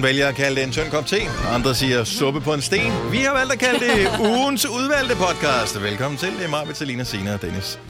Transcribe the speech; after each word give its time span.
Nogen 0.00 0.08
vælger 0.08 0.28
at 0.28 0.34
kalde 0.34 0.56
det 0.56 0.64
en 0.64 0.72
tynd 0.72 0.90
kop 0.90 1.06
te, 1.06 1.16
andre 1.54 1.74
siger 1.74 2.04
suppe 2.04 2.40
på 2.40 2.54
en 2.54 2.60
sten. 2.60 2.92
Vi 3.12 3.16
har 3.18 3.32
valgt 3.34 3.52
at 3.52 3.58
kalde 3.58 3.80
det 3.80 4.08
ugens 4.20 4.66
udvalgte 4.66 5.14
podcast. 5.16 5.82
Velkommen 5.82 6.18
til. 6.18 6.28
Det 6.36 6.44
er 6.44 6.48
mig, 6.48 6.68
Vitalina, 6.68 7.04
Sina 7.04 7.34
og 7.34 7.42
Dennis, 7.42 7.80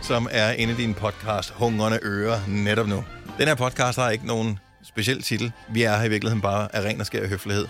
som 0.00 0.28
er 0.30 0.50
inde 0.52 0.72
i 0.72 0.76
din 0.76 0.94
podcast 0.94 1.50
Hungrende 1.50 1.98
Ører 2.02 2.40
netop 2.48 2.86
nu. 2.88 3.04
Den 3.38 3.48
her 3.48 3.54
podcast 3.54 3.98
har 3.98 4.10
ikke 4.10 4.26
nogen 4.26 4.58
speciel 4.82 5.22
titel. 5.22 5.52
Vi 5.68 5.82
er 5.82 5.96
her 5.96 6.04
i 6.04 6.08
virkeligheden 6.08 6.40
bare 6.42 6.74
af 6.76 6.80
ren 6.84 7.00
og 7.00 7.06
skær 7.06 7.28
høflighed. 7.28 7.66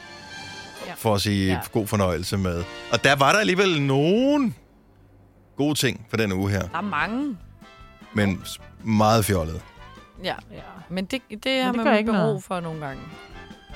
Ja. 0.86 0.92
For 0.96 1.14
at 1.14 1.20
sige 1.20 1.52
Ja. 1.52 1.58
god 1.72 1.86
fornøjelse 1.86 2.36
med. 2.36 2.64
Og 2.92 3.04
der 3.04 3.16
var 3.16 3.32
der 3.32 3.38
alligevel 3.38 3.82
nogen 3.82 4.54
gode 5.56 5.74
ting 5.74 6.06
for 6.10 6.16
den 6.16 6.32
uge 6.32 6.50
her, 6.50 6.60
Der 6.68 6.78
er 6.78 6.80
mange. 6.80 7.36
men 8.14 8.42
meget 8.84 9.24
fjollet. 9.24 9.60
Ja. 10.24 10.34
Ja. 10.52 10.60
Men 10.90 11.04
det, 11.04 11.22
det 11.44 11.62
har 11.62 11.72
det 11.72 11.84
man 11.84 11.98
ikke 11.98 12.12
noget. 12.12 12.42
for 12.44 12.60
nogle 12.60 12.86
gange. 12.86 13.02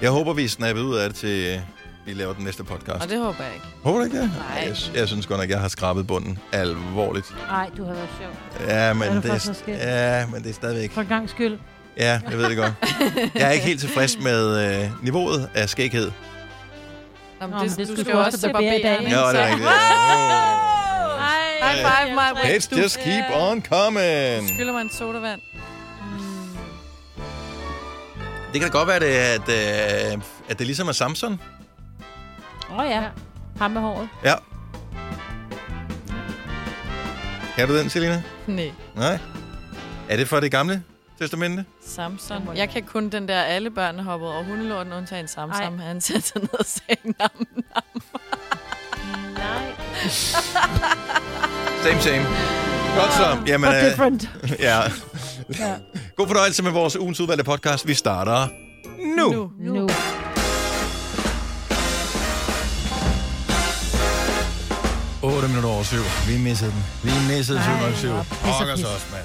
Jeg 0.01 0.11
håber, 0.11 0.33
vi 0.33 0.45
er 0.45 0.49
snappet 0.49 0.83
ud 0.83 0.97
af 0.97 1.09
det 1.09 1.19
til, 1.19 1.55
øh, 1.55 1.61
vi 2.07 2.13
laver 2.13 2.33
den 2.35 2.45
næste 2.45 2.65
podcast. 2.65 3.03
Og 3.03 3.09
det 3.09 3.19
håber 3.19 3.45
jeg 3.45 3.55
ikke. 3.55 3.67
Håber 3.83 3.99
du 3.99 4.05
ikke 4.05 4.21
det? 4.21 4.31
Nej. 4.51 4.63
Jeg, 4.69 4.77
jeg 4.97 5.09
synes 5.09 5.27
godt 5.27 5.41
nok, 5.41 5.51
jeg 5.51 5.61
har 5.61 5.69
skrabet 5.69 6.07
bunden 6.07 6.39
alvorligt. 6.53 7.35
Nej, 7.49 7.71
du 7.77 7.85
har 7.85 7.93
været 7.95 8.09
sjov. 8.21 8.69
Ja, 8.69 8.93
men, 8.95 9.03
Er 9.09 9.21
det 9.21 9.31
er, 9.31 9.39
skidt? 9.39 9.79
ja, 9.79 10.27
men 10.27 10.43
det 10.43 10.51
er 10.51 10.55
stadigvæk... 10.55 10.93
For 10.93 11.01
en 11.01 11.07
gang 11.07 11.31
skyld. 11.31 11.59
Ja, 11.97 12.21
jeg 12.31 12.39
ved 12.39 12.49
det 12.49 12.57
godt. 12.57 12.73
Jeg 13.35 13.43
er 13.49 13.51
ikke 13.51 13.67
helt 13.67 13.81
tilfreds 13.81 14.19
med 14.19 14.59
øh, 14.85 14.91
niveauet 15.03 15.51
af 15.55 15.69
skæghed. 15.69 16.11
Nå, 17.41 17.47
men 17.47 17.51
Nå, 17.51 17.65
det, 17.65 17.71
men 17.79 17.79
det 17.79 17.89
du 17.89 17.93
skal 17.93 18.05
skal 18.05 18.15
du 18.15 18.19
jo 18.19 18.25
også 18.25 18.39
til 18.39 18.47
barberen. 18.53 18.65
Ja, 18.65 18.79
det 18.79 19.13
er 19.13 19.47
rigtigt. 19.47 19.69
High 21.63 21.79
five. 21.79 22.57
Let's 22.57 22.83
just 22.83 22.99
keep 23.01 23.25
on 23.37 23.63
coming. 23.63 24.49
Skylder 24.49 24.73
mig 24.73 24.83
en 24.83 24.91
sodavand. 24.91 25.41
Det 28.55 28.63
kan 28.63 28.71
da 28.71 28.79
godt 28.79 28.89
være, 28.89 29.01
det, 29.01 29.07
at, 29.07 29.49
øh, 30.15 30.23
at 30.49 30.59
det 30.59 30.67
ligesom 30.67 30.89
er 30.89 30.93
Samson. 30.93 31.41
Åh 32.71 32.79
oh, 32.79 32.87
ja. 32.87 33.03
Ham 33.59 33.71
med 33.71 33.81
håret. 33.81 34.09
Ja. 34.25 34.35
Kan 37.57 37.69
du 37.69 37.79
den, 37.79 37.91
Selina? 37.91 38.23
Nej. 38.47 38.73
Nej. 38.97 39.19
Er 40.09 40.17
det 40.17 40.29
fra 40.29 40.41
det 40.41 40.51
gamle 40.51 40.83
testamente? 41.19 41.65
Samson. 41.87 42.57
Jeg 42.57 42.69
kan 42.69 42.83
kun 42.83 43.09
den 43.09 43.29
der, 43.29 43.43
alle 43.43 43.71
børn 43.71 43.99
hoppede 43.99 44.33
over 44.33 44.45
hundelorten, 44.45 44.93
undtagen 44.93 45.29
Samson. 45.29 45.81
Ej. 45.81 45.87
Han 45.87 46.01
satte 46.01 46.29
sig 46.29 46.41
ned 46.41 46.59
og 46.59 46.65
sagde 46.65 47.01
nam, 47.05 47.47
nam. 47.51 48.03
Nej. 49.37 49.75
Same, 51.83 52.01
same. 52.01 52.25
Godt 52.97 53.13
så. 53.13 53.39
Jamen, 53.47 53.71
But 53.71 53.77
øh, 53.77 53.85
different. 53.85 54.31
ja. 54.69 54.81
Ja. 55.59 55.75
God 56.17 56.27
fornøjelse 56.27 56.63
med 56.63 56.71
vores 56.71 56.97
ugens 56.97 57.21
udvalgte 57.21 57.45
podcast. 57.45 57.87
Vi 57.89 57.95
starter 57.95 58.49
nu. 59.17 59.33
nu. 59.33 59.51
Nu. 59.59 59.75
Nu. 59.75 59.89
8 65.23 65.49
minutter 65.49 65.69
over 65.71 65.83
syv. 65.83 66.03
Vi 66.29 66.39
missede 66.39 66.71
den. 66.71 66.85
Vi 67.03 67.11
missede 67.37 67.59
Ej, 67.59 67.65
707. 67.95 68.11
hvor 68.13 68.23
pis 68.23 68.31
og 68.43 68.49
Hokker 68.49 68.77
pis. 68.77 68.85
os, 68.85 69.07
mand. 69.13 69.25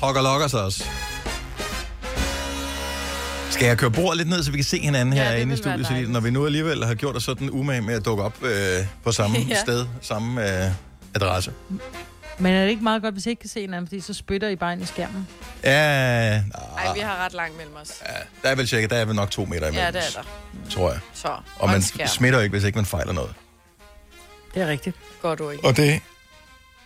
Hokker 0.00 0.22
lokker 0.22 0.58
os. 0.58 0.82
Skal 3.50 3.66
jeg 3.66 3.78
køre 3.78 3.90
bordet 3.90 4.16
lidt 4.16 4.28
ned, 4.28 4.42
så 4.42 4.50
vi 4.50 4.56
kan 4.56 4.64
se 4.64 4.78
hinanden 4.80 5.14
Ja, 5.14 5.22
her 5.24 5.32
det 5.32 5.40
inde 5.40 5.54
i 5.54 5.56
studiet, 5.56 5.88
dejligt. 5.88 6.10
når 6.10 6.20
vi 6.20 6.30
nu 6.30 6.46
alligevel 6.46 6.84
har 6.84 6.94
gjort 6.94 7.16
os 7.16 7.22
sådan 7.22 7.50
umage 7.50 7.80
med 7.80 7.94
at 7.94 8.04
dukke 8.04 8.22
op 8.22 8.34
øh, 8.42 8.86
på 9.04 9.12
samme 9.12 9.36
Ja. 9.48 9.60
sted, 9.60 9.86
samme 10.00 10.64
øh, 10.64 10.70
adresse. 11.14 11.52
Men 12.38 12.54
er 12.54 12.62
det 12.62 12.70
ikke 12.70 12.82
meget 12.82 13.02
godt, 13.02 13.14
hvis 13.14 13.26
I 13.26 13.30
ikke 13.30 13.40
kan 13.40 13.50
se 13.50 13.60
hinanden, 13.60 13.86
fordi 13.86 14.00
så 14.00 14.14
spytter 14.14 14.48
I 14.48 14.56
bare 14.56 14.72
ind 14.72 14.82
i 14.82 14.86
skærmen? 14.86 15.28
Ja, 15.64 15.70
Ej, 15.70 16.40
nah, 16.84 16.94
vi 16.94 17.00
har 17.00 17.24
ret 17.24 17.32
langt 17.32 17.56
mellem 17.56 17.74
os. 17.82 17.92
ja, 18.08 18.12
der 18.42 18.48
er 18.48 18.54
vel 18.54 18.68
cirka, 18.68 18.86
der 18.86 18.96
er 18.96 19.04
vel 19.04 19.14
nok 19.14 19.30
to 19.30 19.44
meter 19.44 19.66
imellem 19.68 19.84
Ja, 19.84 19.90
det 19.90 19.96
er 19.96 20.00
os, 20.06 20.14
der. 20.14 20.22
tror 20.70 20.90
jeg. 20.90 21.00
Så, 21.14 21.28
Og 21.58 21.68
man 21.68 21.82
skærm. 21.82 22.08
smitter 22.08 22.38
jo 22.38 22.42
ikke, 22.42 22.52
hvis 22.54 22.64
ikke 22.64 22.78
man 22.78 22.86
fejler 22.86 23.12
noget. 23.12 23.34
Det 24.54 24.62
er 24.62 24.66
rigtigt. 24.66 24.96
Godt 25.22 25.40
ord, 25.40 25.52
ikke? 25.52 25.64
Og 25.68 25.76
det, 25.76 26.00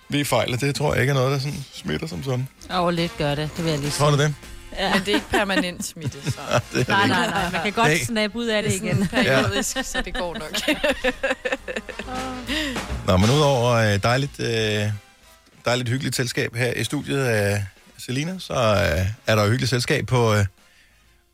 vi 0.09 0.25
fejler, 0.25 0.57
det 0.57 0.75
tror 0.75 0.93
jeg 0.95 1.01
ikke 1.03 1.11
er 1.11 1.15
noget, 1.15 1.33
der 1.33 1.39
sådan 1.39 1.65
smitter 1.73 2.07
som 2.07 2.23
sådan. 2.25 2.49
Åh, 2.71 2.81
oh, 2.81 2.93
lidt 2.95 3.17
gør 3.19 3.35
det. 3.35 3.51
Det 3.57 3.65
vil 3.65 3.71
jeg 3.71 3.81
lige 3.81 3.91
sige. 3.91 4.05
Tror 4.05 4.11
du 4.11 4.19
det? 4.23 4.35
Men 4.93 5.01
det 5.01 5.09
er 5.09 5.15
ikke 5.15 5.27
permanent 5.31 5.85
smitte, 5.85 6.23
så 6.33 6.41
det 6.73 6.81
er 6.81 6.85
Nej, 6.89 7.01
det 7.01 7.09
nej, 7.11 7.27
nej. 7.31 7.51
Man 7.53 7.63
kan 7.63 7.73
godt 7.73 7.89
Hey. 7.89 8.05
snappe 8.05 8.39
ud 8.39 8.47
af 8.47 8.63
det 8.63 8.75
igen. 8.75 9.09
periodisk, 9.13 9.77
så 9.85 10.03
det 10.05 10.15
går 10.15 10.35
nok. 10.35 10.53
Nå, 13.07 13.17
men 13.17 13.31
udover 13.31 13.71
øh, 13.73 14.03
dejligt, 14.03 14.41
øh, 14.41 14.87
dejligt 15.65 15.89
hyggeligt 15.89 16.17
selskab 16.17 16.55
her 16.57 16.73
i 16.73 16.85
studiet 16.85 17.25
af 17.25 17.65
Selina, 17.99 18.35
så 18.39 18.55
øh, 18.55 19.07
er 19.27 19.35
der 19.37 19.43
jo 19.43 19.49
hyggeligt 19.51 19.71
selskab 19.71 20.07
på, 20.07 20.35
øh, 20.35 20.45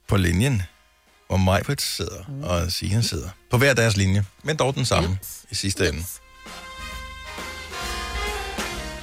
på 0.08 0.16
linjen, 0.16 0.62
hvor 1.26 1.36
Majbrit 1.36 1.82
sidder 1.82 2.24
og 2.42 2.72
Sian 2.72 3.02
sidder. 3.02 3.28
På 3.50 3.58
hver 3.58 3.74
deres 3.74 3.96
linje, 3.96 4.24
men 4.42 4.56
dog 4.56 4.74
den 4.74 4.84
samme 4.84 5.18
i 5.50 5.54
sidste 5.54 5.88
ende. 5.88 6.04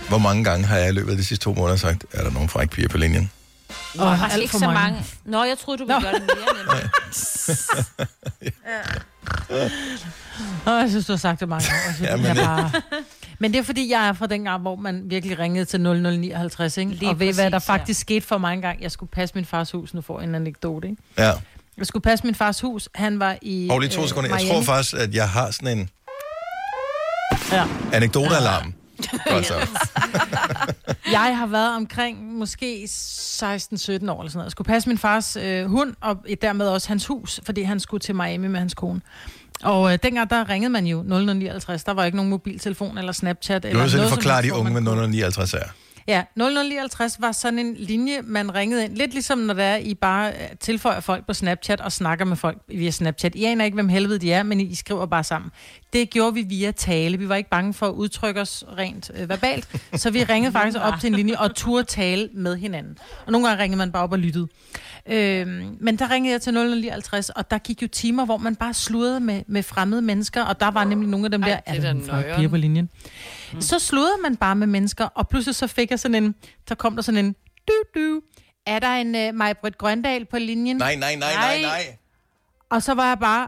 Hvor 0.10 0.18
mange 0.18 0.44
gange 0.44 0.66
har 0.66 0.78
jeg 0.78 0.90
i 0.90 0.92
løbet 0.92 1.12
af 1.12 1.18
de 1.18 1.26
sidste 1.26 1.44
to 1.44 1.54
måneder 1.54 1.78
sagt, 1.78 2.06
er 2.14 2.24
der 2.24 2.32
nogen 2.32 2.50
fræk 2.50 2.70
piger 2.70 2.88
på 2.90 2.98
linjen? 2.98 3.32
Og 3.98 4.18
Faktisk 4.18 4.34
alt 4.34 4.42
ikke 4.42 4.52
for 4.52 4.60
så 4.60 4.66
mange. 4.66 4.80
mange. 4.92 5.06
Nå, 5.26 5.44
jeg 5.44 5.58
troede, 5.58 5.78
du 5.80 5.86
ville 5.86 5.96
Nå. 5.96 6.02
gøre 6.02 6.14
det 6.14 6.22
mere 6.22 6.82
nemt. 6.82 6.90
Åh, 10.68 10.80
jeg 10.82 10.90
synes, 10.90 11.06
du 11.06 11.12
har 11.14 11.18
sagt 11.18 11.40
det 11.40 11.50
mange 11.50 11.68
gange. 11.70 11.84
Jeg 12.00 12.10
Ja, 12.10 12.10
ja, 12.12 12.18
men 12.18 12.36
det- 12.36 12.46
bare... 12.46 12.72
men 13.40 13.54
det 13.54 13.60
er, 13.60 13.64
fordi 13.64 13.92
jeg 13.92 14.08
er 14.08 14.14
fra 14.14 14.28
den 14.28 14.44
gang, 14.44 14.62
hvor 14.62 14.76
man 14.76 15.02
virkelig 15.06 15.40
ringede 15.40 15.66
til 15.66 15.82
0059, 15.82 16.78
ikke? 16.78 16.92
Lige 16.92 17.10
og 17.10 17.20
ved 17.20 17.34
hvad 17.34 17.52
der 17.52 17.58
præcis, 17.60 17.68
ja. 17.70 17.74
faktisk 17.74 18.00
skete 18.00 18.26
for 18.28 18.38
mig 18.38 18.54
engang? 18.54 18.82
Jeg 18.82 18.92
skulle 18.92 19.10
passe 19.10 19.36
min 19.36 19.46
fars 19.46 19.72
hus. 19.72 19.94
Nu 19.94 20.02
får 20.02 20.20
jeg 20.20 20.30
en 20.30 20.36
anekdote, 20.36 20.88
ikke? 20.90 21.02
Ja. 21.18 21.32
Jeg 21.78 21.86
skulle 21.86 22.04
passe 22.04 22.26
min 22.26 22.36
fars 22.36 22.62
hus. 22.62 22.90
Han 22.96 23.20
var 23.20 23.38
i 23.42 23.68
Og 23.72 23.80
lige 23.80 23.90
to 23.90 24.08
sekunder. 24.08 24.30
Jeg 24.30 24.40
tror 24.40 24.54
Miami. 24.54 24.66
faktisk, 24.66 24.96
at 24.96 25.16
jeg 25.16 25.30
har 25.30 25.52
sådan 25.52 25.78
en 25.78 25.90
Ja. 27.52 27.66
anekdotealarm. 27.94 28.74
Godt 29.30 29.46
så. 29.46 29.54
Jeg 31.12 31.38
har 31.38 31.46
været 31.46 31.76
omkring 31.76 32.34
måske 32.38 32.84
16-17 32.84 32.90
år 32.90 33.50
eller 33.50 33.72
sådan 33.80 34.12
noget. 34.12 34.44
Jeg 34.44 34.52
skulle 34.52 34.66
passe 34.68 34.90
min 34.90 34.98
fars 34.98 35.36
øh, 35.36 35.66
hund, 35.66 35.96
og 36.02 36.18
dermed 36.42 36.68
også 36.68 36.88
hans 36.88 37.06
hus, 37.08 37.40
fordi 37.46 37.62
han 37.62 37.80
skulle 37.80 38.02
til 38.02 38.16
Miami 38.16 38.48
med 38.48 38.60
hans 38.60 38.74
kone. 38.74 39.02
Og 39.64 39.94
øh, 39.94 40.00
dengang, 40.04 40.30
der 40.30 40.50
ringede 40.50 40.70
man 40.70 40.86
jo 40.86 41.04
0059. 41.04 41.84
Der 41.84 41.92
var 41.94 42.06
ikke 42.06 42.16
nogen 42.16 42.30
mobiltelefon 42.30 42.98
eller 42.98 43.12
Snapchat. 43.12 43.64
Du 43.64 43.68
eller 43.68 43.88
så 43.88 43.98
noget 43.98 44.10
som 44.10 44.16
forklare 44.18 44.42
de 44.42 44.48
hvor 44.52 44.60
unge 44.60 44.74
man 44.74 44.84
med 44.84 44.92
kunne- 44.92 45.08
059 45.08 45.54
er. 45.54 45.60
Ja, 46.08 46.24
0059 46.38 47.18
var 47.20 47.32
sådan 47.32 47.60
en 47.60 47.76
linje, 47.80 48.22
man 48.24 48.56
ringede 48.56 48.86
ind. 48.86 48.96
Lidt 48.96 49.12
ligesom 49.12 49.38
når 49.38 49.54
det 49.54 49.64
er, 49.64 49.76
I 49.76 49.94
bare 49.94 50.30
øh, 50.32 50.36
tilføjer 50.60 51.00
folk 51.00 51.28
på 51.28 51.34
Snapchat 51.34 51.82
og 51.82 51.92
snakker 51.92 52.26
med 52.26 52.36
folk 52.38 52.58
via 52.68 52.92
Snapchat. 52.92 53.36
I 53.36 53.44
aner 53.46 53.66
ikke, 53.66 53.76
hvem 53.76 53.90
helvede 53.90 54.20
de 54.20 54.32
er, 54.34 54.44
men 54.44 54.62
I 54.62 54.76
skriver 54.76 55.06
bare 55.06 55.24
sammen. 55.24 55.52
Det 55.94 56.10
gjorde 56.10 56.34
vi 56.34 56.42
via 56.42 56.72
tale. 56.72 57.18
Vi 57.18 57.30
var 57.30 57.36
ikke 57.36 57.50
bange 57.50 57.74
for 57.74 57.86
at 57.88 57.92
udtrykke 57.92 58.42
os 58.42 58.64
rent 58.78 59.12
øh, 59.16 59.30
verbalt, 59.30 59.68
så 59.96 60.10
vi 60.12 60.24
ringede 60.24 60.52
faktisk 60.60 60.78
op 60.82 60.94
til 61.02 61.08
en 61.08 61.16
linje 61.16 61.36
og 61.40 61.56
turde 61.56 61.84
tale 61.84 62.30
med 62.34 62.56
hinanden. 62.58 62.98
Og 63.26 63.32
nogle 63.32 63.48
gange 63.48 63.64
ringede 63.64 63.78
man 63.78 63.92
bare 63.92 64.04
op 64.04 64.12
og 64.12 64.20
lyttede. 64.20 64.48
Øhm, 65.10 65.78
men 65.82 66.00
der 66.00 66.12
ringede 66.12 66.32
jeg 66.32 66.42
til 66.42 66.54
0059, 66.54 67.30
og 67.30 67.52
der 67.52 67.58
gik 67.58 67.82
jo 67.82 67.88
timer, 67.88 68.26
hvor 68.26 68.38
man 68.38 68.56
bare 68.56 68.74
sludrede 68.74 69.20
med, 69.20 69.42
med 69.48 69.64
fremmede 69.64 70.02
mennesker, 70.02 70.44
og 70.44 70.60
der 70.60 70.72
var 70.72 70.84
nemlig 70.84 71.10
nogle 71.10 71.26
af 71.26 71.32
dem 71.32 71.44
Ej, 71.44 71.50
der, 71.50 71.60
det 71.74 71.78
er 71.78 71.82
der 71.82 71.94
noieren. 71.94 72.36
piger 72.36 72.50
på 72.50 72.58
linjen? 72.58 72.90
Mm. 73.54 73.62
Så 73.62 73.80
sludrede 73.80 74.18
man 74.24 74.36
bare 74.36 74.56
med 74.56 74.68
mennesker, 74.68 75.06
og 75.06 75.30
pludselig 75.30 75.56
så 75.56 75.68
fik 75.68 75.92
jeg 75.92 76.00
sådan 76.00 76.24
en, 76.24 76.36
så 76.68 76.76
kom 76.76 76.96
der 76.96 77.02
sådan 77.02 77.26
en, 77.26 77.36
du 77.68 77.74
du, 78.00 78.22
er 78.66 78.80
der 78.80 78.90
en 78.92 79.30
uh, 79.30 79.36
Majbrit 79.36 79.78
Grøndal 79.78 80.26
på 80.26 80.38
linjen? 80.38 80.78
Nej, 80.78 80.96
nej, 80.96 81.16
nej, 81.16 81.34
nej, 81.34 81.62
nej. 81.62 81.98
Og 82.70 82.84
så 82.84 82.94
var 82.94 83.08
jeg 83.08 83.20
bare, 83.20 83.48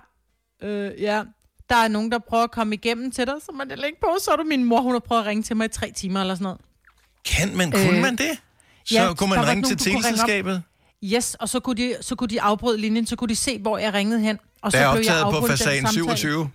øh, 0.63 1.01
ja, 1.01 1.23
der 1.69 1.75
er 1.75 1.87
nogen, 1.87 2.11
der 2.11 2.19
prøver 2.19 2.43
at 2.43 2.51
komme 2.51 2.75
igennem 2.75 3.11
til 3.11 3.27
dig, 3.27 3.33
så 3.45 3.51
man 3.51 3.69
det 3.69 3.79
lægge 3.79 3.97
på, 4.01 4.07
så 4.21 4.31
er 4.31 4.35
du 4.35 4.43
min 4.43 4.63
mor, 4.63 4.81
hun 4.81 4.91
har 4.91 4.99
prøvet 4.99 5.21
at 5.21 5.27
ringe 5.27 5.43
til 5.43 5.55
mig 5.57 5.65
i 5.65 5.69
tre 5.69 5.91
timer 5.95 6.21
eller 6.21 6.35
sådan 6.35 6.43
noget. 6.43 6.59
Kan 7.25 7.57
man, 7.57 7.71
kunne 7.71 7.95
Øh, 7.95 8.01
man 8.01 8.15
det? 8.15 8.29
Så 8.85 8.93
ja, 8.95 9.13
kunne 9.13 9.29
der 9.35 9.41
man 9.41 9.49
ringe 9.49 9.61
nogen, 9.61 9.77
til 9.77 9.91
teleselskabet? 9.93 10.63
Yes, 11.03 11.33
og 11.39 11.49
så 11.49 11.59
kunne, 11.59 11.75
de, 11.77 11.95
så 12.01 12.15
kunne 12.15 12.27
de 12.27 12.41
afbryde 12.41 12.77
linjen, 12.81 13.05
så 13.07 13.15
kunne 13.15 13.27
de 13.27 13.35
se, 13.35 13.59
hvor 13.59 13.77
jeg 13.77 13.93
ringede 13.93 14.19
hen. 14.21 14.39
Og 14.61 14.71
Der 14.71 14.77
så 14.77 14.85
er 14.85 14.95
blev 14.95 15.05
jeg 15.05 15.23
optaget 15.23 15.41
på 15.43 15.47
fasan 15.47 15.67
samtale. 15.87 15.93
27. 16.17 16.49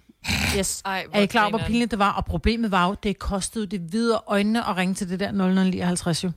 Yes. 0.58 0.82
Ej, 0.84 1.04
er 1.12 1.20
I 1.22 1.26
klar 1.26 1.42
over, 1.42 1.50
hvor 1.50 1.58
pinligt 1.66 1.90
det 1.90 1.98
var? 1.98 2.12
Og 2.12 2.24
problemet 2.24 2.70
var 2.70 2.88
jo, 2.88 2.96
det 3.02 3.18
kostede 3.18 3.66
det 3.66 3.92
videre 3.92 4.20
øjnene 4.26 4.68
at 4.68 4.76
ringe 4.76 4.94
til 4.94 5.08
det 5.08 5.20
der 5.20 5.32
0059 5.32 6.24
jo. 6.24 6.30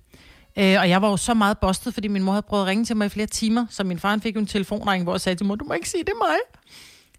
Øh, 0.60 0.76
og 0.80 0.90
jeg 0.90 1.02
var 1.02 1.10
jo 1.10 1.18
så 1.18 1.34
meget 1.34 1.58
bustet, 1.58 1.94
fordi 1.94 2.08
min 2.08 2.24
mor 2.24 2.32
havde 2.32 2.46
prøvet 2.50 2.64
at 2.64 2.68
ringe 2.68 2.86
til 2.86 2.98
mig 2.98 3.06
i 3.06 3.10
flere 3.10 3.28
timer, 3.28 3.66
så 3.70 3.84
min 3.84 4.00
far 4.00 4.18
fik 4.24 4.36
jo 4.36 4.40
en 4.40 4.46
telefonring, 4.48 5.04
hvor 5.04 5.14
jeg 5.14 5.22
sagde 5.22 5.36
til 5.36 5.46
mor, 5.46 5.56
du 5.56 5.66
må 5.66 5.74
ikke 5.74 5.90
sige, 5.90 6.04
det 6.04 6.10
er 6.10 6.28
mig. 6.28 6.38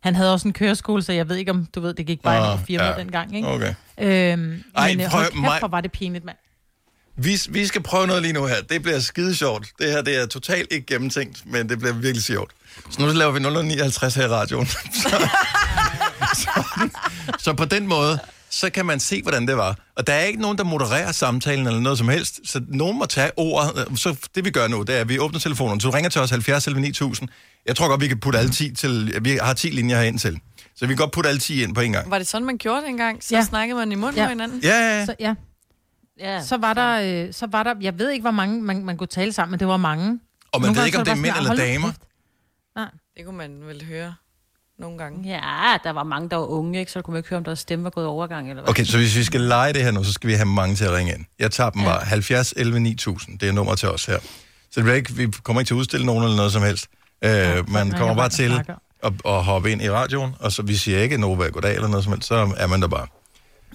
Han 0.01 0.15
havde 0.15 0.33
også 0.33 0.49
en 0.49 0.53
køreskole, 0.55 1.03
så 1.03 1.13
jeg 1.13 1.29
ved 1.29 1.37
ikke 1.37 1.51
om, 1.51 1.67
du 1.75 1.81
ved, 1.81 1.95
det 1.95 2.07
gik 2.07 2.23
bare 2.23 2.53
oh, 2.53 2.61
i 2.61 2.65
firmaet 2.65 2.95
ja. 2.97 3.01
dengang, 3.03 3.37
ikke? 3.37 3.49
Okay. 3.49 3.75
Øhm, 3.99 4.63
Ej, 4.77 4.89
men 4.89 5.01
øh, 5.01 5.11
prøv- 5.11 5.21
hold 5.21 5.25
kæft, 5.33 5.41
mig- 5.41 5.59
hvor 5.59 5.69
var 5.69 5.81
det 5.81 5.93
pinligt, 5.93 6.25
mand. 6.25 6.37
Vi, 7.17 7.41
vi 7.49 7.67
skal 7.67 7.83
prøve 7.83 8.07
noget 8.07 8.23
lige 8.23 8.33
nu 8.33 8.47
her. 8.47 8.61
Det 8.71 8.83
bliver 8.83 8.99
skide 9.01 9.35
sjovt. 9.37 9.69
Det 9.79 9.91
her 9.93 10.03
det 10.03 10.17
er 10.23 10.27
totalt 10.27 10.73
ikke 10.73 10.87
gennemtænkt, 10.87 11.43
men 11.47 11.69
det 11.69 11.79
bliver 11.79 11.95
virkelig 11.95 12.25
sjovt. 12.25 12.51
Så 12.91 13.01
nu 13.03 13.07
laver 13.13 13.33
vi 13.33 13.41
059 13.65 14.15
her 14.15 14.25
i 14.25 14.29
radioen. 14.29 14.67
så, 15.03 15.29
så, 16.35 16.51
så 17.39 17.53
på 17.55 17.65
den 17.65 17.87
måde, 17.87 18.19
så 18.51 18.71
kan 18.71 18.87
man 18.87 19.01
se, 19.01 19.23
hvordan 19.23 19.49
det 19.49 19.57
var. 19.57 19.77
Og 19.97 20.07
der 20.07 20.13
er 20.13 20.25
ikke 20.25 20.41
nogen, 20.41 20.59
der 20.59 20.65
modererer 20.65 21.13
samtalen 21.13 21.67
eller 21.67 21.81
noget 21.81 21.99
som 21.99 22.09
helst, 22.09 22.41
så 22.45 22.61
nogen 22.69 22.99
må 22.99 23.07
tage 23.07 23.31
ordet. 23.37 23.99
Så 23.99 24.17
det 24.35 24.45
vi 24.45 24.51
gør 24.51 24.69
nu, 24.69 24.83
det 24.83 24.97
er, 24.97 25.01
at 25.01 25.09
vi 25.09 25.19
åbner 25.19 25.41
telefonen. 25.41 25.81
Så 25.81 25.89
du 25.89 25.93
ringer 25.93 26.11
til 26.11 26.21
os 26.21 26.31
70 26.31 26.67
11 26.67 26.81
9000. 26.83 27.29
Jeg 27.67 27.77
tror 27.77 27.89
godt, 27.89 28.01
vi 28.01 28.09
kan 28.09 28.21
putte 28.21 28.39
alle 28.39 28.51
10 28.53 28.75
til... 28.75 29.19
Vi 29.23 29.39
har 29.43 29.53
10 29.55 29.67
linjer 29.69 29.97
herind 29.99 30.19
til. 30.19 30.39
Så 30.77 30.87
vi 30.87 30.87
kan 30.87 30.97
godt 30.97 31.13
putte 31.13 31.29
alle 31.29 31.39
10 31.41 31.63
ind 31.63 31.75
på 31.75 31.81
en 31.81 31.93
gang. 31.93 32.11
Var 32.11 32.19
det 32.19 32.27
sådan, 32.27 32.47
man 32.47 32.59
gjorde 32.59 32.81
det 32.81 32.89
engang? 32.89 33.25
Så 33.25 33.35
Ja. 33.37 33.43
snakkede 33.45 33.79
man 33.79 33.93
i 33.93 33.95
munden 33.95 34.17
Ja. 34.17 34.23
ja. 34.23 34.27
på 34.27 34.31
hinanden? 34.31 34.61
Ja, 34.63 34.69
ja, 34.81 34.99
ja. 34.99 35.07
Så, 35.07 35.15
ja. 35.21 35.35
Ja, 36.21 36.43
Så 36.43 36.57
var, 36.57 36.75
der, 36.75 37.25
øh, 37.27 37.33
så 37.33 37.47
var 37.47 37.63
der, 37.63 37.75
jeg 37.81 37.99
ved 37.99 38.11
ikke, 38.11 38.23
hvor 38.23 38.31
mange 38.31 38.63
man, 38.63 38.85
man 38.85 38.97
kunne 38.97 39.07
tale 39.07 39.33
sammen, 39.33 39.51
men 39.51 39.61
det 39.61 39.69
var 39.69 39.77
mange. 39.77 40.21
Og 40.53 40.61
man 40.61 40.69
Nogle 40.69 40.79
ved 40.79 40.87
ikke, 40.87 40.99
om 40.99 41.05
det 41.05 41.13
er 41.13 41.17
mænd 41.17 41.35
eller 41.37 41.49
"Hold 41.49 41.59
nu 41.59 41.65
damer. 41.65 41.87
kæft." 41.89 42.01
Nej. 42.77 42.89
Det 43.17 43.25
kunne 43.25 43.37
man 43.37 43.61
vel 43.67 43.85
høre 43.85 44.15
nogle 44.79 44.99
gange. 44.99 45.29
Ja, 45.29 45.77
der 45.85 45.91
var 45.91 46.03
mange, 46.03 46.29
der 46.29 46.37
var 46.37 46.45
unge, 46.47 46.79
ikke? 46.79 46.93
så 46.93 47.03
kunne 47.03 47.13
man 47.13 47.19
ikke 47.19 47.29
høre, 47.29 47.37
om 47.39 47.45
deres 47.45 47.59
stemme 47.59 47.85
var 47.85 47.91
gået 47.91 48.07
overgang. 48.07 48.51
Eller 48.51 48.63
hvad. 48.63 48.71
Okay, 48.71 48.85
så 48.85 48.97
hvis 48.97 49.17
vi 49.17 49.25
skal 49.25 49.41
lege 49.41 49.73
det 49.73 49.83
her 49.83 49.91
nu, 49.91 50.05
så 50.05 50.13
skal 50.13 50.29
vi 50.29 50.35
have 50.35 50.47
mange 50.47 50.77
til 50.77 50.85
at 50.85 50.93
ringe 50.93 51.15
ind. 51.15 51.25
Jeg 51.39 51.51
tager 51.51 51.71
dem 51.71 51.83
bare. 51.83 52.01
70 52.05 52.55
11 52.57 52.81
9000. 52.81 53.39
Det 53.39 53.49
er 53.49 53.53
nummer 53.53 53.75
til 53.75 53.89
os 53.89 54.07
her. 54.07 54.19
Så 54.19 54.27
det 54.77 54.83
bliver 54.85 54.97
ikke, 54.97 55.13
vi 55.13 55.27
kommer 55.43 55.61
ikke 55.61 55.69
til 55.69 55.75
at 55.75 55.79
udstille 55.79 56.07
nogen 56.07 56.23
eller 56.25 56.37
noget 56.37 56.53
som 56.53 56.63
helst. 56.63 56.87
Øh, 57.25 57.31
man 57.31 57.83
ringer 57.83 57.99
kommer 57.99 58.15
bare 58.15 58.29
til 58.29 58.53
at, 59.03 59.13
at 59.27 59.45
hoppe 59.45 59.73
ind 59.73 59.83
i 59.83 59.91
radioen, 59.91 60.35
og 60.41 60.53
så 60.53 60.63
vi 60.63 60.77
siger 60.77 60.99
ikke 60.99 61.19
Nova 61.19 61.49
goddag 61.49 61.75
eller 61.75 61.89
noget 61.89 62.05
som 62.05 62.13
helst, 62.13 62.29
så 62.29 62.55
er 62.57 62.67
man 62.67 62.83
der 62.83 62.89
bare. 62.89 63.07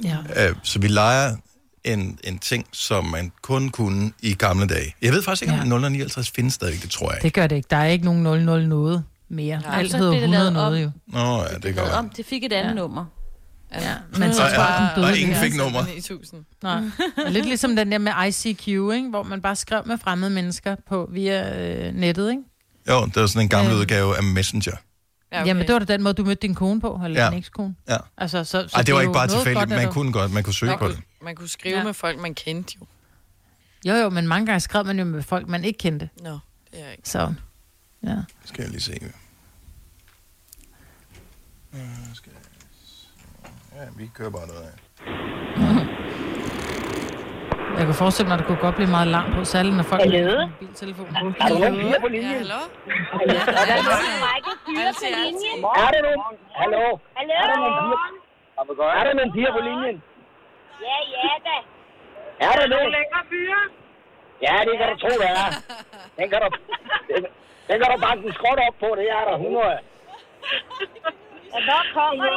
Ja. 0.03 0.17
Øh, 0.49 0.55
så 0.63 0.79
vi 0.79 0.88
leger 0.88 1.35
en, 1.83 2.19
en 2.23 2.37
ting, 2.39 2.65
som 2.71 3.05
man 3.05 3.31
kun 3.41 3.69
kunne 3.69 4.11
i 4.21 4.33
gamle 4.33 4.67
dage. 4.67 4.95
Jeg 5.01 5.13
ved 5.13 5.23
faktisk 5.23 5.41
ikke, 5.41 5.53
om 5.73 5.81
Ja. 5.83 5.89
059 5.89 6.31
findes 6.31 6.53
stadigvæk, 6.53 6.81
det 6.81 6.89
tror 6.91 7.07
jeg 7.09 7.17
ikke. 7.17 7.23
Det 7.23 7.33
gør 7.33 7.47
det 7.47 7.55
ikke. 7.55 7.67
Der 7.69 7.77
er 7.77 7.85
ikke 7.85 8.05
nogen 8.05 8.23
00 8.23 8.67
noget 8.67 9.03
mere. 9.29 9.61
Nej, 9.61 9.79
Alt 9.79 9.93
hedder 9.95 10.11
blev 10.11 10.21
det 10.21 10.29
100 10.29 10.31
lavet 10.43 10.47
om. 10.47 10.53
noget 10.53 10.83
jo. 10.83 10.91
Nå, 11.07 11.37
ja, 11.43 11.53
det 11.55 11.63
Det, 11.63 11.75
går. 11.75 11.83
om, 11.83 12.09
det 12.09 12.25
fik 12.25 12.43
et 12.43 12.53
andet 12.53 12.69
Ja. 12.69 12.75
nummer. 12.75 13.05
Ja, 13.73 13.79
men 14.19 14.33
så 14.33 14.43
jeg, 14.43 14.89
den 14.95 15.03
og 15.03 15.09
døde. 15.09 15.19
ingen 15.21 15.35
fik 15.35 15.55
nummer. 15.55 15.85
9000. 15.85 16.45
Nej. 16.63 16.81
Lidt 17.29 17.45
ligesom 17.45 17.75
den 17.75 17.91
der 17.91 17.97
med 17.97 18.11
ICQ, 18.27 18.67
ikke? 18.67 19.07
hvor 19.09 19.23
man 19.23 19.41
bare 19.41 19.55
skrev 19.55 19.81
med 19.85 19.97
fremmede 19.97 20.31
mennesker 20.31 20.75
på 20.89 21.09
via 21.13 21.61
øh, 21.61 21.93
nettet. 21.95 22.29
Ikke? 22.31 22.41
Jo, 22.89 23.05
det 23.05 23.15
var 23.15 23.27
sådan 23.27 23.41
en 23.41 23.49
gammel 23.49 23.73
Øh. 23.73 23.79
udgave 23.79 24.17
af 24.17 24.23
Messenger. 24.23 24.75
Ja, 25.31 25.37
Okay. 25.39 25.47
Jamen, 25.47 25.67
det 25.67 25.73
var 25.73 25.79
da 25.79 25.85
den 25.93 26.03
måde, 26.03 26.13
du 26.13 26.23
mødte 26.25 26.41
din 26.41 26.55
kone 26.55 26.81
på, 26.81 27.01
eller 27.05 27.19
Ja. 27.19 27.23
ja. 27.25 27.29
din 27.31 27.37
ekskone. 27.39 27.75
Ja. 27.89 27.97
Altså, 28.17 28.43
så, 28.43 28.67
så 28.67 28.75
Ej, 28.75 28.81
det 28.83 28.93
var 28.93 28.99
er 28.99 29.01
ikke 29.01 29.13
bare 29.13 29.27
tilfældigt, 29.27 29.69
man 29.69 29.85
du- 29.87 29.91
kunne 29.93 30.13
godt, 30.13 30.31
man 30.33 30.43
kunne 30.43 30.53
søge 30.53 30.69
man, 30.69 30.79
på 30.79 30.87
det. 30.87 30.95
kunne, 30.95 31.03
man 31.21 31.35
kunne 31.35 31.47
skrive 31.49 31.73
Ja. 31.73 31.79
ja. 31.79 31.83
med 31.85 31.93
folk, 31.93 32.19
man 32.19 32.33
kendte 32.35 32.73
jo. 32.81 32.85
Jo, 33.91 33.93
jo, 33.95 34.09
men 34.09 34.27
mange 34.27 34.45
gange 34.45 34.59
skrev 34.59 34.85
man 34.85 34.99
jo 34.99 35.05
med 35.05 35.23
folk, 35.23 35.47
man 35.47 35.63
ikke 35.63 35.77
kendte. 35.77 36.09
Nå, 36.23 36.29
det 36.71 36.85
er 36.87 36.91
ikke. 36.91 37.09
Så, 37.09 37.33
ja. 38.03 38.15
Skal 38.45 38.61
jeg 38.61 38.71
lige 38.71 38.81
se. 38.81 38.91
Øh, 41.73 41.79
skal 42.13 42.31
Ja, 43.75 43.81
vi 43.97 44.09
kører 44.13 44.29
bare 44.29 44.47
noget 44.47 44.61
af. 44.61 44.71
Jeg 47.77 47.85
kan 47.85 47.95
forestille 47.95 48.27
mig, 48.27 48.33
at 48.35 48.39
det 48.39 48.47
kunne 48.47 48.57
godt 48.57 48.75
blive 48.75 48.89
meget 48.89 49.07
larm 49.07 49.33
på, 49.33 49.45
særligt 49.45 49.75
når 49.75 49.83
folk 49.83 50.01
Hallo? 50.01 50.39
har 50.39 50.47
mobiltelefon. 50.61 51.05
Er 51.05 51.11
der 51.13 51.59
nogen 51.59 51.75
piger 51.75 51.99
på 51.99 52.07
Ja, 52.13 52.27
hallo? 52.27 52.55
Er 54.71 54.94
fyre 54.94 54.94
på 55.00 55.06
linjen. 55.25 55.59
Er 55.83 55.89
der 55.95 56.01
nogen? 56.07 56.38
Hallo? 56.62 57.00
Hallo? 57.18 57.33
Er 57.41 57.47
der 57.51 57.57
nogen 57.63 57.75
piger? 57.81 58.89
Er 59.00 59.03
der 59.07 59.13
nogen 59.13 59.31
piger 59.35 59.51
på 59.57 59.62
linjen? 59.68 59.97
Ja, 60.88 60.97
ja 61.15 61.33
da. 61.47 61.57
Er 62.47 62.53
der 62.59 62.68
nogen? 62.73 62.91
længere 63.00 63.23
fyre? 63.31 63.62
Ja, 64.45 64.56
det 64.68 64.73
kan 64.79 64.88
du 64.91 64.95
tro, 65.03 65.12
der 65.23 65.29
er. 65.41 65.50
Den 66.18 66.29
kan 66.29 66.39
du, 66.44 66.47
den, 67.09 67.25
den 67.68 67.75
kan 67.81 67.88
du 67.94 67.97
banke 68.07 68.27
en 68.27 68.33
skråt 68.33 68.59
op 68.68 68.75
på, 68.79 68.88
det 69.00 69.06
er 69.09 69.23
der 69.29 69.35
100. 69.35 69.79
Ja, 71.53 71.59
hvor 71.67 71.81
kommer 71.94 72.25
I? 72.25 72.29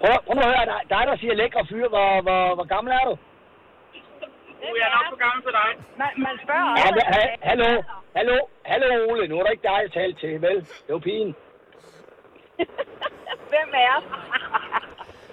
Prøv, 0.00 0.16
prøv 0.26 0.34
nu 0.34 0.40
at 0.40 0.46
høre, 0.54 0.66
dig, 0.72 0.80
dig 0.90 1.02
der 1.08 1.16
siger 1.16 1.34
lækre 1.34 1.66
fyre, 1.70 1.88
hvor, 1.88 2.20
hvor, 2.26 2.54
hvor 2.54 2.64
gammel 2.74 2.92
er 2.92 3.04
du? 3.10 3.14
Jeg 4.62 4.86
er 4.88 4.92
nok 4.96 5.06
for 5.12 5.18
gammel 5.24 5.42
til 5.46 5.52
dig. 5.60 5.70
Man, 6.00 6.10
man 6.26 6.34
spørger 6.44 6.70
Ja, 6.80 6.84
også. 6.88 6.94
men, 6.96 7.04
ha, 7.14 7.22
hallo, 7.48 7.82
hallo, 8.16 8.36
hallo 8.70 8.86
Ole, 9.10 9.28
nu 9.28 9.34
er 9.38 9.42
det 9.44 9.52
ikke 9.52 9.68
dig, 9.68 9.78
jeg 9.84 9.92
talte 9.92 10.20
til, 10.20 10.42
vel? 10.42 10.56
Det 10.86 10.92
var 10.96 10.98
pigen. 10.98 11.36
Hvem 13.52 13.70
er? 13.88 13.96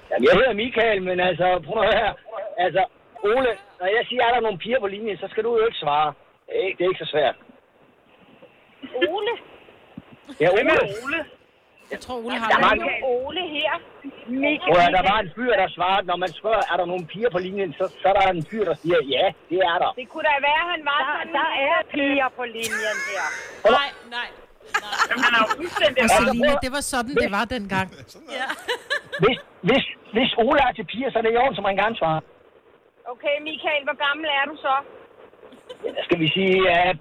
Jamen, 0.09 0.24
jeg 0.27 0.33
hedder 0.39 0.53
Michael, 0.53 1.01
men 1.01 1.19
altså, 1.19 1.62
prøv 1.68 1.83
at 1.83 1.97
høre. 2.00 2.13
Altså, 2.57 2.85
Ole, 3.24 3.51
når 3.79 3.88
jeg 3.97 4.06
siger, 4.09 4.24
er 4.25 4.33
der 4.33 4.39
nogle 4.39 4.57
piger 4.57 4.79
på 4.79 4.88
linjen, 4.88 5.18
så 5.18 5.27
skal 5.31 5.44
du 5.44 5.57
jo 5.57 5.65
ikke 5.65 5.77
svare. 5.77 6.13
Det 6.47 6.56
er 6.62 6.65
ikke, 6.68 6.77
det 6.77 6.85
er 6.85 6.89
ikke 6.89 7.06
så 7.06 7.12
svært. 7.12 7.35
Ole. 8.95 9.33
Ja, 10.41 10.50
Ole. 10.51 10.71
Ole? 11.06 11.19
Jeg 11.94 12.00
tror, 12.06 12.16
Ole 12.25 12.36
har 12.42 12.48
Der 12.54 12.60
var 12.68 12.74
det. 12.74 12.81
en, 12.81 12.89
er 12.89 13.07
Ole 13.25 13.44
her. 13.56 13.72
Prøv 14.68 14.78
at 14.78 14.84
høre, 14.84 14.94
der 15.00 15.06
var 15.12 15.18
en 15.25 15.30
fyr, 15.36 15.51
der 15.62 15.69
svarede, 15.78 16.04
når 16.12 16.18
man 16.24 16.31
spørger, 16.39 16.63
er 16.72 16.75
der 16.81 16.86
nogle 16.92 17.04
piger 17.12 17.30
på 17.36 17.39
linjen, 17.45 17.72
så, 17.80 17.84
så 18.01 18.06
er 18.12 18.16
der 18.19 18.25
en 18.38 18.45
fyr, 18.50 18.63
der 18.69 18.75
siger, 18.84 19.00
ja, 19.16 19.25
det 19.50 19.60
er 19.72 19.78
der. 19.84 19.92
Det 20.01 20.07
kunne 20.12 20.25
da 20.31 20.36
være, 20.50 20.63
han 20.74 20.81
var 20.92 21.00
der, 21.07 21.07
sådan. 21.12 21.34
Der 21.39 21.50
er 21.69 21.75
piger 21.94 22.30
på 22.39 22.44
linjen 22.56 22.98
her. 23.10 23.25
Nej, 23.80 23.89
nej. 24.18 24.28
Han 25.25 25.31
er 25.39 25.44
fuldstændig... 25.57 26.00
Og 26.04 26.10
Selina, 26.18 26.51
det 26.66 26.72
var 26.78 26.84
sådan, 26.94 27.13
det 27.24 27.30
var 27.38 27.45
dengang. 27.56 27.88
Hvis, 29.24 29.38
hvis, 29.69 29.86
hvis 30.16 30.31
Ole 30.45 30.60
er 30.68 30.72
til 30.78 30.86
piger, 30.92 31.10
så 31.12 31.18
er 31.19 31.24
det 31.25 31.31
i 31.33 31.38
orden, 31.44 31.56
så 31.56 31.62
man 31.69 31.75
kan 31.81 31.95
svare. 32.01 32.22
Okay, 33.13 33.36
Michael, 33.50 33.83
hvor 33.88 33.98
gammel 34.07 34.28
er 34.40 34.45
du 34.51 34.56
så? 34.66 34.74
Ja, 35.86 36.04
Skal 36.07 36.19
vi 36.24 36.28
sige, 36.38 36.57
at... 36.69 36.98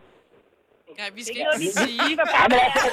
Nej, 1.01 1.09
vi 1.19 1.23
skal 1.27 1.37
ikke 1.43 1.73
sige. 1.85 2.03
Ja, 2.37 2.45
men 2.53 2.59
altså, 2.67 2.89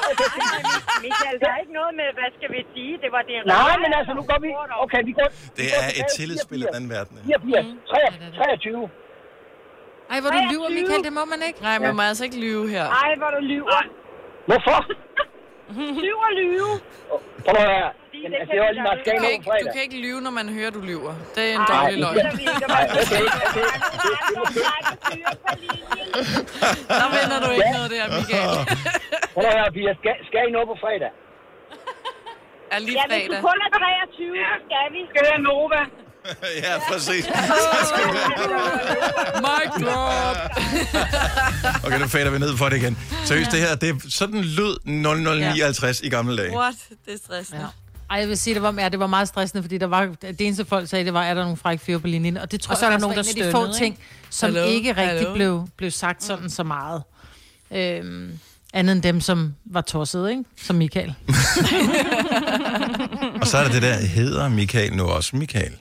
Michael, 1.05 1.35
der 1.43 1.49
er 1.55 1.59
ikke 1.63 1.75
noget 1.79 1.93
med, 1.99 2.07
hvad 2.17 2.29
skal 2.37 2.49
vi 2.55 2.59
sige? 2.73 2.93
Det 3.03 3.09
var 3.15 3.21
det 3.29 3.35
nej, 3.55 3.75
men 3.83 3.91
altså, 3.99 4.11
nu 4.19 4.23
går 4.31 4.39
vi... 4.45 4.49
Okay, 4.85 5.01
vi 5.09 5.13
går... 5.19 5.27
Det 5.59 5.67
er 5.79 5.87
et 5.99 6.07
tillidsspil 6.17 6.61
af 6.67 6.71
den 6.77 6.85
verden. 6.95 7.15
84, 7.25 8.15
23. 8.35 8.89
Ej, 10.13 10.19
hvor 10.23 10.31
du 10.37 10.39
lyver, 10.51 10.69
Michael, 10.79 11.03
det 11.07 11.13
må 11.19 11.23
man 11.33 11.41
ikke. 11.47 11.59
Nej, 11.67 11.77
man 11.85 11.95
må 11.97 12.01
altså 12.11 12.23
ikke 12.27 12.39
lyve 12.45 12.63
her. 12.75 12.85
Ej, 13.03 13.11
hvor 13.21 13.29
du 13.35 13.39
lyver. 13.53 13.79
Hvorfor? 14.49 14.79
Lyver, 16.05 16.29
lyve. 16.41 16.71
Prøv 17.45 17.55
at 17.65 17.67
høre. 17.73 17.91
Men 18.23 18.31
altså, 18.39 18.51
det 18.55 18.59
var 18.65 18.71
lige 18.77 18.85
meget 18.87 18.99
Du 18.99 19.03
skæng 19.05 19.17
kan, 19.19 19.25
over 19.27 19.35
ikke, 19.35 19.45
du 19.45 19.51
fredag. 19.51 19.73
kan 19.75 19.81
ikke 19.87 19.99
lyve, 20.05 20.19
når 20.27 20.33
man 20.39 20.45
hører, 20.57 20.71
du 20.77 20.81
lyver. 20.91 21.13
Det 21.35 21.43
er 21.49 21.53
en 21.59 21.59
Nej, 21.59 21.67
dårlig 21.73 21.93
det 21.93 21.99
løgn. 22.03 22.17
er- 22.17 22.23
Nej, 22.75 22.85
okay, 23.01 23.25
okay. 23.45 23.67
Der 26.99 27.07
vinder 27.15 27.37
du 27.45 27.49
ikke 27.57 27.71
noget 27.77 27.89
der, 27.95 28.03
Michael. 28.17 28.49
Prøv 29.33 29.43
at 29.51 29.53
høre, 29.59 29.69
Pia. 29.77 29.91
Skal, 29.99 30.13
skal 30.29 30.41
I 30.49 30.51
nå 30.57 30.61
på 30.71 30.75
fredag? 30.83 31.11
Er 32.73 32.79
lige 32.87 32.97
Ja, 32.99 33.03
hvis 33.09 33.21
du 33.27 33.33
fredag. 33.33 33.41
kun 33.49 33.57
er 33.65 33.69
23, 33.77 34.37
så 34.49 34.55
skal 34.67 34.85
vi. 34.93 34.99
Skal 35.11 35.21
det 35.29 35.37
Nova? 35.49 35.81
ja, 36.65 36.73
præcis. 36.89 37.23
Mic 39.45 39.71
drop. 39.85 40.37
Okay, 41.85 41.99
nu 41.99 42.07
fader 42.07 42.29
vi 42.31 42.39
ned 42.39 42.57
for 42.57 42.69
det 42.69 42.77
igen. 42.77 42.97
Seriøst, 43.25 43.51
det 43.51 43.59
her, 43.59 43.75
det 43.75 43.89
er 43.89 43.95
sådan 44.09 44.41
lød 44.41 44.75
0059 44.85 46.01
i 46.01 46.09
gamle 46.09 46.37
dage. 46.37 46.57
What? 46.57 46.75
Det 47.05 47.13
er 47.13 47.17
stressende. 47.17 47.61
Ja. 47.61 47.67
Ej, 48.13 48.19
jeg 48.19 48.29
vil 48.29 48.37
sige, 48.37 48.53
det 48.53 48.61
var, 48.61 48.73
ja, 48.77 48.89
det 48.89 48.99
var 48.99 49.07
meget 49.07 49.27
stressende, 49.27 49.63
fordi 49.63 49.77
der 49.77 49.87
var, 49.87 50.05
det 50.21 50.41
eneste 50.41 50.65
folk 50.65 50.89
sagde, 50.89 51.05
det 51.05 51.13
var, 51.13 51.23
er 51.23 51.33
der 51.33 51.41
nogle 51.41 51.57
frække 51.57 51.83
fyre 51.83 51.99
på 51.99 52.07
linjen? 52.07 52.37
Og 52.37 52.51
det 52.51 52.61
tror 52.61 52.71
Og 52.71 52.77
så 52.77 52.85
jeg 52.85 52.93
er 52.93 52.97
der 52.97 53.01
nogen, 53.01 53.17
der 53.17 53.23
af 53.29 53.35
de 53.35 53.43
få 53.51 53.51
stønnede, 53.51 53.77
ting, 53.77 53.99
som 54.29 54.55
Hallo? 54.55 54.67
ikke 54.67 54.97
rigtig 54.97 55.27
blev, 55.33 55.67
blev 55.77 55.91
sagt 55.91 56.23
sådan 56.23 56.49
så 56.49 56.63
meget. 56.63 57.03
Øhm, 57.71 58.39
andet 58.73 58.93
end 58.93 59.03
dem, 59.03 59.21
som 59.21 59.55
var 59.65 59.81
tosset, 59.81 60.29
ikke? 60.29 60.43
Som 60.57 60.75
Michael. 60.75 61.13
Og 63.41 63.47
så 63.47 63.57
er 63.57 63.63
der 63.63 63.71
det 63.71 63.81
der, 63.81 63.95
hedder 63.95 64.49
Michael 64.49 64.93
nu 64.93 65.03
også 65.03 65.35
Michael? 65.35 65.71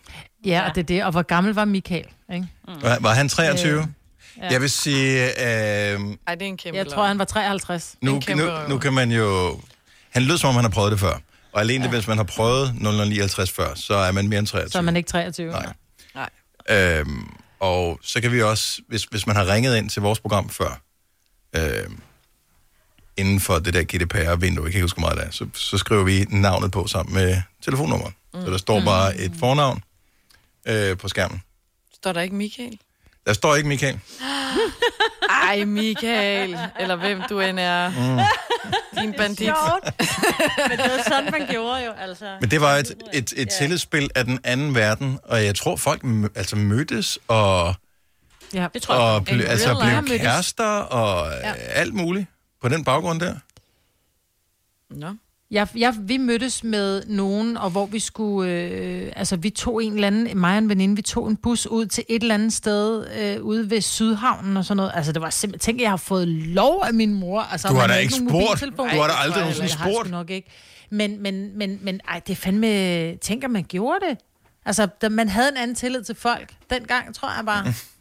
Ja, 0.46 0.68
og 0.68 0.74
det 0.74 0.80
er 0.80 0.86
det. 0.86 1.04
Og 1.04 1.10
hvor 1.10 1.22
gammel 1.22 1.54
var 1.54 1.64
Michael? 1.64 2.06
Ikke? 2.34 2.46
Var, 2.82 2.98
var 3.00 3.14
han 3.14 3.28
23? 3.28 3.80
Øh, 3.80 3.86
ja. 4.38 4.48
Jeg 4.50 4.60
vil 4.60 4.70
sige, 4.70 5.24
øh, 5.24 5.30
Ej, 5.30 5.94
det 6.34 6.42
er 6.42 6.42
en 6.42 6.56
kæmpe 6.56 6.78
Jeg 6.78 6.86
tror, 6.86 7.06
han 7.06 7.18
var 7.18 7.24
53. 7.24 7.96
nu, 8.00 8.20
nu, 8.36 8.50
nu 8.68 8.78
kan 8.78 8.92
man 8.92 9.12
jo... 9.12 9.60
Han 10.10 10.22
lød 10.22 10.38
som 10.38 10.48
om, 10.48 10.54
han 10.54 10.64
har 10.64 10.70
prøvet 10.70 10.92
det 10.92 11.00
før. 11.00 11.18
Og 11.52 11.60
alene 11.60 11.84
ja. 11.84 11.90
det, 11.90 11.96
hvis 11.96 12.08
man 12.08 12.16
har 12.16 12.24
prøvet 12.24 12.74
0059 12.74 13.50
før, 13.50 13.74
så 13.74 13.94
er 13.94 14.12
man 14.12 14.28
mere 14.28 14.38
end 14.38 14.46
23. 14.46 14.70
Så 14.70 14.78
er 14.78 14.82
man 14.82 14.96
ikke 14.96 15.08
23. 15.08 15.50
Nej. 15.50 15.72
Nej. 16.14 16.30
Øhm, 16.70 17.28
og 17.60 17.98
så 18.02 18.20
kan 18.20 18.32
vi 18.32 18.42
også, 18.42 18.82
hvis, 18.88 19.04
hvis 19.04 19.26
man 19.26 19.36
har 19.36 19.54
ringet 19.54 19.76
ind 19.76 19.90
til 19.90 20.02
vores 20.02 20.20
program 20.20 20.48
før, 20.48 20.82
øhm, 21.56 22.00
inden 23.16 23.40
for 23.40 23.58
det 23.58 23.74
der 23.74 23.82
GDPR-vindue, 23.82 24.64
jeg 24.64 24.72
kan 24.72 24.78
ikke 24.78 24.82
huske 24.82 25.00
meget 25.00 25.18
det 25.18 25.26
er, 25.26 25.30
så, 25.30 25.46
så 25.54 25.78
skriver 25.78 26.04
vi 26.04 26.24
navnet 26.30 26.72
på 26.72 26.86
sammen 26.86 27.14
med 27.14 27.42
telefonnummeret. 27.62 28.12
Mm. 28.34 28.44
Så 28.44 28.50
der 28.50 28.58
står 28.58 28.80
bare 28.84 29.16
et 29.16 29.32
fornavn 29.38 29.82
øh, 30.68 30.96
på 30.98 31.08
skærmen. 31.08 31.42
Står 31.94 32.12
der 32.12 32.20
ikke 32.20 32.34
Michael? 32.34 32.78
Der 33.26 33.32
står 33.32 33.54
ikke 33.56 33.68
Michael. 33.68 34.00
Ej, 35.48 35.64
Michael. 35.64 36.58
Eller 36.80 36.96
hvem 36.96 37.22
du 37.28 37.40
end 37.40 37.60
er. 37.60 37.88
Mm. 37.88 38.18
Din 39.00 39.14
bandit. 39.18 39.46
Men 40.68 40.78
det 40.78 40.90
var 40.90 41.02
sådan, 41.08 41.30
man 41.30 41.46
gjorde 41.50 41.84
jo, 41.84 41.92
altså. 41.92 42.36
Men 42.40 42.50
det 42.50 42.60
var 42.60 42.76
et, 42.76 42.94
et, 43.12 43.32
et 43.36 43.48
tillidsspil 43.50 44.10
af 44.14 44.24
den 44.24 44.40
anden 44.44 44.74
verden, 44.74 45.18
og 45.24 45.44
jeg 45.44 45.54
tror, 45.54 45.76
folk 45.76 46.04
mø- 46.04 46.32
altså 46.34 46.56
mødtes 46.56 47.18
og, 47.28 47.74
Ja. 48.54 48.66
Det 48.74 48.82
tror 48.82 48.94
jeg. 48.94 49.02
og 49.02 49.24
ble, 49.24 49.44
altså 49.44 50.02
blev 50.06 50.18
kærester 50.18 50.64
og 50.66 51.32
ja. 51.32 51.52
alt 51.54 51.94
muligt 51.94 52.26
på 52.62 52.68
den 52.68 52.84
baggrund 52.84 53.20
der. 53.20 53.34
Nå. 54.90 55.06
Jeg, 55.52 55.68
jeg, 55.76 55.94
vi 56.00 56.16
mødtes 56.16 56.64
med 56.64 57.02
nogen, 57.06 57.56
og 57.56 57.70
hvor 57.70 57.86
vi 57.86 57.98
skulle... 57.98 58.50
Øh, 58.52 59.12
altså, 59.16 59.36
vi 59.36 59.50
tog 59.50 59.84
en 59.84 59.94
eller 59.94 60.06
anden... 60.06 60.38
Mig 60.38 60.52
og 60.52 60.58
en 60.58 60.68
veninde, 60.68 60.96
vi 60.96 61.02
tog 61.02 61.28
en 61.28 61.36
bus 61.36 61.66
ud 61.66 61.86
til 61.86 62.04
et 62.08 62.22
eller 62.22 62.34
andet 62.34 62.52
sted 62.52 63.06
øh, 63.18 63.42
ude 63.44 63.70
ved 63.70 63.80
Sydhavnen 63.80 64.56
og 64.56 64.64
sådan 64.64 64.76
noget. 64.76 64.92
Altså, 64.94 65.12
det 65.12 65.22
var 65.22 65.30
simpelthen... 65.30 65.72
Tænk, 65.74 65.80
jeg 65.80 65.90
har 65.90 65.96
fået 65.96 66.28
lov 66.28 66.82
af 66.86 66.94
min 66.94 67.14
mor. 67.14 67.40
Altså, 67.40 67.68
Du 67.68 67.74
har 67.74 67.86
da 67.86 67.94
ikke 67.94 68.14
spurgt. 68.14 68.64
Du 68.76 68.82
har 68.82 69.06
da 69.06 69.12
aldrig 69.24 69.40
nogensinde 69.40 69.68
spurgt. 69.68 70.10
nok 70.10 70.30
ikke. 70.30 70.50
Men, 70.90 71.22
men, 71.22 71.58
men, 71.58 71.78
men 71.82 72.00
ej, 72.08 72.20
det 72.26 72.32
er 72.32 72.36
fandme... 72.36 73.16
Tænk, 73.16 73.44
at 73.44 73.50
man 73.50 73.64
gjorde 73.64 73.98
det. 74.10 74.18
Altså, 74.66 74.86
da 74.86 75.08
man 75.08 75.28
havde 75.28 75.48
en 75.48 75.56
anden 75.56 75.76
tillid 75.76 76.02
til 76.02 76.14
folk. 76.14 76.52
Dengang, 76.70 77.14
tror 77.14 77.28
jeg 77.36 77.46
bare. 77.46 77.64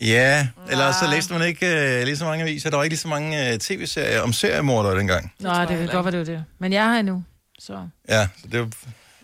Ja, 0.00 0.48
eller 0.70 0.92
så 0.92 1.06
læste 1.10 1.32
man 1.32 1.42
ikke 1.48 1.66
uh, 1.66 2.04
lige 2.04 2.16
så 2.16 2.24
mange 2.24 2.42
aviser. 2.44 2.70
Der 2.70 2.76
var 2.76 2.84
ikke 2.84 2.92
lige 2.92 3.00
så 3.00 3.08
mange 3.08 3.52
uh, 3.52 3.58
tv-serier 3.58 4.20
om 4.20 4.32
seriemordere 4.32 4.98
dengang. 4.98 5.32
Nå, 5.40 5.50
det, 5.60 5.68
det 5.68 5.78
kan 5.78 5.88
godt 5.88 6.04
være, 6.04 6.12
det 6.12 6.18
var 6.18 6.24
det. 6.36 6.44
Men 6.58 6.72
jeg 6.72 6.86
er 6.86 6.94
her 6.94 7.02
nu, 7.02 7.24
så... 7.58 7.78
Ja, 8.08 8.28
så 8.42 8.48
det 8.52 8.74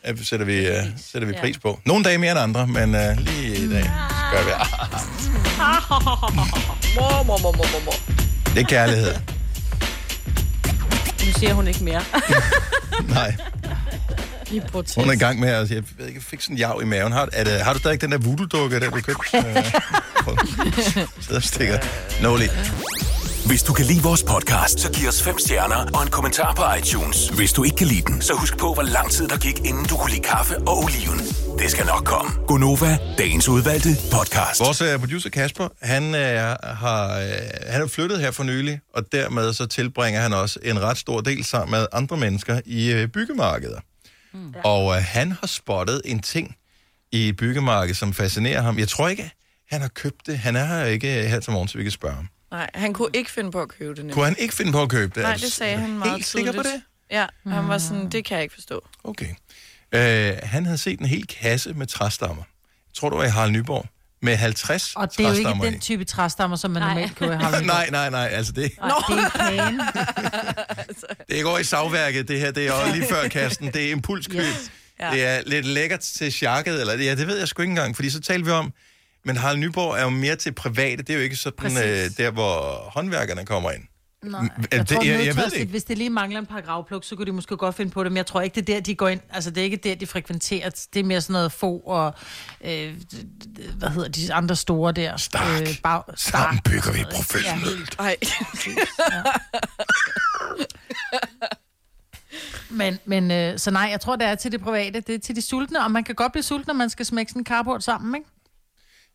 øh, 0.06 0.18
sætter 0.24 0.46
vi, 0.46 0.68
uh, 0.70 0.74
sætter 0.96 1.28
vi 1.28 1.34
pris 1.40 1.58
på. 1.58 1.80
Nogle 1.86 2.04
dage 2.04 2.18
mere 2.18 2.30
end 2.30 2.40
andre, 2.40 2.66
men 2.66 2.94
uh, 2.94 3.16
lige 3.18 3.56
i 3.56 3.70
dag 3.70 3.90
gør 4.32 4.44
vi. 4.44 4.50
Mor, 6.96 7.22
mor, 7.22 7.38
mor, 7.42 7.52
mor, 7.52 7.84
mor. 7.84 7.94
Det 8.54 8.62
er 8.62 8.66
kærlighed. 8.66 9.14
Nu 11.26 11.32
siger 11.38 11.54
hun 11.54 11.66
ikke 11.66 11.84
mere. 11.84 12.02
Nej, 13.08 13.36
I 14.52 14.60
protest. 14.60 14.94
hun 14.94 15.08
er 15.08 15.12
i 15.12 15.16
gang 15.16 15.40
med 15.40 15.48
at 15.48 15.70
jeg 15.70 15.82
ved 15.98 16.06
ikke, 16.06 16.18
jeg 16.18 16.22
fik 16.22 16.40
sådan 16.40 16.54
en 16.54 16.58
jav 16.58 16.80
i 16.82 16.84
maven. 16.84 17.12
Har, 17.12 17.28
er 17.32 17.44
det, 17.44 17.60
har 17.60 17.72
du 17.72 17.78
stadig 17.78 18.00
den 18.00 18.12
der 18.12 18.18
voodoo-dukke, 18.18 18.80
der 18.80 18.90
du 18.90 19.00
købte? 19.00 19.22
Sidder 21.22 21.36
og 21.36 21.42
stikker. 21.42 21.78
Nå 22.22 22.36
lige. 22.36 22.50
Hvis 23.46 23.62
du 23.62 23.72
kan 23.72 23.86
lide 23.86 24.02
vores 24.02 24.22
podcast, 24.22 24.80
så 24.80 24.92
giv 24.92 25.08
os 25.08 25.22
fem 25.22 25.38
stjerner 25.38 25.86
og 25.94 26.02
en 26.02 26.08
kommentar 26.08 26.54
på 26.54 26.62
iTunes. 26.78 27.28
Hvis 27.28 27.52
du 27.52 27.64
ikke 27.64 27.76
kan 27.76 27.86
lide 27.86 28.02
den, 28.02 28.22
så 28.22 28.32
husk 28.34 28.58
på, 28.58 28.74
hvor 28.74 28.82
lang 28.82 29.10
tid 29.10 29.28
der 29.28 29.36
gik, 29.36 29.58
inden 29.58 29.84
du 29.84 29.96
kunne 29.96 30.10
lide 30.10 30.22
kaffe 30.22 30.58
og 30.58 30.78
oliven. 30.78 31.18
Det 31.58 31.70
skal 31.70 31.86
nok 31.86 32.04
komme. 32.04 32.32
Gonova, 32.46 32.98
dagens 33.18 33.48
udvalgte 33.48 33.88
podcast. 34.12 34.60
Vores 34.60 34.82
uh, 34.82 35.00
producer 35.00 35.30
Kasper, 35.30 35.68
han, 35.82 36.04
uh, 36.04 36.20
har, 36.84 37.06
uh, 37.16 37.72
han 37.72 37.82
er 37.82 37.86
flyttet 37.86 38.20
her 38.20 38.30
for 38.30 38.42
nylig, 38.42 38.80
og 38.94 39.02
dermed 39.12 39.52
så 39.52 39.66
tilbringer 39.66 40.20
han 40.20 40.32
også 40.32 40.58
en 40.62 40.82
ret 40.82 40.98
stor 40.98 41.20
del 41.20 41.44
sammen 41.44 41.70
med 41.70 41.86
andre 41.92 42.16
mennesker 42.16 42.60
i 42.66 43.02
uh, 43.02 43.08
byggemarkeder. 43.08 43.80
Mm. 44.32 44.54
Og 44.64 44.86
uh, 44.86 44.94
han 44.94 45.32
har 45.32 45.46
spottet 45.46 46.02
en 46.04 46.20
ting 46.20 46.56
i 47.12 47.32
byggemarkedet, 47.32 47.96
som 47.96 48.14
fascinerer 48.14 48.62
ham. 48.62 48.78
Jeg 48.78 48.88
tror 48.88 49.08
ikke, 49.08 49.30
han 49.70 49.80
har 49.80 49.88
købt 49.88 50.26
det. 50.26 50.38
Han 50.38 50.56
er 50.56 50.64
her 50.64 50.84
ikke 50.84 51.06
her 51.28 51.40
til 51.40 51.52
morgen, 51.52 51.68
så 51.68 51.78
vi 51.78 51.82
kan 51.84 51.90
spørge 51.92 52.14
ham. 52.14 52.28
Nej, 52.50 52.70
han 52.74 52.92
kunne 52.92 53.10
ikke 53.14 53.30
finde 53.30 53.50
på 53.50 53.60
at 53.62 53.68
købe 53.68 53.90
det. 53.90 53.98
nemlig. 53.98 54.14
Kunne 54.14 54.24
han 54.24 54.36
ikke 54.38 54.54
finde 54.54 54.72
på 54.72 54.82
at 54.82 54.88
købe 54.88 55.14
det? 55.14 55.22
Nej, 55.22 55.34
det 55.36 55.52
sagde 55.52 55.76
han 55.76 55.90
meget 55.98 56.12
Helt 56.12 56.26
sikker 56.26 56.52
på 56.52 56.62
tydeligt. 56.62 56.84
det? 57.10 57.16
Ja, 57.16 57.26
han 57.46 57.68
var 57.68 57.78
sådan, 57.78 58.10
det 58.10 58.24
kan 58.24 58.34
jeg 58.34 58.42
ikke 58.42 58.54
forstå. 58.54 58.88
Okay. 59.04 59.28
Uh, 59.96 60.38
han 60.48 60.64
havde 60.64 60.78
set 60.78 61.00
en 61.00 61.06
hel 61.06 61.26
kasse 61.26 61.72
med 61.74 61.86
træstammer. 61.86 62.42
Jeg 62.88 62.94
tror, 62.94 63.08
du 63.10 63.16
var 63.16 63.24
i 63.24 63.28
Harald 63.28 63.52
Nyborg. 63.52 63.86
Med 64.22 64.36
50 64.36 64.92
Og 64.96 65.16
det 65.16 65.26
er 65.26 65.28
jo 65.28 65.34
ikke 65.34 65.66
den 65.72 65.80
type 65.80 66.04
træstammer, 66.04 66.56
som 66.56 66.70
man 66.70 66.82
Nej. 66.82 66.88
normalt 66.88 67.16
køber 67.16 67.32
i 67.32 67.36
Havn. 67.36 67.64
Nej, 67.66 67.88
nej, 67.90 68.10
nej, 68.10 68.28
altså 68.32 68.52
det, 68.52 68.72
Nå. 68.82 69.14
Det 69.16 69.18
er 69.24 69.28
kagen. 69.28 69.80
det 71.30 71.44
går 71.44 71.58
i 71.58 71.64
savværket, 71.64 72.28
det 72.28 72.40
her. 72.40 72.50
Det 72.50 72.66
er 72.66 72.72
også 72.72 72.94
lige 72.94 73.06
før 73.08 73.28
kasten. 73.28 73.66
Det 73.72 73.86
er 73.86 73.90
impulskøb. 73.90 74.40
Yes. 74.40 74.70
Ja. 75.00 75.10
Det 75.10 75.24
er 75.24 75.40
lidt 75.46 75.66
lækkert 75.66 76.00
til 76.00 76.32
sjakket, 76.32 76.80
eller 76.80 76.94
ja, 76.94 77.14
det 77.14 77.26
ved 77.26 77.38
jeg 77.38 77.48
sgu 77.48 77.62
ikke 77.62 77.70
engang, 77.70 77.96
fordi 77.96 78.10
så 78.10 78.20
talte 78.20 78.44
vi 78.44 78.50
om, 78.50 78.72
men 79.24 79.36
Harald 79.36 79.58
Nyborg 79.58 79.98
er 79.98 80.02
jo 80.02 80.10
mere 80.10 80.36
til 80.36 80.52
private. 80.54 80.96
Det 80.96 81.10
er 81.10 81.14
jo 81.14 81.20
ikke 81.20 81.36
sådan 81.36 81.76
øh, 81.76 82.10
der, 82.16 82.30
hvor 82.30 82.90
håndværkerne 82.94 83.46
kommer 83.46 83.70
ind. 83.70 83.82
Nej, 84.22 84.40
det- 84.40 84.72
jeg, 84.72 84.86
tror, 84.86 85.02
jeg- 85.04 85.26
jeg 85.26 85.36
ved 85.36 85.44
det 85.44 85.52
ikke. 85.56 85.70
Hvis 85.70 85.84
det 85.84 85.98
lige 85.98 86.10
mangler 86.10 86.38
en 86.40 86.46
par 86.46 86.60
gravpluk, 86.60 87.04
så 87.04 87.16
kunne 87.16 87.26
de 87.26 87.32
måske 87.32 87.56
godt 87.56 87.74
finde 87.76 87.90
på 87.90 88.04
det, 88.04 88.12
men 88.12 88.16
jeg 88.16 88.26
tror 88.26 88.40
ikke, 88.40 88.60
det 88.60 88.68
er 88.68 88.74
der, 88.74 88.80
de 88.80 88.94
går 88.94 89.08
ind. 89.08 89.20
Altså, 89.30 89.50
det 89.50 89.58
er 89.60 89.64
ikke 89.64 89.76
der, 89.76 89.94
de 89.94 90.06
frekventerer. 90.06 90.70
Det 90.94 91.00
er 91.00 91.04
mere 91.04 91.20
sådan 91.20 91.32
noget 91.32 91.52
få 91.52 91.76
og, 91.78 92.14
øh, 92.64 92.94
hvad 93.78 93.88
hedder 93.88 94.08
de 94.08 94.32
andre 94.34 94.56
store 94.56 94.92
der? 94.92 95.16
Stark. 95.16 95.68
bag, 95.82 96.02
Sammen 96.16 96.60
bygger 96.64 96.92
vi 96.92 97.04
professionelt. 97.12 97.96
Ej, 97.98 98.16
Men, 102.70 102.98
men 103.04 103.30
øh, 103.30 103.58
så 103.58 103.70
nej, 103.70 103.88
jeg 103.90 104.00
tror, 104.00 104.16
det 104.16 104.26
er 104.26 104.34
til 104.34 104.52
det 104.52 104.60
private. 104.60 105.00
Det 105.00 105.14
er 105.14 105.18
til 105.18 105.36
de 105.36 105.42
sultne, 105.42 105.84
og 105.84 105.90
man 105.90 106.04
kan 106.04 106.14
godt 106.14 106.32
blive 106.32 106.42
sulten, 106.42 106.64
når 106.66 106.74
man 106.74 106.90
skal 106.90 107.06
smække 107.06 107.30
sådan 107.32 107.40
en 107.40 107.46
carport 107.46 107.84
sammen, 107.84 108.14
ikke? 108.14 108.26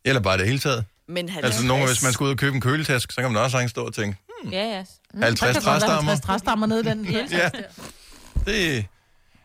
Eller 0.06 0.22
bare 0.22 0.38
det 0.38 0.46
hele 0.46 0.60
taget. 0.60 0.86
men 1.08 1.30
han 1.30 1.44
Altså 1.44 1.66
nogle, 1.66 1.88
hvis 1.88 2.04
man 2.04 2.14
skal 2.14 2.24
ud 2.24 2.30
og 2.30 2.38
købe 2.38 2.56
en 2.56 2.62
køletask, 2.62 3.12
så 3.12 3.22
kan 3.22 3.32
man 3.32 3.42
også 3.42 3.52
sagtens 3.52 3.72
stå 3.72 3.86
og 3.86 3.94
tænke, 3.94 4.18
Ja, 4.52 4.64
ja. 4.64 4.84
50 5.20 5.40
der 5.40 5.46
godt 5.46 5.66
være 5.66 5.80
træstammer. 5.80 6.12
50 6.12 6.22
træstammer 6.22 6.68
nede 6.68 6.80
i 6.80 6.84
den 6.84 7.06
hele 7.06 7.28
Ja. 7.32 7.50
Det... 8.46 8.86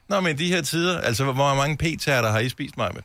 Nå, 0.08 0.20
men 0.20 0.38
de 0.38 0.49
her 0.49 0.62
tider, 0.62 1.00
altså 1.00 1.25
hvor 1.25 1.54
mange 1.54 1.76
p-tærter 1.76 2.30
har 2.30 2.38
I 2.38 2.49
spist 2.49 2.76
mig 2.76 2.90
med? 2.94 3.02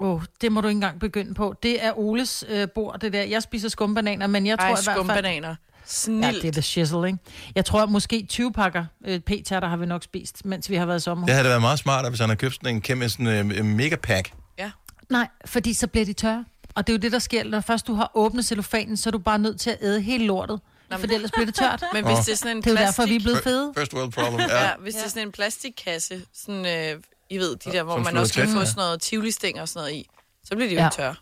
Åh, 0.00 0.14
oh, 0.14 0.22
det 0.40 0.52
må 0.52 0.60
du 0.60 0.68
ikke 0.68 0.76
engang 0.76 1.00
begynde 1.00 1.34
på. 1.34 1.54
Det 1.62 1.84
er 1.84 1.98
Oles 1.98 2.44
øh, 2.48 2.68
bord, 2.74 3.00
det 3.00 3.12
der. 3.12 3.22
Jeg 3.22 3.42
spiser 3.42 3.68
skumbananer, 3.68 4.26
men 4.26 4.46
jeg 4.46 4.58
tror 4.58 4.64
Ej, 4.64 4.70
i 4.70 4.72
hvert 4.72 4.84
fald... 4.84 4.96
skumbananer. 4.96 5.48
Ja, 5.48 5.54
Snilt. 5.84 6.42
det 6.42 6.48
er 6.48 6.52
the 6.52 6.62
shizzle, 6.62 7.06
ikke? 7.06 7.18
Jeg 7.54 7.64
tror, 7.64 7.82
at 7.82 7.88
måske 7.88 8.26
20 8.28 8.52
pakker 8.52 8.84
øh, 9.06 9.20
p-tærter 9.20 9.68
har 9.68 9.76
vi 9.76 9.86
nok 9.86 10.02
spist, 10.02 10.44
mens 10.44 10.70
vi 10.70 10.76
har 10.76 10.86
været 10.86 10.98
i 10.98 11.02
sommer. 11.02 11.26
Det 11.26 11.34
havde 11.34 11.44
da 11.44 11.48
været 11.48 11.60
meget 11.60 11.78
smartere, 11.78 12.10
hvis 12.10 12.20
han 12.20 12.28
havde 12.28 12.38
købt 12.38 12.54
sådan 12.54 12.74
en 12.74 12.80
kæmpe 12.80 13.08
sådan, 13.08 13.52
øh, 13.52 13.64
megapack. 13.64 14.32
Ja. 14.58 14.70
Nej, 15.10 15.28
fordi 15.44 15.72
så 15.72 15.86
bliver 15.86 16.04
de 16.04 16.12
tørre. 16.12 16.44
Og 16.74 16.86
det 16.86 16.92
er 16.92 16.96
jo 16.96 17.00
det, 17.00 17.12
der 17.12 17.18
sker. 17.18 17.44
Når 17.44 17.60
først 17.60 17.86
du 17.86 17.94
har 17.94 18.10
åbnet 18.14 18.44
cellofanen, 18.44 18.96
så 18.96 19.08
er 19.08 19.10
du 19.10 19.18
bare 19.18 19.38
nødt 19.38 19.60
til 19.60 19.70
at 19.70 19.78
æde 19.82 20.00
hele 20.00 20.26
lortet. 20.26 20.60
Men- 20.90 20.98
For 21.08 21.14
ellers 21.14 21.30
bliver 21.30 21.46
det 21.46 21.54
tørt. 21.54 21.84
Men 21.92 22.04
hvis 22.06 22.18
det 22.26 22.32
er 22.32 22.36
sådan 22.36 22.56
en 22.56 22.62
Det 22.62 22.70
er 22.70 22.74
plastik... 22.76 22.86
derfor, 22.86 23.06
vi 23.08 23.16
er 23.16 23.20
blevet 23.20 23.42
fede. 23.42 23.72
First 23.78 23.94
world 23.94 24.12
problem, 24.12 24.48
ja. 24.48 24.64
Ja, 24.64 24.70
hvis 24.78 24.94
det 24.94 25.04
er 25.04 25.08
sådan 25.08 25.22
en 25.22 25.32
plastikkasse, 25.32 26.22
sådan, 26.34 26.66
øh, 26.66 27.00
I 27.30 27.38
ved, 27.38 27.56
de 27.56 27.72
der, 27.72 27.82
hvor 27.82 27.94
Som 27.96 28.02
man 28.04 28.16
også 28.16 28.34
kan 28.34 28.48
få 28.48 28.64
sådan 28.64 28.74
noget 28.76 29.02
tivoli-stænger 29.02 29.62
og 29.62 29.68
sådan 29.68 29.80
noget 29.80 29.94
i, 29.94 30.08
så 30.44 30.54
bliver 30.54 30.68
de 30.68 30.74
jo 30.74 30.80
Ja. 30.80 30.86
ikke 30.86 30.96
tørre. 30.96 31.14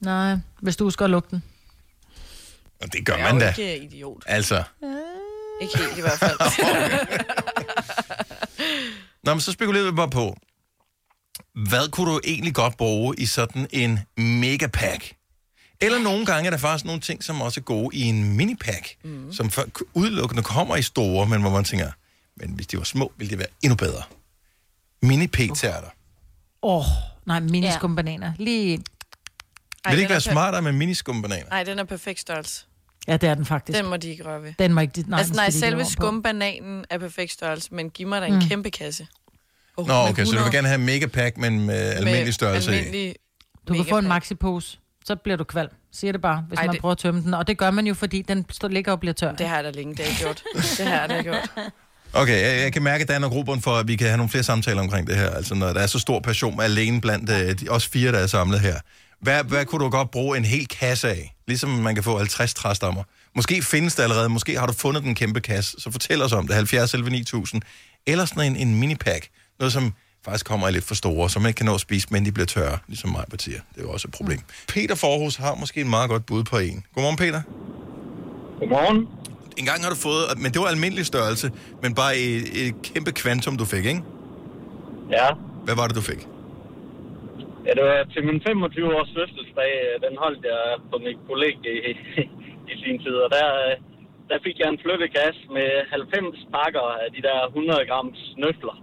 Nej, 0.00 0.36
hvis 0.60 0.76
du 0.76 0.84
husker 0.84 1.04
at 1.04 1.10
lugte 1.10 1.30
den. 1.30 1.42
Og 2.82 2.92
det 2.92 3.06
gør 3.06 3.14
Jeg 3.16 3.28
er 3.28 3.32
man 3.32 3.42
jo 3.42 3.46
da. 3.46 3.54
ikke 3.58 3.78
øh, 3.78 3.84
idiot. 3.84 4.22
Altså. 4.26 4.62
Ikke 5.62 5.78
helt 5.78 5.98
i 5.98 6.00
hvert 6.00 6.18
fald. 6.18 6.38
Nå, 9.24 9.34
men 9.34 9.40
så 9.40 9.52
spekulerer 9.52 9.84
vi 9.84 9.90
bare 9.96 10.10
på, 10.10 10.36
hvad 11.68 11.90
kunne 11.90 12.10
du 12.12 12.20
egentlig 12.24 12.54
godt 12.54 12.76
bruge 12.76 13.14
i 13.18 13.26
sådan 13.26 13.66
en 13.70 14.00
megapack? 14.16 15.14
Eller 15.80 15.98
nogle 15.98 16.26
gange 16.26 16.46
er 16.46 16.50
der 16.50 16.56
faktisk 16.58 16.84
nogle 16.84 17.00
ting, 17.00 17.24
som 17.24 17.40
også 17.42 17.60
er 17.60 17.62
gode 17.62 17.96
i 17.96 18.02
en 18.02 18.36
minipack, 18.36 18.96
mm. 19.04 19.32
som 19.32 19.50
for, 19.50 19.64
udelukkende 19.94 20.42
kommer 20.42 20.76
i 20.76 20.82
store, 20.82 21.26
men 21.26 21.40
hvor 21.40 21.50
man 21.50 21.64
tænker, 21.64 21.90
men 22.36 22.50
hvis 22.50 22.66
de 22.66 22.78
var 22.78 22.84
små, 22.84 23.12
ville 23.16 23.30
det 23.30 23.38
være 23.38 23.48
endnu 23.62 23.76
bedre. 23.76 24.02
mini 25.02 25.26
p-tærter. 25.26 25.88
Åh, 26.62 26.76
oh, 26.80 26.84
nej, 27.26 27.40
miniskumbananer. 27.40 28.32
Lige... 28.38 28.78
Vil 29.88 29.92
det 29.92 29.98
ikke 29.98 30.10
være 30.10 30.20
per- 30.20 30.32
smartere 30.32 30.62
med 30.62 30.72
miniskumbananer? 30.72 31.48
Nej, 31.50 31.64
den 31.64 31.78
er 31.78 31.84
perfekt 31.84 32.20
størrelse. 32.20 32.64
Ja, 33.08 33.16
det 33.16 33.28
er 33.28 33.34
den 33.34 33.46
faktisk. 33.46 33.78
Den 33.78 33.86
må 33.86 33.96
de 33.96 34.08
ikke 34.08 34.24
røre 34.24 34.42
ved. 34.42 34.54
Den 34.58 34.74
må 34.74 34.80
ikke... 34.80 35.04
Nej, 35.06 35.18
altså 35.18 35.34
nej, 35.34 35.50
selve 35.50 35.84
skumbananen 35.84 36.84
er 36.90 36.98
perfekt 36.98 37.32
størrelse, 37.32 37.74
men 37.74 37.90
giv 37.90 38.06
mig 38.08 38.20
da 38.20 38.26
en 38.26 38.34
mm. 38.34 38.40
kæmpe 38.40 38.70
kasse. 38.70 39.06
Oh, 39.76 39.86
Nå, 39.86 39.94
okay, 39.94 40.24
så 40.24 40.36
du 40.36 40.42
vil 40.42 40.52
gerne 40.52 40.68
have 40.68 40.78
en 40.78 40.86
megapack, 40.86 41.38
men 41.38 41.66
med 41.66 41.92
almindelig 41.92 42.34
størrelse 42.34 42.72
i. 42.72 42.74
almindelig 42.74 43.14
Du 43.68 43.74
kan 43.74 43.84
få 43.88 43.98
en 43.98 44.08
maxipose. 44.08 44.78
Så 45.04 45.16
bliver 45.16 45.36
du 45.36 45.44
kvalm. 45.44 45.70
Siger 45.92 46.12
det 46.12 46.20
bare, 46.20 46.44
hvis 46.48 46.58
Ej, 46.58 46.66
man 46.66 46.72
det- 46.72 46.80
prøver 46.80 46.92
at 46.92 46.98
tømme 46.98 47.22
den. 47.22 47.34
Og 47.34 47.46
det 47.46 47.58
gør 47.58 47.70
man 47.70 47.86
jo, 47.86 47.94
fordi 47.94 48.22
den 48.22 48.46
står, 48.50 48.68
ligger 48.68 48.92
og 48.92 49.00
bliver 49.00 49.12
tør. 49.12 49.32
Det 49.32 49.48
har 49.48 49.54
jeg 49.54 49.64
da 49.64 49.70
længe 49.70 49.94
dag 49.94 50.06
gjort. 50.18 50.42
Det 50.78 50.86
har 50.86 51.00
jeg 51.00 51.08
da 51.08 51.22
gjort. 51.22 51.50
Okay, 52.12 52.42
jeg, 52.42 52.62
jeg 52.62 52.72
kan 52.72 52.82
mærke, 52.82 53.02
at 53.02 53.08
der 53.08 53.14
er 53.14 53.18
noget 53.18 53.32
grobund 53.32 53.62
for, 53.62 53.70
at 53.76 53.88
vi 53.88 53.96
kan 53.96 54.06
have 54.06 54.16
nogle 54.16 54.30
flere 54.30 54.42
samtaler 54.44 54.82
omkring 54.82 55.06
det 55.06 55.16
her. 55.16 55.30
Altså, 55.30 55.54
når 55.54 55.72
der 55.72 55.80
er 55.80 55.86
så 55.86 55.98
stor 55.98 56.20
passion 56.20 56.60
alene 56.60 57.00
blandt 57.00 57.30
uh, 57.30 57.36
de, 57.36 57.68
os 57.68 57.86
fire, 57.86 58.12
der 58.12 58.18
er 58.18 58.26
samlet 58.26 58.60
her. 58.60 58.78
Hvad, 59.20 59.44
hvad 59.44 59.64
kunne 59.64 59.84
du 59.84 59.90
godt 59.90 60.10
bruge 60.10 60.36
en 60.38 60.44
hel 60.44 60.68
kasse 60.68 61.08
af? 61.08 61.34
Ligesom 61.46 61.70
man 61.70 61.94
kan 61.94 62.04
få 62.04 62.18
50 62.18 62.54
træstammer. 62.54 63.02
Måske 63.36 63.62
findes 63.62 63.94
det 63.94 64.02
allerede, 64.02 64.28
måske 64.28 64.58
har 64.58 64.66
du 64.66 64.72
fundet 64.72 65.02
den 65.02 65.14
kæmpe 65.14 65.40
kasse, 65.40 65.76
så 65.78 65.90
fortæl 65.90 66.22
os 66.22 66.32
om 66.32 66.46
det, 66.46 66.56
70 66.56 66.94
11 66.94 67.10
9000. 67.10 67.62
Eller 68.06 68.24
sådan 68.24 68.56
en, 68.56 68.68
en 68.68 68.78
minipack, 68.80 69.28
noget 69.58 69.72
som 69.72 69.92
faktisk 70.24 70.46
kommer 70.46 70.68
i 70.68 70.72
lidt 70.72 70.84
for 70.84 70.94
store, 70.94 71.30
så 71.30 71.36
man 71.40 71.48
ikke 71.48 71.58
kan 71.58 71.66
nå 71.66 71.74
at 71.74 71.80
spise, 71.80 72.06
men 72.10 72.24
de 72.26 72.32
bliver 72.32 72.46
tørre, 72.46 72.78
ligesom 72.88 73.10
mig 73.10 73.24
partier. 73.30 73.60
Det 73.72 73.78
er 73.80 73.84
jo 73.88 73.90
også 73.96 74.08
et 74.08 74.14
problem. 74.18 74.38
Mm. 74.38 74.72
Peter 74.74 74.94
Forhus 75.04 75.36
har 75.36 75.54
måske 75.62 75.80
en 75.80 75.90
meget 75.96 76.08
godt 76.10 76.26
bud 76.26 76.42
på 76.44 76.56
en. 76.58 76.84
Godmorgen, 76.94 77.16
Peter. 77.24 77.40
Godmorgen. 78.60 78.98
En 79.60 79.66
gang 79.70 79.78
har 79.84 79.90
du 79.94 79.98
fået, 80.08 80.24
men 80.42 80.48
det 80.52 80.58
var 80.62 80.68
almindelig 80.76 81.06
størrelse, 81.12 81.46
men 81.82 81.90
bare 82.00 82.12
et, 82.26 82.42
et 82.66 82.74
kæmpe 82.88 83.10
kvantum, 83.20 83.54
du 83.62 83.64
fik, 83.74 83.84
ikke? 83.92 84.02
Ja. 85.18 85.28
Hvad 85.66 85.74
var 85.80 85.86
det, 85.88 85.96
du 85.96 86.06
fik? 86.12 86.22
ja, 87.66 87.70
det 87.78 87.84
var 87.90 87.98
til 88.14 88.22
min 88.28 88.38
25-års 88.48 89.10
fødselsdag. 89.16 89.70
øh, 89.86 89.94
Den 90.06 90.14
holdt 90.24 90.42
jeg 90.52 90.62
på 90.90 90.96
mit 91.06 91.18
kollega 91.30 91.70
i, 91.90 91.92
i 92.72 92.74
sin 92.82 92.96
tid, 93.04 93.16
og 93.24 93.28
der, 93.36 93.46
øh, 93.64 93.72
der 94.30 94.38
fik 94.46 94.56
jeg 94.60 94.68
en 94.74 94.80
flyttekasse 94.84 95.42
med 95.56 95.68
90 95.90 96.38
pakker 96.56 96.86
af 97.02 97.08
de 97.16 97.20
der 97.28 97.38
100 97.46 97.86
gram 97.90 98.08
snøfler. 98.32 98.76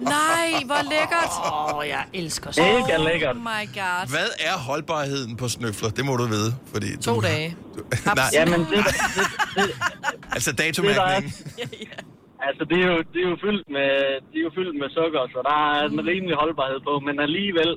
Nej, 0.00 0.48
hvor 0.66 0.82
lækkert. 0.94 1.32
Åh, 1.52 1.76
oh, 1.76 1.88
jeg 1.88 2.04
elsker 2.20 2.50
så. 2.50 2.60
Mega 2.62 2.96
lækkert. 3.08 3.36
Oh 3.36 3.42
my 3.42 3.64
god. 3.80 4.02
Hvad 4.16 4.30
er 4.48 4.56
holdbarheden 4.68 5.36
på 5.36 5.48
snøfler? 5.48 5.90
Det 5.98 6.04
må 6.04 6.16
du 6.16 6.26
vide, 6.36 6.50
fordi... 6.72 6.88
To 6.96 7.14
du, 7.14 7.20
dage. 7.20 7.56
Du, 7.76 7.80
nej, 8.20 8.24
Jamen, 8.38 8.60
det, 8.60 8.80
det, 8.86 9.26
det, 9.56 9.66
altså 10.36 10.50
datomærkningen. 10.52 11.32
Altså, 12.48 12.62
det 12.70 12.78
er, 12.84 12.86
jo, 12.92 12.98
det 13.12 13.20
er 13.24 13.28
jo 13.34 13.38
fyldt 13.46 13.66
med, 13.76 13.90
det 14.30 14.38
er 14.40 14.44
jo 14.48 14.52
fyldt 14.58 14.76
med 14.82 14.88
sukker, 14.98 15.22
så 15.34 15.38
der 15.48 15.58
er 15.70 15.80
en 15.92 16.00
rimelig 16.10 16.36
holdbarhed 16.42 16.80
på. 16.88 16.94
Men 17.06 17.16
alligevel, 17.28 17.70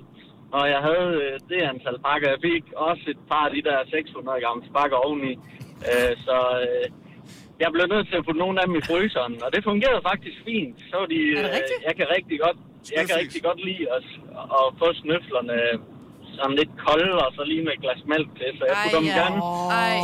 når 0.54 0.64
jeg 0.74 0.82
havde 0.88 1.10
øh, 1.24 1.34
det 1.50 1.60
antal 1.72 1.98
pakker, 2.08 2.28
jeg 2.34 2.42
fik 2.50 2.64
også 2.90 3.04
et 3.14 3.22
par 3.32 3.44
af 3.48 3.52
de 3.56 3.62
der 3.70 3.78
600 3.92 4.42
gram 4.44 4.60
pakker 4.78 4.98
oveni. 5.08 5.34
Øh, 5.92 6.14
så 6.26 6.38
øh, 6.68 6.86
jeg 7.64 7.70
blev 7.76 7.86
nødt 7.94 8.06
til 8.10 8.16
at 8.20 8.24
putte 8.28 8.42
nogle 8.46 8.56
af 8.62 8.66
dem 8.68 8.76
i 8.82 8.84
fryseren, 8.90 9.34
og 9.46 9.50
det 9.54 9.62
fungerede 9.70 10.02
faktisk 10.12 10.38
fint. 10.50 10.78
Så 10.92 10.98
de, 11.12 11.20
Er 11.40 11.42
det 11.46 11.52
øh, 11.52 11.58
rigtigt? 11.60 11.80
jeg 11.90 11.96
kan 12.00 12.08
rigtig 12.18 12.38
godt, 12.46 12.58
jeg 12.98 13.04
kan 13.08 13.16
rigtig 13.24 13.42
godt 13.48 13.60
lide 13.68 13.84
at, 13.98 14.06
at 14.60 14.66
få 14.82 14.88
snøflerne 15.02 15.58
sådan 16.38 16.56
lidt 16.62 16.72
kolde, 16.88 17.12
og 17.24 17.30
så 17.38 17.42
lige 17.52 17.64
med 17.68 17.74
et 17.78 17.82
glas 17.86 18.02
mælk 18.14 18.30
til, 18.40 18.50
så 18.60 18.64
jeg 18.70 18.76
putter 18.84 19.00
dem 19.04 19.10
ja. 19.14 19.18
gerne 19.22 19.38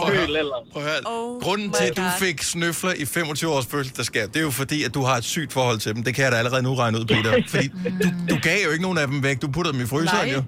køl 0.10 0.32
ellers. 0.44 0.66
Prøv 0.74 0.82
at 0.84 0.88
høre. 0.90 1.02
Oh 1.14 1.42
Grunden 1.46 1.70
til, 1.78 1.86
at 1.92 1.98
du 2.02 2.06
fik 2.24 2.38
snøfler 2.54 2.94
i 3.04 3.06
25 3.06 3.52
års 3.56 3.68
fødselsdagsgave, 3.74 4.28
det 4.34 4.40
er 4.44 4.46
jo 4.50 4.54
fordi, 4.62 4.78
at 4.88 4.94
du 4.98 5.02
har 5.10 5.16
et 5.22 5.28
sygt 5.36 5.52
forhold 5.58 5.80
til 5.84 5.90
dem. 5.96 6.02
Det 6.08 6.12
kan 6.16 6.22
jeg 6.26 6.32
da 6.34 6.38
allerede 6.44 6.64
nu 6.68 6.72
regne 6.82 6.96
ud, 7.00 7.06
Peter. 7.14 7.32
Fordi 7.54 7.68
du, 8.04 8.08
du 8.32 8.36
gav 8.48 8.58
jo 8.66 8.70
ikke 8.76 8.86
nogen 8.88 8.98
af 9.04 9.08
dem 9.12 9.18
væk. 9.28 9.38
Du 9.44 9.48
puttede 9.56 9.74
dem 9.76 9.82
i 9.86 9.88
fryseren, 9.94 10.28
Nej. 10.28 10.36
jo. 10.38 10.42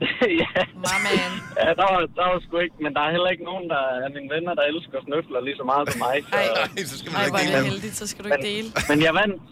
ja. 0.42 0.60
My 0.86 0.96
man. 1.06 1.30
Ja, 1.62 1.70
der 1.80 1.86
var, 1.92 2.00
der 2.18 2.24
var 2.30 2.38
sgu 2.44 2.54
ikke, 2.66 2.78
men 2.84 2.90
der 2.96 3.02
er 3.06 3.10
heller 3.16 3.30
ikke 3.34 3.44
nogen 3.50 3.66
der 3.72 3.82
af 4.06 4.10
mine 4.16 4.28
venner, 4.34 4.52
der 4.58 4.64
elsker 4.72 4.98
snøfler 5.06 5.40
lige 5.46 5.58
så 5.60 5.64
meget 5.72 5.84
som 5.92 5.98
mig. 6.06 6.16
Så. 6.28 6.36
Ej. 6.36 6.46
Nej, 6.76 6.84
så 6.92 6.96
skal 7.00 7.10
man 7.12 7.18
Ej, 7.20 7.26
ikke 7.26 7.38
dele 7.40 7.52
det 7.52 7.58
dem. 7.64 7.70
heldigt, 7.72 7.96
så 8.00 8.04
skal 8.10 8.20
du 8.24 8.28
Men, 8.28 8.36
ikke 8.38 8.48
dele. 8.52 8.68
men 8.90 8.98
jeg 9.06 9.12
vandt. 9.22 9.42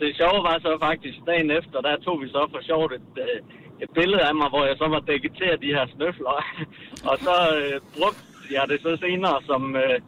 Det 0.00 0.08
sjove 0.20 0.40
var 0.48 0.56
så 0.66 0.70
faktisk, 0.88 1.16
dagen 1.30 1.50
efter, 1.60 1.76
der 1.86 1.94
tog 2.06 2.16
vi 2.22 2.28
så 2.36 2.42
for 2.52 2.60
sjovt 2.70 2.90
et, 2.98 3.10
øh, 3.26 3.38
et 3.84 3.90
billede 3.98 4.22
af 4.28 4.34
mig, 4.40 4.48
hvor 4.52 4.64
jeg 4.70 4.76
så 4.82 4.86
var 4.94 5.00
dækket 5.10 5.32
til 5.38 5.48
af 5.54 5.58
de 5.64 5.70
her 5.76 5.86
snøfler. 5.94 6.34
og 7.10 7.16
så 7.26 7.36
øh, 7.58 7.76
brugte 7.96 8.22
jeg 8.56 8.64
det 8.70 8.78
så 8.86 8.92
senere 9.04 9.36
som, 9.50 9.62
øh, 9.84 9.98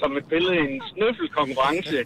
som 0.00 0.10
et 0.20 0.26
billede 0.32 0.54
i 0.56 0.62
en 0.70 0.82
snøffelkonkurrence. 0.92 1.96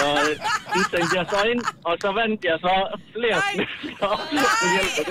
Så 0.00 0.08
øh, 0.22 0.32
det 0.74 0.82
tænkte 0.92 1.14
jeg 1.20 1.26
så 1.34 1.40
ind, 1.52 1.62
og 1.88 1.94
så 2.02 2.08
vandt 2.20 2.40
jeg 2.50 2.58
så 2.66 2.74
flere 3.14 3.38
snøfler 3.52 4.14
ved 4.60 4.68
hjælp 4.74 4.94
af 5.00 5.04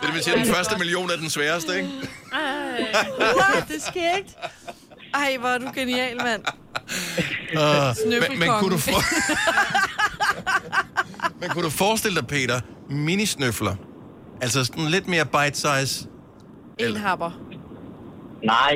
det 0.00 0.02
er 0.02 0.06
det, 0.06 0.14
man 0.14 0.22
siger, 0.22 0.36
den 0.36 0.54
første 0.54 0.78
million 0.78 1.10
er 1.10 1.16
den 1.16 1.30
sværeste, 1.30 1.76
ikke? 1.76 1.88
det 3.68 3.82
sker 3.82 4.16
ikke. 4.16 4.34
Ej, 5.14 5.36
hvor 5.40 5.48
er 5.48 5.58
du 5.58 5.70
genial, 5.74 6.16
mand. 6.16 6.42
Uh, 7.52 8.10
men, 8.10 8.38
men, 8.38 8.48
kunne 8.60 8.70
du 8.70 8.78
for... 8.78 9.00
men 11.40 11.50
kunne 11.50 11.64
du 11.64 11.70
forestille 11.70 12.20
dig, 12.20 12.26
Peter, 12.26 12.60
minisnøfler? 12.90 13.76
Altså 14.40 14.64
sådan 14.64 14.84
lidt 14.84 15.08
mere 15.08 15.26
bite-size. 15.26 16.08
En 16.78 16.96
happer. 16.96 17.30
Nej, 18.44 18.74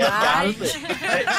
jeg 0.00 0.06
skal 0.16 0.28
aldrig. 0.44 0.68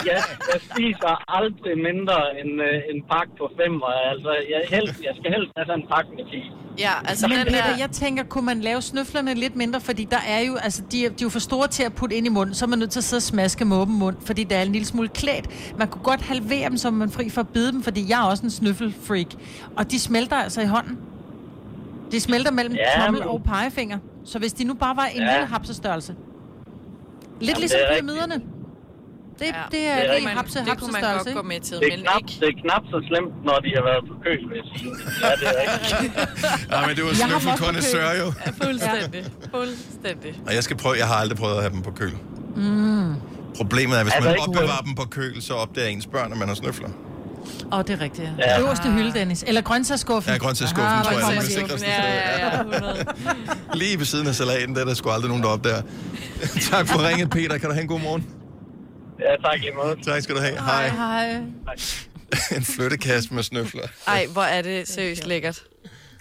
Jeg, 0.05 0.19
jeg 0.53 0.59
spiser 0.71 1.11
aldrig 1.37 1.73
mindre 1.89 2.17
end 2.39 2.61
øh, 2.61 2.95
en 2.95 3.03
pakke 3.11 3.31
på 3.37 3.45
fem, 3.61 3.73
altså, 4.11 4.31
jeg, 4.53 4.61
helst, 4.77 4.99
jeg 5.07 5.13
skal 5.19 5.31
helst 5.35 5.51
have 5.57 5.65
sådan 5.65 5.81
en 5.81 5.87
pakke 5.93 6.09
med 6.17 6.25
10. 6.31 6.51
Ja, 6.79 6.91
altså 7.05 7.27
Men 7.27 7.37
den 7.37 7.45
Peter, 7.45 7.63
der... 7.63 7.77
jeg 7.79 7.91
tænker, 7.91 8.23
kunne 8.23 8.45
man 8.45 8.59
lave 8.59 8.81
snøflerne 8.81 9.33
lidt 9.33 9.55
mindre? 9.55 9.81
Fordi 9.81 10.03
der 10.11 10.21
er 10.27 10.39
jo, 10.39 10.55
altså, 10.55 10.81
de 10.91 11.05
er, 11.05 11.09
de 11.09 11.15
er 11.15 11.25
jo 11.25 11.29
for 11.29 11.39
store 11.39 11.67
til 11.67 11.83
at 11.83 11.93
putte 11.93 12.15
ind 12.15 12.25
i 12.25 12.29
munden, 12.29 12.55
så 12.55 12.65
er 12.65 12.69
man 12.69 12.79
nødt 12.79 12.91
til 12.91 12.99
at 12.99 13.03
sidde 13.03 13.19
og 13.19 13.23
smaske 13.23 13.65
med 13.65 13.77
åben 13.77 13.99
mund, 13.99 14.15
fordi 14.25 14.43
der 14.43 14.57
er 14.57 14.61
en 14.61 14.71
lille 14.71 14.85
smule 14.85 15.07
klædt. 15.07 15.73
Man 15.77 15.87
kunne 15.87 16.03
godt 16.03 16.21
halvere 16.21 16.69
dem, 16.69 16.77
så 16.77 16.91
man 16.91 17.07
er 17.07 17.11
fri 17.11 17.29
for 17.29 17.41
at 17.41 17.47
bide 17.49 17.71
dem, 17.71 17.83
fordi 17.83 18.09
jeg 18.09 18.19
er 18.21 18.29
også 18.29 18.43
en 18.43 18.49
snøffelfreak. 18.51 19.27
Og 19.75 19.91
de 19.91 19.99
smelter 19.99 20.35
altså 20.35 20.61
i 20.61 20.65
hånden. 20.65 20.99
De 22.11 22.19
smelter 22.19 22.51
mellem 22.51 22.75
Ja, 22.75 23.01
tommel 23.05 23.21
men- 23.21 23.29
og 23.29 23.43
pegefinger. 23.43 23.97
Så 24.25 24.39
hvis 24.39 24.53
de 24.53 24.63
nu 24.63 24.73
bare 24.73 24.95
var 24.95 25.05
en 25.05 25.21
ja. 25.21 25.31
lille 25.33 25.47
hapsestørrelse. 25.47 26.15
Lidt 27.39 27.49
Jamen, 27.49 27.59
ligesom 27.61 27.79
det 27.79 27.87
er 27.89 27.93
pyramiderne. 27.93 28.37
Det, 29.39 29.45
Ja, 29.45 29.47
det 29.47 29.57
er, 29.57 29.63
det 29.63 29.71
det 29.71 29.87
er 29.87 29.93
er, 29.93 30.11
rigtigt. 30.15 30.31
hapse, 30.39 30.59
det 30.59 30.77
kunne 30.79 30.91
man 30.91 31.01
godt 31.01 31.23
gå 31.23 31.29
ikke? 31.29 31.47
med 31.53 31.59
til, 31.67 31.75
Det 31.83 31.87
er, 31.93 31.97
men 31.97 32.05
knap, 32.05 32.21
ikke... 32.21 32.33
det 32.41 32.47
er 32.53 32.57
knap 32.63 32.83
så 32.93 32.97
slemt, 33.09 33.33
når 33.47 33.57
de 33.65 33.69
har 33.77 33.83
været 33.89 34.03
på 34.09 34.13
vil 34.49 34.57
jeg 34.61 34.67
sige. 34.73 34.91
Ja, 35.23 35.31
det 35.41 35.47
er 35.51 35.55
rigtigt. 35.63 36.69
Nej, 36.73 36.81
men 36.87 36.93
det 36.95 37.01
var 37.03 37.09
også 37.09 37.23
på 37.23 37.29
snøffelkondensør, 37.29 38.07
jo. 38.21 38.27
Ja, 38.45 38.49
fuldstændig. 38.65 39.21
Fuldstændig. 39.55 40.31
Og 40.47 40.51
jeg 40.57 40.63
skal 40.67 40.75
prøve, 40.83 40.95
jeg 41.03 41.07
har 41.11 41.17
aldrig 41.23 41.37
prøvet 41.43 41.55
at 41.59 41.63
have 41.65 41.73
dem 41.77 41.81
på 41.89 41.91
køl. 41.99 42.13
Mm. 42.55 43.13
Problemet 43.59 43.93
er, 43.99 44.03
hvis 44.03 44.13
Altså, 44.13 44.29
man 44.29 44.39
opbevarer 44.47 44.83
dem 44.87 44.95
på 45.01 45.05
køl, 45.17 45.35
så 45.47 45.53
opdager 45.63 45.87
ens 45.95 46.07
børn, 46.15 46.31
at 46.33 46.37
man 46.37 46.47
har 46.47 46.55
snøfler. 46.55 46.89
Åh, 47.71 47.79
oh, 47.79 47.83
det 47.83 47.89
er 47.89 48.01
rigtigt, 48.01 48.29
ja. 48.37 48.53
Ja. 48.53 48.59
Øverste 48.59 48.91
hylde, 48.91 49.13
Dennis. 49.13 49.43
Eller 49.47 49.61
grøntsagsskuffen. 49.61 50.33
Ja, 50.33 50.37
grøntsagsskuffen, 50.37 50.91
Aha, 50.91 51.03
tror 51.03 51.11
jeg, 51.11 51.29
det 51.29 51.37
er 51.37 51.41
sikreste 51.41 51.77
sted. 51.77 51.87
ja, 51.87 52.47
ja, 52.47 52.59
100. 52.59 53.05
Lige 53.73 53.97
ved 53.97 54.05
siden 54.05 54.27
af 54.27 54.35
salaten, 54.35 54.75
der 54.75 54.81
er 54.81 54.85
der 54.85 54.93
sgu 54.93 55.09
aldrig 55.09 55.29
nogen, 55.29 55.43
der 55.43 55.49
opdager. 55.49 55.81
tak 56.71 56.87
for 56.87 57.07
ringet, 57.07 57.29
Peter. 57.29 57.57
Kan 57.57 57.69
du 57.69 57.73
have 57.73 57.81
en 57.81 57.87
god 57.87 57.99
morgen? 57.99 58.25
Ja, 59.19 59.49
tak 59.49 59.63
i 59.63 59.69
måde. 59.75 59.95
Tak 60.03 60.21
skal 60.23 60.35
du 60.35 60.41
have. 60.41 60.59
Hej. 60.59 60.89
Hej. 60.89 61.41
en 62.57 62.63
flyttekasse 62.63 63.33
med 63.33 63.43
snøfler. 63.43 63.87
Ej, 64.07 64.25
hvor 64.33 64.41
er 64.41 64.61
det 64.61 64.87
seriøst 64.87 65.25
lækkert. 65.27 65.63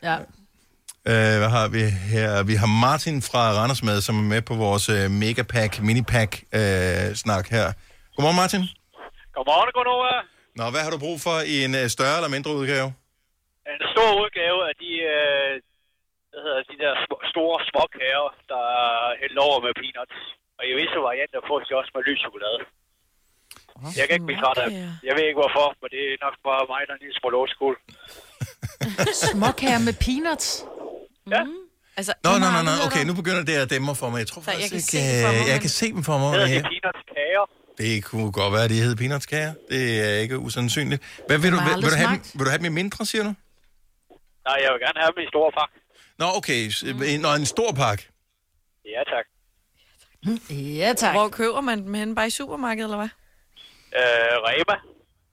Ja. 0.03 0.17
Uh, 0.17 1.39
hvad 1.39 1.49
har 1.49 1.69
vi 1.69 1.83
her? 1.85 2.43
Vi 2.43 2.55
har 2.55 2.67
Martin 2.67 3.23
fra 3.23 3.53
Randers 3.53 3.83
med, 3.83 4.01
som 4.01 4.19
er 4.19 4.23
med 4.23 4.43
på 4.43 4.55
vores 4.55 4.89
uh, 4.89 5.11
Megapack, 5.11 5.83
Minipack 5.83 6.43
uh, 6.57 6.61
snak 7.15 7.49
her. 7.51 7.73
Godmorgen, 8.17 8.37
Martin. 8.37 8.61
Godmorgen, 9.35 9.71
Gunova. 9.75 10.36
Nå, 10.59 10.65
hvad 10.73 10.83
har 10.85 10.91
du 10.95 10.99
brug 11.07 11.17
for 11.27 11.37
i 11.55 11.57
en 11.67 11.73
uh, 11.81 11.87
større 11.97 12.17
eller 12.21 12.33
mindre 12.37 12.51
udgave? 12.61 12.89
En 13.75 13.83
stor 13.95 14.09
udgave 14.23 14.59
af 14.71 14.75
de, 14.83 14.91
øh, 15.17 15.51
hvad 16.31 16.41
hedder 16.47 16.63
de 16.73 16.77
der 16.85 16.93
store 17.33 17.57
småkager, 17.71 18.27
der 18.53 18.63
er 18.85 18.95
hældt 19.23 19.39
over 19.47 19.59
med 19.67 19.73
peanuts. 19.81 20.19
Og 20.59 20.63
i 20.71 20.73
visse 20.81 20.99
varianter 21.09 21.39
får 21.49 21.57
de 21.61 21.71
også 21.81 21.91
med 21.97 22.03
lys 22.09 22.21
chokolade. 22.27 22.61
Jeg 23.99 24.05
kan 24.07 24.15
ikke 24.17 24.29
blive 24.31 24.41
træt 24.45 24.59
af 24.65 24.67
dem. 24.71 24.77
Jeg 25.09 25.13
ved 25.17 25.25
ikke 25.29 25.41
hvorfor, 25.43 25.67
men 25.81 25.89
det 25.95 26.01
er 26.13 26.17
nok 26.27 26.37
bare 26.49 26.63
mig, 26.73 26.81
der 26.87 26.93
er 26.95 26.99
en 26.99 27.05
lille 27.07 27.17
smule 27.21 27.37
old 27.43 27.51
school. 27.57 27.75
Småkager 29.27 29.81
med 29.89 29.95
peanuts. 30.07 30.49
Ja, 31.37 31.43
Altså, 32.01 32.13
Nå, 32.27 32.31
nå, 32.43 32.49
nå, 32.57 32.61
nå, 32.69 32.73
okay, 32.87 33.03
nu 33.09 33.15
begynder 33.21 33.43
det 33.51 33.57
at 33.65 33.69
dæmme 33.75 33.95
for 34.03 34.09
mig. 34.13 34.19
Jeg 34.25 34.29
tror 34.33 34.41
Så 34.43 34.51
jeg 34.51 34.57
faktisk 34.61 34.73
kan 34.73 34.79
ikke, 34.81 34.93
se 34.95 34.99
det 35.11 35.17
for 35.25 35.33
mig, 35.33 35.41
øh, 35.43 35.49
jeg 35.51 35.57
men- 35.57 35.65
kan 35.67 35.73
se 35.81 35.87
dem 35.97 36.03
for 36.09 36.17
mig. 36.23 36.29
hedder 36.33 36.47
de 36.57 36.63
peanuts 36.73 37.03
kager. 37.15 37.45
Det 37.79 38.05
kunne 38.05 38.33
godt 38.33 38.53
være, 38.53 38.65
at 38.65 38.71
de 38.71 38.75
hed 38.83 38.97
peanutskager. 38.97 39.55
Det 39.71 39.83
er 40.11 40.19
ikke 40.19 40.39
usandsynligt. 40.39 41.03
Hvad 41.27 41.39
vil 41.39 41.53
du, 41.53 41.57
vil, 41.57 41.75
vil, 41.83 41.91
du 41.91 41.97
have 41.97 42.11
dem, 42.15 42.21
vil 42.35 42.45
du 42.47 42.51
have 42.51 42.59
dem 42.59 42.65
i 42.73 42.75
mindre, 42.81 43.07
siger 43.07 43.25
du? 43.25 43.33
Nej, 44.49 44.57
jeg 44.65 44.71
vil 44.73 44.81
gerne 44.87 45.01
have 45.03 45.13
dem 45.17 45.23
i 45.25 45.29
store 45.35 45.53
pakke. 45.59 45.75
Nå, 46.19 46.27
okay. 46.39 46.71
s- 46.71 46.85
Nå, 47.25 47.29
en 47.35 47.47
stor 47.47 47.73
pakke. 47.73 48.09
Ja, 48.95 49.03
tak. 49.15 49.27
Ja, 50.81 50.93
tak. 50.97 51.15
Hvor 51.15 51.29
køber 51.29 51.61
man 51.61 51.79
dem 51.85 51.95
hen? 51.95 52.15
Bare 52.15 52.27
i 52.27 52.31
supermarkedet, 52.31 52.87
eller 52.87 52.97
hvad? 52.97 53.13
Øh, 54.01 54.37
Rema 54.47 54.77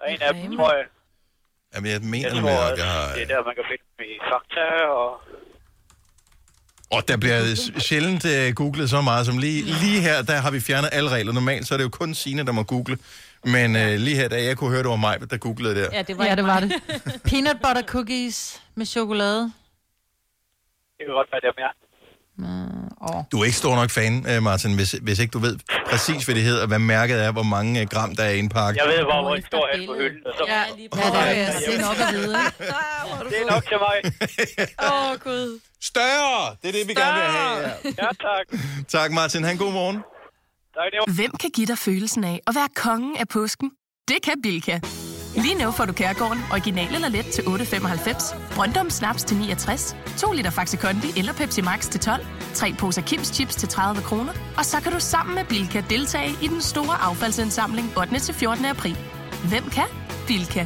er 0.02 0.06
en 0.14 0.22
af 0.22 0.34
dem, 0.34 0.44
Rema. 0.44 0.56
tror 0.56 0.74
jeg. 0.78 0.86
Jamen, 1.76 1.92
jeg 1.92 2.02
Jeg 2.02 2.10
mener 2.10 2.30
tror, 2.30 2.42
med, 2.42 2.50
at 2.68 2.72
at 2.72 2.78
jeg 2.78 2.88
har... 2.96 3.14
det 3.14 3.22
er 3.24 3.28
der, 3.28 3.44
man 3.50 3.56
kan 3.56 3.64
finde 3.72 3.84
dem 3.98 4.06
i 4.14 4.16
Fakta 4.32 4.66
og... 5.02 5.10
Og 6.96 7.08
der 7.08 7.18
bliver 7.18 7.40
sjældent 7.78 8.26
uh, 8.26 8.56
googlet 8.56 8.90
så 8.90 9.02
meget 9.02 9.26
som 9.26 9.38
lige, 9.38 9.62
lige 9.84 10.02
her, 10.02 10.22
der 10.22 10.38
har 10.46 10.52
vi 10.52 10.60
fjernet 10.60 10.90
alle 10.92 11.10
regler. 11.10 11.34
Normalt 11.34 11.68
så 11.68 11.74
er 11.74 11.78
det 11.78 11.84
jo 11.84 11.90
kun 11.90 12.14
Signe, 12.14 12.46
der 12.46 12.52
må 12.52 12.64
google. 12.64 12.98
Men 13.56 13.76
uh, 13.76 13.96
lige 14.06 14.16
her, 14.16 14.28
da 14.28 14.44
jeg 14.44 14.58
kunne 14.58 14.70
høre, 14.70 14.84
det 14.84 14.90
var 14.90 14.96
mig, 15.08 15.30
der 15.32 15.38
googlede 15.38 15.76
der. 15.76 15.90
Ja, 15.94 16.02
det 16.02 16.18
var, 16.18 16.26
ja, 16.26 16.36
det, 16.36 16.44
var 16.44 16.60
det. 16.60 16.72
Peanut 17.30 17.58
butter 17.64 17.84
cookies 17.94 18.62
med 18.76 18.86
chokolade. 18.86 19.42
Det 20.98 21.04
kan 21.06 21.14
godt 21.20 21.30
være 21.32 21.42
dem, 21.48 21.54
ja. 21.66 21.70
Du 23.32 23.40
er 23.42 23.46
ikke 23.46 23.58
stor 23.58 23.76
nok 23.76 23.90
fan, 23.90 24.26
øh, 24.30 24.44
Martin, 24.44 24.76
hvis, 24.76 24.92
hvis 24.92 25.20
ikke 25.20 25.32
du 25.32 25.40
ved 25.40 25.58
præcis, 25.90 26.26
hvad 26.26 26.36
det 26.36 26.44
hedder, 26.44 26.68
hvad 26.68 26.80
mærket 26.80 27.24
er, 27.26 27.32
hvor 27.32 27.44
mange 27.44 27.82
øh, 27.82 27.88
gram 27.88 28.16
der 28.16 28.24
er 28.24 28.30
i 28.30 28.40
en 28.40 28.50
pakke. 28.50 28.82
Jeg 28.84 28.90
ved, 28.94 29.04
hvor, 29.04 29.22
hvor 29.22 29.36
efter 29.36 29.48
står 29.48 29.70
hen 29.74 29.88
på 29.88 29.94
hylden. 29.94 30.28
Og 30.28 30.34
så... 30.38 30.46
Ja, 30.48 30.54
Ja, 30.54 30.66
det 30.66 30.76
er, 30.76 31.60
det 31.60 31.76
er 31.76 31.82
nok 31.82 32.00
at 32.00 32.14
vide, 32.14 32.38
ikke? 32.46 33.30
Det 33.30 33.42
er 33.42 33.52
nok 33.54 33.64
til 33.72 33.78
mig. 33.88 33.98
Åh, 34.92 35.12
oh, 35.12 35.20
Gud. 35.20 35.60
Større! 35.82 36.56
Det 36.62 36.68
er 36.68 36.72
det, 36.72 36.88
vi 36.88 36.94
gerne 36.94 37.14
vil 37.22 37.30
have. 37.40 37.60
Ja. 37.60 37.90
Ja, 38.04 38.10
tak. 38.28 38.62
Tak, 38.96 39.12
Martin. 39.12 39.44
Han 39.44 39.58
god 39.58 39.74
morgen. 39.74 39.96
Tak, 39.96 40.86
det 40.92 41.00
var... 41.00 41.14
Hvem 41.14 41.32
kan 41.40 41.50
give 41.50 41.68
dig 41.68 41.78
følelsen 41.78 42.24
af 42.24 42.40
at 42.48 42.56
være 42.56 42.68
kongen 42.76 43.18
af 43.18 43.28
påsken? 43.28 43.72
Det 44.08 44.18
kan 44.24 44.42
Bilka! 44.44 44.80
Lige 45.36 45.56
nu 45.56 45.72
får 45.72 45.86
du 45.86 45.94
Kærgården 45.94 46.42
original 46.52 46.96
eller 46.96 47.10
let 47.10 47.26
til 47.26 47.42
8.95, 47.42 48.56
Brøndum 48.56 48.90
Snaps 48.90 49.24
til 49.24 49.38
69, 49.38 49.96
2 50.18 50.32
liter 50.32 50.50
Faxi 50.50 50.78
Kondi 50.78 51.08
eller 51.20 51.34
Pepsi 51.34 51.62
Max 51.62 51.90
til 51.90 52.00
12, 52.00 52.26
3 52.54 52.74
poser 52.80 53.02
Kims 53.02 53.28
Chips 53.28 53.56
til 53.56 53.70
30 53.70 54.02
kroner, 54.02 54.34
og 54.58 54.66
så 54.66 54.82
kan 54.82 54.92
du 54.92 55.00
sammen 55.00 55.36
med 55.36 55.46
Bilka 55.46 55.84
deltage 55.90 56.32
i 56.42 56.48
den 56.48 56.62
store 56.62 56.96
affaldsindsamling 57.02 57.98
8. 57.98 58.20
til 58.20 58.34
14. 58.34 58.66
april. 58.66 58.98
Hvem 59.50 59.70
kan? 59.70 59.88
Bilka. 60.28 60.66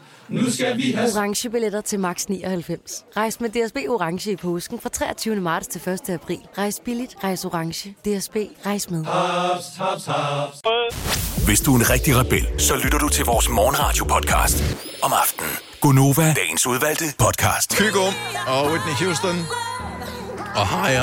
Nu 0.31 0.51
skal 0.51 0.77
vi 0.77 0.91
have... 0.91 1.09
orange 1.15 1.49
billetter 1.49 1.81
til 1.81 1.99
max 1.99 2.25
99. 2.25 3.03
Rejs 3.17 3.39
med 3.39 3.49
DSB 3.49 3.75
orange 3.89 4.31
i 4.31 4.35
påsken 4.35 4.79
fra 4.79 4.89
23. 4.89 5.35
marts 5.35 5.67
til 5.67 5.89
1. 5.89 6.09
april. 6.09 6.39
Rejs 6.57 6.81
billigt, 6.85 7.15
rejs 7.23 7.45
orange. 7.45 7.89
DSB 7.89 8.35
rejs 8.65 8.89
med. 8.89 9.05
Haps, 9.05 9.65
haps, 9.77 10.05
haps. 10.05 10.61
Hvis 11.45 11.61
du 11.61 11.75
er 11.75 11.79
en 11.79 11.89
rigtig 11.89 12.15
rebel, 12.15 12.47
så 12.57 12.75
lytter 12.83 12.97
du 12.97 13.09
til 13.09 13.25
vores 13.25 13.49
morgenradio-podcast 13.49 14.63
om 15.03 15.13
aftenen. 15.13 15.51
Gunova, 15.81 16.33
dagens 16.33 16.67
udvalgte 16.67 17.05
podcast. 17.19 17.77
Kygo 17.77 18.05
og 18.47 18.71
Whitney 18.71 18.93
Houston. 19.05 19.35
Og 20.55 20.67
hej, 20.73 20.93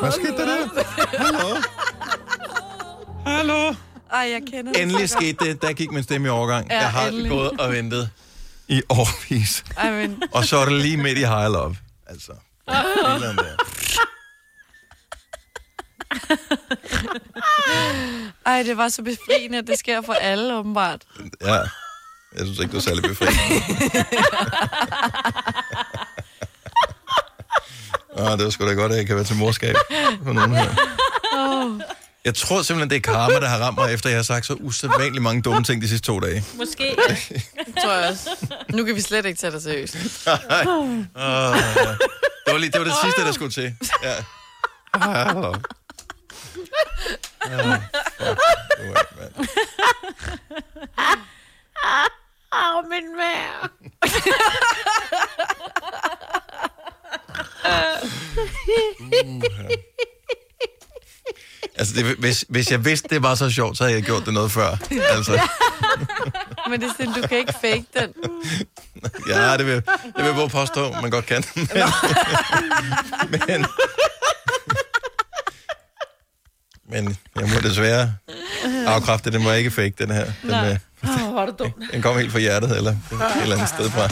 Hvad 0.00 0.12
skete 0.12 0.36
der 0.36 0.44
der? 0.46 0.82
Hallo? 1.18 1.56
Hallo? 3.26 3.74
Ej, 4.12 4.18
jeg 4.18 4.42
kender 4.52 4.72
det 4.72 4.82
Endelig 4.82 5.08
skete 5.08 5.44
det. 5.44 5.62
Der 5.62 5.72
gik 5.72 5.90
min 5.90 6.02
stemme 6.02 6.26
i 6.26 6.30
overgang. 6.30 6.66
Ja, 6.70 6.78
Jeg 6.80 6.90
har 6.90 7.06
endelig. 7.06 7.30
gået 7.30 7.50
og 7.60 7.72
ventet 7.72 8.10
i 8.68 8.82
årvis. 8.88 9.64
Ej, 9.76 9.90
men... 9.92 10.22
Og 10.32 10.44
så 10.44 10.56
er 10.56 10.64
det 10.64 10.74
lige 10.74 10.96
midt 10.96 11.18
i 11.18 11.24
high 11.24 11.52
love. 11.52 11.76
Altså. 12.06 12.32
der. 12.66 13.56
Ej, 18.46 18.62
det 18.62 18.76
var 18.76 18.88
så 18.88 19.02
befriende, 19.02 19.58
at 19.58 19.66
det 19.66 19.78
sker 19.78 20.02
for 20.02 20.12
alle, 20.12 20.56
åbenbart. 20.56 21.02
Ja. 21.40 21.54
Jeg 21.54 21.66
synes 22.44 22.58
ikke, 22.58 22.72
du 22.72 22.76
er 22.76 22.80
særlig 22.80 23.02
befriende. 23.02 23.38
Ah, 28.16 28.38
det 28.38 28.44
var 28.44 28.50
sgu 28.50 28.66
da 28.68 28.72
godt, 28.72 28.92
at 28.92 28.98
jeg 28.98 29.06
kan 29.06 29.16
være 29.16 29.24
til 29.24 29.36
morskab 29.36 29.76
for 30.24 30.32
nogen 30.32 30.54
her. 30.54 30.68
Oh. 31.36 31.80
Jeg 32.24 32.34
tror 32.34 32.62
simpelthen, 32.62 32.90
det 32.90 32.96
er 32.96 33.00
karma, 33.12 33.40
der 33.40 33.48
har 33.48 33.58
ramt 33.58 33.78
mig, 33.78 33.92
efter 33.94 34.08
jeg 34.08 34.18
har 34.18 34.22
sagt 34.22 34.46
så 34.46 34.54
usædvanligt 34.54 35.22
mange 35.22 35.42
dumme 35.42 35.64
ting 35.64 35.82
de 35.82 35.88
sidste 35.88 36.06
to 36.06 36.20
dage. 36.20 36.44
Måske. 36.54 36.96
tror 37.82 37.92
jeg 37.92 38.08
også. 38.10 38.54
Nu 38.68 38.84
kan 38.84 38.96
vi 38.96 39.00
slet 39.00 39.26
ikke 39.26 39.38
tage 39.38 39.50
dig 39.52 39.62
seriøst. 39.62 39.96
Nej. 40.26 40.64
Oh, 40.68 40.98
ja. 41.16 41.92
det, 42.46 42.52
var 42.52 42.58
lige, 42.58 42.70
det 42.70 42.80
var 42.80 42.84
det 42.86 42.94
sidste, 43.04 43.20
der 43.24 43.32
skulle 43.32 43.52
til. 43.52 43.74
Ja. 44.02 44.14
Ah, 44.94 45.36
oh. 45.36 45.56
Ah, 47.40 47.80
fuck. 48.18 48.38
Nu 48.84 48.92
er 48.92 48.94
det, 48.94 49.16
mand. 49.18 49.48
Åh, 52.54 52.84
min 52.90 53.16
mær. 53.16 53.70
Altså, 61.96 62.08
det, 62.08 62.18
hvis, 62.18 62.44
hvis 62.48 62.70
jeg 62.70 62.84
vidste, 62.84 63.08
det 63.08 63.22
var 63.22 63.34
så 63.34 63.50
sjovt, 63.50 63.76
så 63.78 63.84
havde 63.84 63.96
jeg 63.96 64.04
gjort 64.04 64.24
det 64.26 64.34
noget 64.34 64.52
før. 64.52 64.76
Altså, 65.16 65.40
Men 66.70 66.80
det 66.80 66.88
er 66.88 66.92
sådan, 66.98 67.22
du 67.22 67.28
kan 67.28 67.38
ikke 67.38 67.52
fake 67.60 67.84
den. 68.00 68.12
ja, 69.34 69.56
det 69.56 69.66
vil, 69.66 69.74
det 69.74 69.84
vil 70.16 70.24
jeg 70.24 70.50
påstå, 70.50 70.92
man 71.02 71.10
godt 71.10 71.26
kan. 71.26 71.44
Men, 73.30 73.40
men, 73.48 73.66
men 76.88 77.16
jeg 77.40 77.48
må 77.48 77.60
desværre 77.68 78.14
afkræfte, 78.86 79.30
den 79.30 79.44
var 79.44 79.52
ikke 79.52 79.70
fake, 79.70 79.94
den 79.98 80.10
her. 80.10 80.24
Den, 80.24 80.50
Nej. 80.50 80.78
øh, 81.04 81.28
Åh, 81.28 81.34
var 81.34 81.46
du 81.46 81.52
dum. 81.58 81.72
den 81.92 82.02
kom 82.02 82.16
helt 82.18 82.32
fra 82.32 82.38
hjertet, 82.38 82.76
eller 82.76 82.90
et 82.90 83.42
eller 83.42 83.56
andet 83.56 83.68
sted 83.68 83.90
fra. 83.90 84.08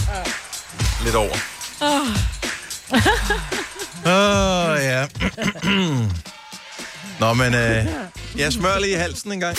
Lidt 1.05 1.15
over. 1.15 1.60
Nå, 7.21 7.35
men 7.35 7.55
øh, 7.55 7.87
jeg 8.39 8.53
smører 8.53 8.79
lige 8.79 8.93
i 8.93 8.97
halsen 8.97 9.33
en 9.33 9.41
gang. 9.41 9.57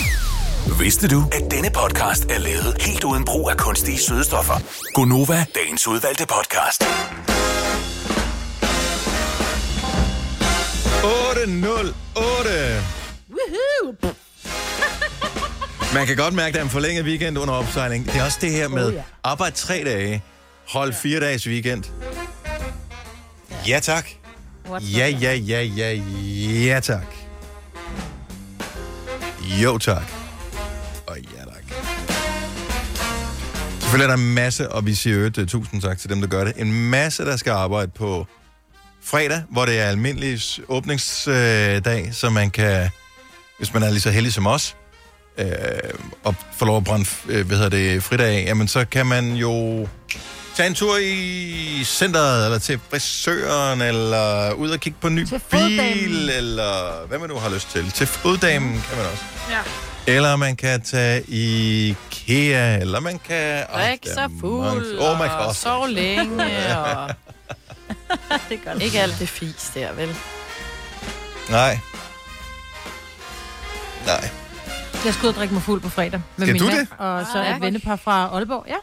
Vidste 0.80 1.08
du, 1.08 1.24
at 1.32 1.50
denne 1.50 1.70
podcast 1.70 2.24
er 2.30 2.38
lavet 2.38 2.76
helt 2.82 3.04
uden 3.04 3.24
brug 3.24 3.50
af 3.50 3.56
kunstige 3.56 3.98
sødestoffer? 3.98 4.54
Gonova, 4.94 5.44
dagens 5.54 5.86
udvalgte 5.88 6.26
podcast. 6.26 6.82
808. 11.04 12.82
Woohoo! 13.30 13.94
Man 15.94 16.06
kan 16.06 16.16
godt 16.16 16.34
mærke, 16.34 16.48
at 16.48 16.54
der 16.54 16.60
er 16.60 16.64
en 16.64 16.70
forlænget 16.70 17.04
weekend 17.04 17.38
under 17.38 17.54
opsejling. 17.54 18.06
Det 18.06 18.16
er 18.16 18.24
også 18.24 18.38
det 18.40 18.50
her 18.50 18.68
med 18.68 18.86
Oh, 18.86 18.94
ja. 18.94 19.02
arbejde 19.24 19.56
tre 19.56 19.82
dage, 19.84 20.22
hold 20.68 20.92
fire 20.92 21.20
dages 21.20 21.46
weekend. 21.48 21.84
Ja 23.68 23.80
tak. 23.80 24.08
Ja, 24.70 25.08
ja, 25.08 25.34
ja, 25.34 25.62
ja, 25.62 26.00
ja 26.66 26.80
tak. 26.80 27.04
Jo 29.60 29.78
tak. 29.78 30.02
Og 31.06 31.18
ja 31.18 31.44
tak. 31.44 31.62
Selvfølgelig 33.80 34.12
er 34.12 34.16
der 34.16 34.22
en 34.22 34.34
masse, 34.34 34.72
og 34.72 34.86
vi 34.86 34.94
siger 34.94 35.16
øvrigt 35.16 35.38
eh, 35.38 35.46
tusind 35.46 35.82
tak 35.82 35.98
til 35.98 36.10
dem, 36.10 36.20
der 36.20 36.28
gør 36.28 36.44
det. 36.44 36.52
En 36.56 36.90
masse, 36.90 37.24
der 37.24 37.36
skal 37.36 37.50
arbejde 37.50 37.90
på 37.94 38.26
fredag, 39.04 39.42
hvor 39.50 39.64
det 39.64 39.80
er 39.80 39.84
almindelig 39.84 40.40
åbningsdag, 40.68 42.14
så 42.14 42.30
man 42.30 42.50
kan, 42.50 42.90
hvis 43.58 43.74
man 43.74 43.82
er 43.82 43.90
lige 43.90 44.00
så 44.00 44.10
heldig 44.10 44.32
som 44.32 44.46
os, 44.46 44.76
øh, 45.38 45.46
og 46.24 46.34
får 46.52 46.66
lov 46.66 46.76
at 46.76 46.84
brænde 46.84 47.06
øh, 47.28 47.46
hvad 47.46 47.56
hedder 47.56 47.70
det, 47.70 48.02
fridag 48.02 48.26
af, 48.26 48.44
jamen 48.46 48.68
så 48.68 48.84
kan 48.84 49.06
man 49.06 49.32
jo 49.32 49.86
tage 50.56 50.66
en 50.66 50.74
tur 50.74 50.96
i 51.02 51.84
centret, 51.84 52.44
eller 52.44 52.58
til 52.58 52.80
frisøren, 52.90 53.82
eller 53.82 54.52
ud 54.52 54.70
og 54.70 54.80
kigge 54.80 54.98
på 55.00 55.06
en 55.06 55.14
ny 55.14 55.26
bil, 55.50 56.30
eller 56.30 57.06
hvad 57.06 57.18
man 57.18 57.28
nu 57.28 57.34
har 57.36 57.50
lyst 57.50 57.70
til. 57.72 57.90
Til 57.90 58.06
foddamen 58.06 58.82
kan 58.88 58.96
man 58.98 59.06
også. 59.06 59.22
Ja. 59.50 59.58
Eller 60.06 60.36
man 60.36 60.56
kan 60.56 60.82
tage 60.82 61.22
i 61.28 61.88
IKEA, 61.88 62.78
eller 62.80 63.00
man 63.00 63.18
kan... 63.18 63.64
Åh, 63.74 63.80
Drik 63.80 64.04
der 64.04 64.10
er 64.10 64.14
sig 64.14 64.28
fuld, 64.40 64.98
Oh 64.98 65.18
my 65.18 65.22
og 65.22 65.44
god. 65.46 65.54
sov 65.54 65.88
længe, 65.88 66.44
og 66.78 67.08
det 68.48 68.60
er 68.66 68.72
godt. 68.72 68.82
ikke 68.82 69.00
alt 69.00 69.16
det 69.18 69.28
fis 69.28 69.70
der, 69.74 69.92
vel? 69.92 70.16
Nej. 71.50 71.78
Nej. 74.06 74.30
Jeg 75.04 75.14
skal 75.14 75.24
ud 75.26 75.28
og 75.28 75.34
drikke 75.34 75.54
mig 75.54 75.62
fuld 75.62 75.80
på 75.80 75.88
fredag 75.88 76.20
med 76.36 76.46
Skal 76.46 76.52
min 76.54 76.62
du 76.62 76.68
det? 76.68 76.86
og 76.98 77.24
så 77.32 77.38
Ah, 77.38 77.56
et 77.56 77.62
vennepar 77.62 77.96
fra 77.96 78.28
Aalborg. 78.34 78.64
Ja. 78.68 78.74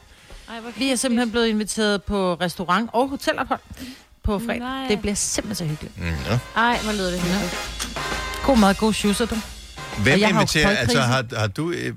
Ej, 0.50 0.56
Vi 0.78 0.90
er 0.90 0.96
simpelthen 0.96 1.32
blevet 1.32 1.48
inviteret 1.48 2.04
på 2.04 2.34
restaurant 2.34 2.90
og 2.94 3.10
hotelophold 3.10 3.60
på 4.24 4.40
fredag. 4.40 4.60
Nej. 4.60 4.88
Det 4.88 5.00
bliver 5.00 5.16
simpelthen 5.16 5.56
så 5.68 5.72
hyggeligt. 5.72 5.98
Mm, 5.98 6.06
ja. 6.30 6.40
Ej, 6.56 6.78
hvor 6.84 6.92
lyder 6.92 7.12
det 7.12 7.22
hyggeligt. 7.22 7.58
God 8.46 8.58
mad, 8.58 8.76
god 8.76 8.94
shoes, 8.94 9.18
du. 9.18 9.26
Hvem 9.26 9.40
Og 10.22 10.28
har 10.28 10.30
inviterer... 10.30 10.70
Altså, 10.78 11.00
har, 11.02 11.26
har 11.38 11.48
du... 11.48 11.72
øh, 11.72 11.94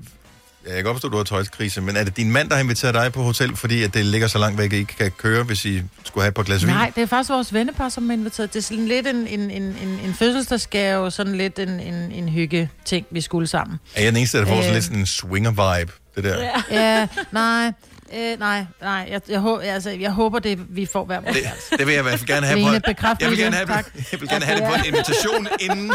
Ja, 0.65 0.69
jeg 0.69 0.75
kan 0.75 0.83
godt 0.83 0.95
forstå, 0.95 1.07
at 1.07 1.11
du 1.11 1.17
har 1.17 1.23
tøjskrise, 1.23 1.81
men 1.81 1.95
er 1.97 2.03
det 2.03 2.17
din 2.17 2.31
mand, 2.31 2.49
der 2.49 2.55
har 2.55 2.63
inviteret 2.63 2.93
dig 2.93 3.13
på 3.13 3.23
hotel, 3.23 3.55
fordi 3.55 3.83
at 3.83 3.93
det 3.93 4.05
ligger 4.05 4.27
så 4.27 4.37
langt 4.37 4.57
væk, 4.57 4.65
at 4.65 4.73
I 4.73 4.75
ikke 4.79 4.95
kan 4.97 5.11
køre, 5.11 5.43
hvis 5.43 5.65
I 5.65 5.81
skulle 6.05 6.23
have 6.23 6.27
et 6.27 6.33
par 6.33 6.43
glas 6.43 6.65
vin? 6.65 6.73
Nej, 6.73 6.91
det 6.95 7.01
er 7.03 7.05
faktisk 7.07 7.29
vores 7.29 7.53
vennepar, 7.53 7.89
som 7.89 8.09
er 8.09 8.13
inviteret. 8.13 8.53
Det 8.53 8.59
er 8.59 8.63
sådan 8.63 8.87
lidt 8.87 9.07
en, 9.07 9.15
en, 9.27 9.39
en, 9.51 9.63
en, 9.63 9.99
en 10.05 10.13
fødselsdagsgave, 10.13 11.11
sådan 11.11 11.35
lidt 11.35 11.59
en, 11.59 11.69
en, 11.69 11.93
en 12.11 12.29
hygge-ting, 12.29 13.05
vi 13.11 13.21
skulle 13.21 13.47
sammen. 13.47 13.79
Er 13.95 14.01
jeg 14.03 14.11
den 14.11 14.17
eneste, 14.17 14.37
der 14.37 14.45
får 14.45 14.51
sådan 14.55 14.67
Øh. 14.69 14.73
lidt 14.73 14.83
sådan 14.83 14.99
en 14.99 15.05
swinger-vibe, 15.05 15.91
det 16.15 16.23
der? 16.23 16.43
Ja, 16.43 16.61
ja 16.71 17.07
nej, 17.31 17.71
øh, 18.13 18.39
nej, 18.39 18.65
nej. 18.81 19.07
Jeg, 19.11 19.21
jeg, 19.29 19.39
hå- 19.39 19.57
altså, 19.59 19.89
jeg 19.89 20.11
håber, 20.11 20.39
det 20.39 20.75
vi 20.75 20.85
får 20.85 21.05
hver 21.05 21.19
vores 21.21 21.37
Det, 21.37 21.79
det 21.79 21.87
vil 21.87 21.93
jeg 21.93 21.99
i 22.01 22.03
hvert 22.03 22.19
fald 22.19 22.27
gerne 22.27 22.45
have 22.47 22.59
Lene, 22.59 22.81
på... 22.81 22.91
Jeg 23.19 23.29
vil 23.29 23.37
gerne 23.37 23.55
have, 23.55 23.83
jeg 24.11 24.19
vil 24.21 24.29
gerne 24.29 24.45
have 24.45 24.59
det 24.59 24.67
på 24.67 24.73
en 24.73 24.85
invitation 24.85 25.47
inden. 25.59 25.91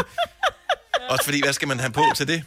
Også 1.09 1.23
fordi, 1.25 1.41
hvad 1.43 1.53
skal 1.53 1.67
man 1.67 1.79
have 1.79 1.91
på 1.91 2.03
til 2.15 2.27
det? 2.27 2.43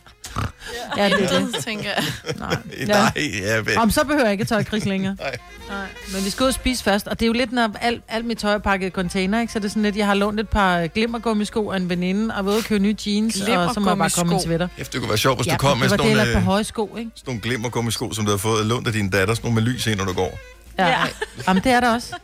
Ja, 0.96 1.08
det 1.08 1.32
er 1.32 1.38
det. 1.38 1.64
tænker 1.64 1.90
jeg. 1.90 2.04
Nej. 2.38 2.56
Nej, 2.86 3.12
ja, 3.40 3.56
vel. 3.56 3.78
Om 3.78 3.90
så 3.90 4.04
behøver 4.04 4.24
jeg 4.24 4.32
ikke 4.32 4.44
tøjkrig 4.44 4.86
længere. 4.86 5.16
Nej. 5.20 5.36
Nej. 5.68 5.86
Men 6.14 6.24
vi 6.24 6.30
skal 6.30 6.44
ud 6.44 6.48
og 6.48 6.54
spise 6.54 6.84
først, 6.84 7.08
og 7.08 7.20
det 7.20 7.26
er 7.26 7.26
jo 7.26 7.32
lidt, 7.32 7.52
når 7.52 7.70
alt, 7.80 8.02
alt 8.08 8.24
mit 8.26 8.38
tøj 8.38 8.54
er 8.54 8.58
pakket 8.58 8.86
i 8.86 8.90
container, 8.90 9.40
ikke? 9.40 9.52
så 9.52 9.58
det 9.58 9.64
er 9.64 9.68
sådan 9.68 9.82
lidt, 9.82 9.96
jeg 9.96 10.06
har 10.06 10.14
lånt 10.14 10.40
et 10.40 10.48
par 10.48 10.86
glimmergummisko 10.86 11.70
af 11.70 11.76
en 11.76 11.88
veninde, 11.88 12.34
og 12.34 12.46
ved 12.46 12.58
at 12.58 12.64
købe 12.64 12.82
nye 12.82 12.96
jeans, 13.06 13.40
og 13.40 13.74
så 13.74 13.80
må 13.80 13.90
jeg 13.90 13.98
bare 13.98 14.10
komme 14.10 14.32
i 14.32 14.36
en 14.36 14.42
sweater. 14.42 14.68
Efter 14.78 14.92
det 14.92 15.00
kunne 15.00 15.08
være 15.08 15.18
sjovt, 15.18 15.38
hvis 15.38 15.46
Ja, 15.46 15.52
du 15.52 15.58
kom 15.58 15.78
med 15.78 15.82
det 15.82 15.90
sådan 15.90 16.06
det, 16.06 16.16
nogle, 16.16 16.32
par 16.32 16.40
øh, 16.40 16.44
høje 16.46 16.64
sko, 16.64 16.96
ikke? 16.98 17.10
sådan 17.14 17.30
nogle 17.30 17.40
glimmergummisko, 17.40 18.12
som 18.12 18.24
du 18.24 18.30
har 18.30 18.38
fået 18.38 18.66
lånt 18.66 18.86
af 18.86 18.92
din 18.92 19.10
datter, 19.10 19.34
sådan 19.34 19.50
nogle 19.50 19.64
med 19.64 19.72
lys 19.72 19.86
i, 19.86 19.94
når 19.94 20.04
du 20.04 20.12
går. 20.12 20.38
Ja. 20.78 20.88
ja. 20.88 20.98
Jamen, 21.48 21.62
det 21.64 21.72
er 21.72 21.80
der 21.80 21.94
også. 21.94 22.14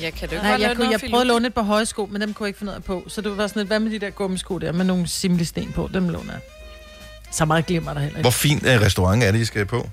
Ja, 0.00 0.10
kan 0.10 0.28
du 0.28 0.34
ikke 0.34 0.46
Nej, 0.46 0.56
jeg, 0.60 0.76
kunne, 0.76 0.90
jeg 0.90 1.00
prøvede 1.00 1.20
at 1.20 1.26
låne 1.26 1.46
et 1.46 1.54
par 1.54 1.62
høje 1.62 1.86
sko, 1.86 2.08
men 2.12 2.20
dem 2.20 2.34
kunne 2.34 2.44
jeg 2.44 2.48
ikke 2.48 2.58
finde 2.58 2.72
ud 2.72 2.76
af 2.76 2.84
på. 2.84 3.04
Så 3.08 3.20
det 3.20 3.36
var 3.36 3.46
sådan 3.46 3.60
lidt, 3.60 3.68
hvad 3.68 3.80
med 3.80 3.90
de 3.90 3.98
der 3.98 4.10
gummisko 4.10 4.58
der, 4.58 4.72
med 4.72 4.84
nogle 4.84 5.08
simle 5.08 5.44
sten 5.44 5.72
på, 5.72 5.90
dem 5.94 6.08
låner 6.08 6.32
jeg. 6.32 6.40
Så 7.34 7.44
meget 7.44 7.66
glimmer 7.66 7.94
der 7.94 8.00
heller 8.00 8.18
ikke. 8.18 8.24
Hvor 8.24 8.30
fint 8.30 8.66
er 8.66 8.80
restaurant 8.80 9.24
er 9.24 9.32
det, 9.32 9.38
I 9.40 9.44
skal 9.44 9.66
på? 9.66 9.90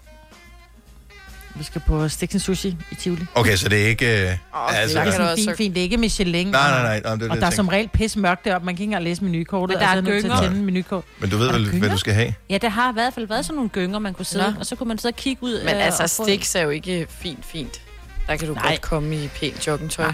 Vi 1.55 1.63
skal 1.63 1.81
på 1.87 2.09
Stiksen 2.09 2.39
Sushi 2.39 2.77
i 2.91 2.95
Tivoli. 2.95 3.25
Okay, 3.35 3.55
så 3.55 3.69
det 3.69 3.83
er 3.83 3.87
ikke... 3.87 4.29
Øh, 4.29 4.37
Oh, 4.53 4.79
altså, 4.79 4.99
det 4.99 5.07
er 5.07 5.11
sådan 5.11 5.37
fint, 5.37 5.57
fint. 5.57 5.75
Det 5.75 5.81
er 5.81 5.83
ikke 5.83 5.97
Michelin. 5.97 6.47
Nej, 6.47 6.69
nej, 6.69 6.77
og- 6.79 6.83
nej, 6.83 6.99
nej, 6.99 7.11
det 7.11 7.19
det, 7.21 7.29
og 7.29 7.35
jeg 7.35 7.41
der 7.41 7.47
er 7.47 7.51
som 7.51 7.67
regel 7.67 7.87
pis 7.87 8.15
mørkt 8.15 8.45
deroppe. 8.45 8.65
Man 8.65 8.75
kan 8.75 8.81
ikke 8.83 8.89
engang 8.89 9.03
læse 9.03 9.23
menukortet. 9.23 9.75
Men 9.75 9.81
der 9.81 9.87
er 9.87 9.97
og 9.97 10.03
så 10.05 10.09
er 10.09 10.13
nødt 10.13 10.21
til 10.23 10.29
at 10.31 10.37
gynger. 10.37 10.49
tænde 10.51 10.65
menukort. 10.65 11.03
Men 11.19 11.29
du 11.29 11.37
ved 11.37 11.51
vel, 11.51 11.61
hvad 11.63 11.71
gynger? 11.71 11.89
du 11.89 11.97
skal 11.97 12.13
have? 12.13 12.33
Ja, 12.49 12.57
der 12.57 12.69
har 12.69 12.89
i 12.91 12.93
hvert 12.93 13.13
fald 13.13 13.27
været 13.27 13.45
sådan 13.45 13.55
nogle 13.55 13.69
gynger, 13.69 13.99
man 13.99 14.13
kunne 14.13 14.25
sidde, 14.25 14.51
Nå. 14.53 14.59
og 14.59 14.65
så 14.65 14.75
kunne 14.75 14.87
man 14.87 14.97
sidde 14.97 15.11
og 15.13 15.15
kigge 15.17 15.43
ud. 15.43 15.63
Men 15.65 15.75
øh, 15.75 15.85
altså, 15.85 16.07
Stix 16.07 16.55
er 16.55 16.61
jo 16.61 16.69
ikke 16.69 17.07
fint, 17.09 17.45
fint. 17.45 17.81
Der 18.27 18.35
kan 18.35 18.47
du 18.47 18.53
Nej. 18.53 18.69
godt 18.69 18.81
komme 18.81 19.15
i 19.23 19.27
pænt 19.27 19.67
joggingtøj. 19.67 20.13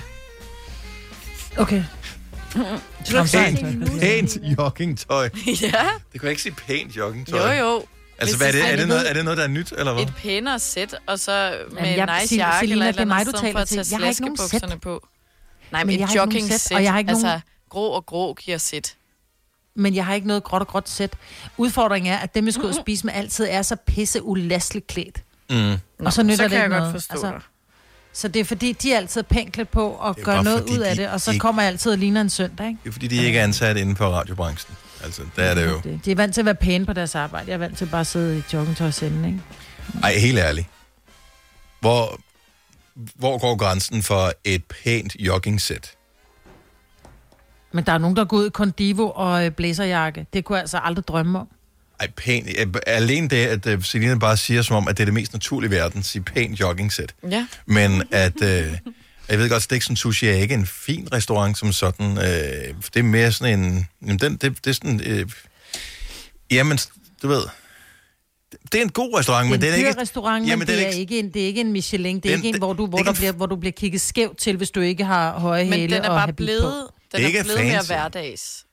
Okay. 1.58 1.84
Så 3.06 3.30
Pænt, 3.34 4.00
pænt 4.00 4.38
joggingtøj. 4.58 5.24
ja. 5.46 5.72
Det 6.14 6.20
kunne 6.20 6.24
jeg 6.24 6.30
ikke 6.30 6.42
sige 6.42 6.56
pænt 6.68 6.96
joggingtøj. 6.98 7.56
Jo, 7.58 7.66
jo. 7.66 7.84
Altså, 8.20 8.38
hvad 8.38 8.48
er 8.48 8.52
det? 8.52 8.72
Er 8.72 8.76
det, 8.76 8.88
noget, 8.88 9.10
er 9.10 9.14
det 9.14 9.24
noget, 9.24 9.38
der 9.38 9.44
er 9.44 9.48
nyt, 9.48 9.74
eller 9.78 9.94
hvad? 9.94 10.04
Et 10.04 10.14
pænere 10.18 10.60
sæt, 10.60 10.96
og 11.06 11.20
så 11.20 11.32
med 11.72 11.78
Jamen, 11.78 11.92
en 11.92 11.98
jeg- 11.98 12.20
nice 12.22 12.36
jakke 12.36 12.60
Selina, 12.60 12.74
eller 12.74 12.86
et 12.90 12.94
det 12.94 13.00
er 13.00 13.02
eller 13.02 13.14
mig, 13.16 13.20
andet, 13.22 13.36
du 13.36 13.52
for 13.52 13.60
at 13.60 13.68
tage 13.68 13.86
Jeg 13.92 14.00
har 14.00 14.10
ikke 14.10 14.22
nogen 14.22 14.38
sæt. 14.38 14.82
på. 14.82 15.08
Nej, 15.72 15.84
Men 15.84 15.96
men 16.00 16.04
et 16.10 16.16
jogging 16.16 16.48
sæt, 16.54 16.72
og 16.76 16.84
jeg 16.84 16.92
har 16.92 17.00
ikke 17.00 17.10
altså 17.10 17.28
nogen- 17.28 17.42
grå 17.70 17.88
og 17.90 18.06
grå 18.06 18.34
giver 18.34 18.58
sæt. 18.58 18.96
Men 19.76 19.96
jeg 19.96 20.06
har 20.06 20.14
ikke 20.14 20.28
noget 20.28 20.44
gråt 20.44 20.62
og 20.62 20.68
gråt 20.68 20.90
sæt. 20.90 21.14
Udfordringen 21.58 22.14
er, 22.14 22.18
at 22.18 22.36
dem, 22.36 22.46
jeg 22.46 22.54
skal 22.54 22.64
ud 22.66 22.70
og 22.70 22.76
spise 22.86 23.06
med, 23.06 23.14
altid 23.14 23.48
er 23.50 23.62
så 23.62 23.76
pisse 23.76 24.24
ulastigt 24.24 24.88
klædt. 24.88 25.22
Mm. 25.50 25.74
Og 26.06 26.14
så 26.14 26.24
nytter 26.24 26.36
så 26.36 26.44
det 26.44 26.52
kan 26.52 26.58
ikke 26.58 26.58
jeg 26.58 26.70
godt 26.70 26.80
noget. 26.80 26.94
forstå 26.94 27.12
altså, 27.14 27.28
dig. 27.32 27.42
Så 28.18 28.28
det 28.28 28.40
er 28.40 28.44
fordi, 28.44 28.72
de 28.72 28.94
er 28.94 28.98
altid 28.98 29.24
pænt 29.24 29.54
klædt 29.54 29.72
på 29.72 29.90
og 29.90 30.16
Det 30.16 30.22
er 30.22 30.26
gør 30.26 30.34
bare 30.34 30.44
noget 30.44 30.70
ud 30.70 30.78
af 30.78 30.96
de 30.96 31.02
det, 31.02 31.10
og 31.10 31.22
så 31.22 31.32
ikke- 31.32 31.42
kommer 31.42 31.62
jeg 31.62 31.72
altid 31.72 31.92
og 31.92 31.98
ligner 31.98 32.22
en 32.22 32.30
søndag, 32.30 32.68
ikke? 32.68 32.80
Det 32.84 32.90
er 32.90 32.92
fordi, 32.92 33.08
de 33.08 33.24
ikke 33.26 33.40
er 33.40 33.44
ansat 33.44 33.78
inden 33.78 33.96
for 33.96 34.06
radiobranchen. 34.10 34.76
Altså, 35.04 35.22
der 35.36 35.44
er 35.44 35.54
det 35.54 35.66
jo. 35.66 35.80
Det- 35.84 36.06
De 36.06 36.12
er 36.12 36.16
vant 36.16 36.34
til 36.34 36.42
at 36.42 36.46
være 36.46 36.56
pæne 36.56 36.86
på 36.86 36.94
deres 36.94 37.16
arbejde. 37.16 37.48
Jeg 37.48 37.54
er 37.54 37.58
vant 37.58 37.78
til 37.78 37.86
bare 37.86 38.02
at 38.02 38.08
sidde 38.08 38.38
i 38.38 38.44
joggingtøj 38.54 38.88
og 38.88 38.94
sende, 38.94 39.28
ikke? 39.28 39.42
Ej, 40.04 40.14
helt 40.14 40.38
ærligt. 40.40 40.68
Hvor, 41.80 42.20
hvor 43.16 43.38
går 43.38 43.56
grænsen 43.58 44.04
for 44.04 44.32
et 44.44 44.64
pænt 44.66 45.16
jogging-sæt? 45.20 45.92
Men 47.72 47.84
der 47.86 47.92
er 47.92 47.98
nogen, 47.98 48.16
der 48.16 48.26
går 48.26 48.38
ud 48.38 48.48
i 48.48 48.50
kondivo 48.50 49.10
og 49.16 49.46
øh, 49.46 49.52
blæserjakke. 49.52 50.26
Det 50.34 50.46
kunne 50.46 50.56
jeg 50.56 50.62
altså 50.62 50.78
aldrig 50.84 51.08
drømme 51.08 51.40
om. 51.40 51.48
Ej, 52.00 52.08
pænt. 52.18 52.48
Øh, 52.60 52.68
Alene 52.88 53.28
det, 53.28 53.46
at 53.46 53.66
uh, 53.78 53.84
Selina 53.84 54.16
bare 54.16 54.38
siger, 54.38 54.62
som 54.62 54.76
om, 54.76 54.88
at 54.88 54.98
det 54.98 55.04
er 55.04 55.06
det 55.06 55.14
mest 55.14 55.34
naturlige 55.34 55.70
i 55.70 55.72
verden, 55.72 56.04
sige 56.04 56.22
pænt 56.24 56.60
jogging-sæt. 56.60 57.16
Ja. 57.32 57.48
Men 57.66 58.04
at... 58.12 58.36
Uh, 58.42 58.48
jeg 59.30 59.40
ved 59.40 59.50
godt, 59.50 59.64
Stiksen 59.64 59.96
Sushi 59.96 60.28
er 60.28 60.34
ikke 60.34 60.54
en 60.54 60.66
fin 60.68 61.08
restaurant 61.14 61.58
som 61.58 61.72
sådan. 61.74 62.06
Uh, 62.12 62.24
det 62.24 62.96
er 62.96 63.02
mere 63.04 63.32
sådan 63.32 63.60
en... 63.60 63.88
Jamen, 64.02 64.20
den, 64.20 64.32
det, 64.38 64.42
det 64.66 64.68
er 64.70 64.74
sådan... 64.74 65.22
Uh, 65.24 65.32
jamen, 66.52 66.78
du 67.24 67.28
ved... 67.28 67.42
Det 68.72 68.78
er 68.78 68.82
en 68.82 68.90
god 68.90 69.20
restaurant, 69.20 69.50
men 69.50 69.62
det 69.62 69.68
er 69.68 69.72
er 69.72 69.76
en 69.76 69.82
dyr 69.84 69.88
ikke... 69.88 70.02
restaurant, 70.02 70.48
men 70.48 70.60
det 70.62 70.70
er, 70.70 70.74
er 70.82 70.88
ikke- 70.88 71.00
ikke 71.00 71.20
en, 71.20 71.34
det 71.34 71.42
er 71.42 71.46
ikke 71.46 71.62
en 71.62 71.72
Michelin. 71.72 72.16
Det 72.20 72.26
er 72.26 72.36
Den- 72.36 72.46
ikke 72.46 72.56
en, 72.56 72.58
hvor 72.58 72.74
du, 72.74 72.88
hvor, 72.88 72.98
det 72.98 73.02
er 73.02 73.06
der 73.06 73.12
ikke 73.12 73.20
bliver, 73.20 73.32
hvor 73.32 73.46
du 73.46 73.56
bliver 73.56 73.72
kigget 73.72 74.02
skævt 74.02 74.38
til, 74.38 74.58
hvis 74.58 74.72
du 74.72 74.82
ikke 74.82 75.04
har 75.06 75.40
høje 75.40 75.64
Men 75.64 75.74
hæle 75.74 75.96
den 75.96 76.04
er 76.06 76.10
og 76.10 76.16
bare 76.20 76.34
blevet, 76.34 76.62
den 76.62 76.72
Det 77.12 77.20
er 77.20 77.24
er 77.24 77.28
ikke 77.28 77.44
blevet 77.44 77.66
mere 77.66 77.82
hverdags. 77.88 78.66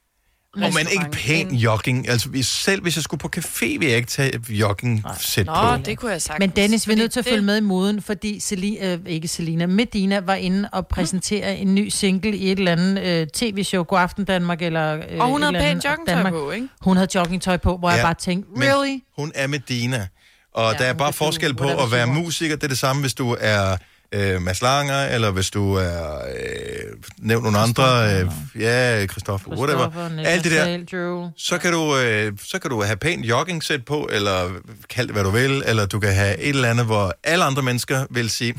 Og 0.57 0.61
men 0.75 0.87
ikke 0.93 1.07
pæn 1.13 1.55
jogging. 1.55 2.09
Altså, 2.09 2.29
selv 2.43 2.83
hvis 2.83 2.97
jeg 2.97 3.03
skulle 3.05 3.19
på 3.21 3.31
café, 3.37 3.79
vil 3.79 3.89
jeg 3.89 3.97
ikke 3.97 4.09
tage 4.09 4.35
et 4.35 4.49
jogging-sæt 4.49 5.47
Nå, 5.47 5.53
på. 5.55 5.83
det 5.85 5.99
kunne 5.99 6.11
jeg 6.13 6.23
sagtens. 6.23 6.41
Men 6.41 6.51
Dennis, 6.57 6.89
vi 6.89 6.93
er 6.93 6.97
nødt 6.97 7.13
til 7.13 7.19
at 7.21 7.25
det- 7.25 7.31
følge 7.33 7.45
med 7.45 7.57
i 7.57 7.61
moden, 7.61 8.03
fordi 8.03 8.41
Selina, 8.41 8.93
øh, 8.93 8.99
ikke 9.07 9.29
Selina, 9.29 9.67
Medina 9.67 10.21
var 10.21 10.35
inde 10.35 10.69
og 10.73 10.87
præsentere 10.87 11.57
en 11.57 11.75
ny 11.75 11.89
single 11.89 12.37
i 12.37 12.53
et 12.53 12.59
eller 12.59 12.73
andet 12.73 13.03
øh, 13.03 13.27
tv-show, 13.27 13.83
God 13.83 13.99
Aften 13.99 14.25
Danmark, 14.25 14.63
eller 14.63 14.95
øh, 14.95 15.03
Og 15.21 15.27
hun 15.29 15.43
havde 15.43 15.55
pænt 15.55 15.85
joggingtøj 15.85 16.15
Danmark. 16.15 16.33
på, 16.33 16.51
ikke? 16.51 16.69
Hun 16.81 16.97
havde 16.97 17.09
joggingtøj 17.15 17.57
på, 17.57 17.77
hvor 17.77 17.89
ja, 17.91 17.95
jeg 17.95 18.05
bare 18.05 18.15
tænkte, 18.15 18.51
really? 18.57 18.99
Hun 19.19 19.33
er 19.35 19.47
Medina. 19.47 20.07
Og 20.55 20.73
ja, 20.73 20.79
der 20.79 20.85
er 20.85 20.93
bare 20.95 21.13
forskel 21.13 21.55
på 21.55 21.65
at 21.69 21.93
være 21.93 22.07
musiker. 22.07 22.57
Det 22.57 22.65
er 22.65 22.69
det 22.69 22.79
samme, 22.79 23.03
hvis 23.03 23.15
du 23.15 23.37
er 23.41 23.77
øh, 24.13 24.43
Mads 24.43 24.63
Langer, 24.63 25.05
eller 25.05 25.31
hvis 25.31 25.51
du 25.51 25.75
er... 25.75 26.15
Øh, 26.15 26.93
nævn 27.19 27.43
nogle 27.43 27.59
andre... 27.59 27.85
Øh, 28.21 28.31
ja, 28.63 29.07
Christoffer, 29.07 29.51
whatever. 29.51 29.91
Christoffer, 29.91 30.25
Alt 30.27 30.45
det 30.45 30.53
der. 30.53 30.85
Drew. 30.99 31.29
Så 31.37 31.59
kan, 31.59 31.73
du, 31.73 31.97
øh, 31.99 32.33
så 32.45 32.59
kan 32.59 32.71
du 32.71 32.83
have 32.83 32.97
pænt 32.97 33.25
jogging-sæt 33.25 33.85
på, 33.85 34.09
eller 34.13 34.51
kald 34.91 35.07
det, 35.07 35.15
hvad 35.15 35.25
du 35.25 35.31
vil, 35.31 35.63
eller 35.67 35.87
du 35.87 36.01
kan 36.01 36.15
have 36.15 36.39
et 36.39 36.49
eller 36.49 36.71
andet, 36.71 36.87
hvor 36.87 37.15
alle 37.25 37.45
andre 37.45 37.63
mennesker 37.63 38.07
vil 38.11 38.31
sige... 38.31 38.55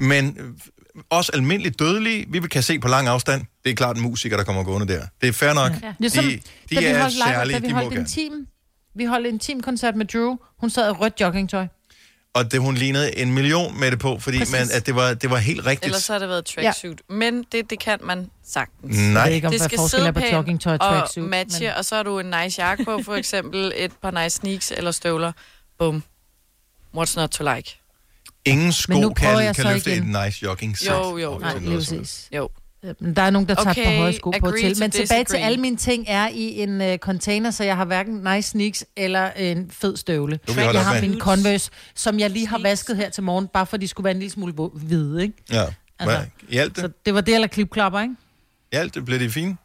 Men 0.00 0.36
øh, 0.40 0.50
også 1.10 1.32
almindeligt 1.34 1.78
dødelige, 1.78 2.26
vi 2.30 2.40
kan 2.40 2.62
se 2.62 2.78
på 2.78 2.88
lang 2.88 3.08
afstand. 3.08 3.42
Det 3.64 3.70
er 3.70 3.74
klart 3.74 3.96
en 3.96 4.02
musiker, 4.02 4.36
der 4.36 4.44
kommer 4.44 4.62
gående 4.62 4.94
der. 4.94 5.02
Det 5.20 5.28
er 5.28 5.32
fair 5.32 5.52
nok. 5.52 5.72
Ja. 5.82 5.88
De, 5.88 5.94
Ligesom, 5.98 6.24
de 6.24 6.40
vi 6.68 6.76
er 6.76 7.08
live, 7.08 7.10
særlige, 7.10 7.54
da 7.54 7.60
vi 7.60 7.66
de 7.66 7.72
må 7.72 7.78
holdt 7.78 7.92
gerne. 7.92 8.00
en 8.00 8.06
team, 8.30 8.46
vi 8.94 9.04
holdt 9.04 9.26
en 9.26 9.38
teamkoncert 9.38 9.96
med 9.96 10.06
Drew. 10.06 10.36
Hun 10.60 10.70
sad 10.70 10.88
i 10.88 10.90
rødt 10.90 11.20
joggingtøj. 11.20 11.66
Og 12.36 12.52
det, 12.52 12.60
hun 12.60 12.74
lignede 12.74 13.18
en 13.18 13.32
million 13.34 13.80
med 13.80 13.90
det 13.90 13.98
på, 13.98 14.18
fordi 14.18 14.38
Præcis. 14.38 14.52
man, 14.52 14.68
at 14.72 14.86
det, 14.86 14.94
var, 14.94 15.14
det 15.14 15.30
var 15.30 15.36
helt 15.36 15.66
rigtigt. 15.66 15.84
Ellers 15.84 16.02
så 16.04 16.12
har 16.12 16.18
det 16.18 16.28
været 16.28 16.44
tracksuit. 16.46 17.00
Ja. 17.10 17.14
Men 17.14 17.44
det, 17.52 17.70
det 17.70 17.78
kan 17.80 17.98
man 18.02 18.30
sagtens. 18.46 18.98
Nej. 18.98 19.22
Jeg 19.22 19.28
ved 19.28 19.34
ikke, 19.34 19.46
om 19.46 19.52
det 19.52 19.60
hvad 19.60 19.68
skal 19.68 19.78
forskel 19.78 20.00
sidde 20.00 20.12
på 20.12 20.20
joggingtøj 20.32 20.74
og 20.74 20.80
tracksuit. 20.80 21.24
og 21.24 21.30
matche, 21.30 21.66
men- 21.66 21.74
og 21.76 21.84
så 21.84 21.96
har 21.96 22.02
du 22.02 22.18
en 22.18 22.34
nice 22.42 22.62
jakke 22.62 22.84
på, 22.84 23.00
for 23.04 23.14
eksempel 23.14 23.72
et 23.76 23.92
par 24.02 24.10
nice 24.22 24.36
sneaks 24.36 24.72
eller 24.76 24.90
støvler. 24.90 25.32
Bum. 25.78 26.02
What's 26.96 27.16
not 27.16 27.30
to 27.30 27.54
like? 27.54 27.80
Ingen 28.44 28.72
sko 28.72 28.92
kan, 29.08 29.54
kan 29.54 29.64
løfte 29.72 29.90
igen. 29.90 30.16
et 30.16 30.24
nice 30.26 30.42
jogging 30.42 30.78
sæt. 30.78 30.90
Jo, 30.90 31.18
jo. 31.18 31.38
Nej. 31.38 31.54
Jo. 32.32 32.48
Men 33.00 33.16
der 33.16 33.22
er 33.22 33.30
nogen, 33.30 33.48
der 33.48 33.54
tager 33.54 33.70
Okay, 33.70 33.84
på 33.84 33.90
høje 33.90 34.12
sko 34.12 34.30
på 34.30 34.50
til. 34.50 34.74
to 34.74 34.80
Men 34.80 34.90
tilbage 34.90 35.24
til 35.24 35.36
alle 35.36 35.60
mine 35.60 35.76
ting 35.76 36.04
er 36.08 36.28
i 36.28 36.62
en 36.62 36.80
uh, 36.80 36.96
container, 36.96 37.50
så 37.50 37.64
jeg 37.64 37.76
har 37.76 37.84
hverken 37.84 38.14
nice 38.34 38.50
sneaks 38.50 38.84
eller 38.96 39.30
en 39.30 39.70
fed 39.70 39.96
støvle. 39.96 40.38
Du 40.48 40.52
Jeg 40.56 40.84
har 40.84 41.00
min 41.00 41.20
Converse, 41.20 41.70
som 41.94 42.18
jeg 42.18 42.30
lige 42.30 42.46
har 42.48 42.58
vasket 42.58 42.96
her 42.96 43.10
til 43.10 43.22
morgen, 43.22 43.48
bare 43.48 43.66
for 43.66 43.76
de 43.76 43.88
skulle 43.88 44.04
være 44.04 44.14
en 44.14 44.18
lille 44.18 44.32
smule 44.32 44.52
hvide, 44.74 45.22
ikke? 45.22 45.34
Ja. 45.52 45.64
Altså, 45.98 46.20
Hjalp 46.48 46.76
Så 46.76 46.86
det? 46.86 47.06
det 47.06 47.14
var 47.14 47.20
det, 47.20 47.34
eller 47.34 47.48
klipklapper, 47.48 48.00
ikke? 48.00 48.14
Hjalp 48.72 48.94
det? 48.94 49.04
Blev 49.04 49.18
det 49.18 49.32
fint? 49.32 49.58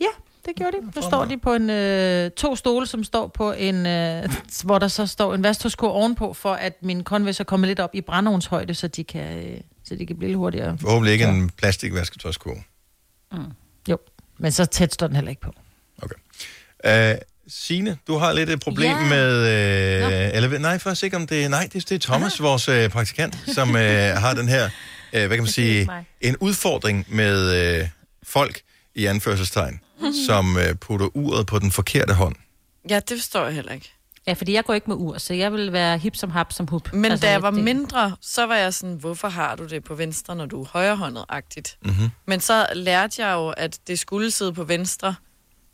Ja, 0.00 0.06
det 0.46 0.56
gjorde 0.56 0.76
de. 0.76 0.82
Nu 0.96 1.02
står 1.02 1.24
de 1.24 1.38
på 1.38 1.54
en 1.54 1.70
øh, 1.70 2.30
to 2.30 2.56
stole, 2.56 2.86
som 2.86 3.04
står 3.04 3.26
på 3.26 3.52
en, 3.52 3.86
øh, 3.86 4.28
hvor 4.64 4.78
der 4.78 4.88
så 4.88 5.06
står 5.06 5.34
en 5.34 5.42
vasktøjsko 5.42 5.86
ovenpå, 5.86 6.32
for 6.32 6.52
at 6.52 6.82
min 6.82 7.04
Converse 7.04 7.40
er 7.40 7.44
kommet 7.44 7.68
lidt 7.68 7.80
op 7.80 7.90
i 7.94 8.00
brændeovnshøjde, 8.00 8.74
så 8.74 8.88
de 8.88 9.04
kan, 9.04 9.38
øh, 9.46 9.60
så 9.92 9.98
de 9.98 10.06
kan 10.06 10.16
blive 10.16 10.28
lidt 10.28 10.38
hurtigere. 10.38 10.78
Forhåbentlig 10.78 11.12
ikke 11.12 11.24
en 11.24 11.50
plastikvasketøjsko. 11.50 12.60
Jo, 13.88 13.98
men 14.38 14.52
så 14.52 14.64
tæt 14.64 14.94
står 14.94 15.06
den 15.06 15.16
heller 15.16 15.30
ikke 15.30 15.42
på. 15.42 15.54
Uh, 16.88 16.90
Signe, 17.48 17.98
du 18.06 18.16
har 18.16 18.32
lidt 18.32 18.50
et 18.50 18.60
problem 18.60 18.90
Ja. 18.90 19.08
med... 19.08 19.38
Uh, 20.30 20.36
eller, 20.36 20.58
nej, 20.58 20.78
faktisk 20.78 21.04
ikke 21.04 21.16
om 21.16 21.26
det... 21.26 21.50
Nej, 21.50 21.68
det, 21.72 21.88
det 21.88 21.94
er 21.94 21.98
Thomas, 21.98 22.42
vores 22.42 22.68
uh, 22.68 22.88
praktikant, 22.88 23.38
som 23.54 23.68
uh, 23.68 23.74
har 23.76 24.34
den 24.34 24.48
her, 24.48 24.64
uh, 24.64 24.70
hvad 25.10 25.28
kan 25.28 25.38
man 25.38 25.46
sige, 25.46 25.88
en 26.20 26.36
udfordring 26.36 27.06
med 27.08 27.80
uh, 27.82 27.88
folk 28.22 28.60
i 28.94 29.06
anførselstegn, 29.06 29.80
som 30.26 30.56
uh, 30.56 30.62
putter 30.80 31.16
uret 31.16 31.46
på 31.46 31.58
den 31.58 31.70
forkerte 31.70 32.14
hånd. 32.14 32.36
Ja, 32.90 33.00
det 33.08 33.18
forstår 33.18 33.44
jeg 33.44 33.54
heller 33.54 33.72
ikke. 33.72 33.92
Ja, 34.26 34.32
fordi 34.32 34.52
jeg 34.52 34.64
går 34.64 34.74
ikke 34.74 34.86
med 34.90 34.96
ur, 34.96 35.18
så 35.18 35.34
jeg 35.34 35.52
vil 35.52 35.72
være 35.72 35.98
hip 35.98 36.16
som 36.16 36.30
hap 36.30 36.52
som 36.52 36.66
hup. 36.66 36.92
Men 36.92 37.04
altså, 37.10 37.26
da 37.26 37.30
jeg 37.32 37.42
var 37.42 37.50
det- 37.50 37.64
mindre, 37.64 38.16
så 38.20 38.46
var 38.46 38.56
jeg 38.56 38.74
sådan, 38.74 38.94
hvorfor 38.96 39.28
har 39.28 39.56
du 39.56 39.66
det 39.66 39.84
på 39.84 39.94
venstre, 39.94 40.36
når 40.36 40.46
du 40.46 40.62
er 40.62 40.66
højrehåndet-agtigt? 40.66 41.78
Mm-hmm. 41.84 42.10
Men 42.26 42.40
så 42.40 42.66
lærte 42.74 43.26
jeg 43.26 43.34
jo, 43.34 43.48
at 43.48 43.78
det 43.86 43.98
skulle 43.98 44.30
sidde 44.30 44.52
på 44.52 44.64
venstre. 44.64 45.14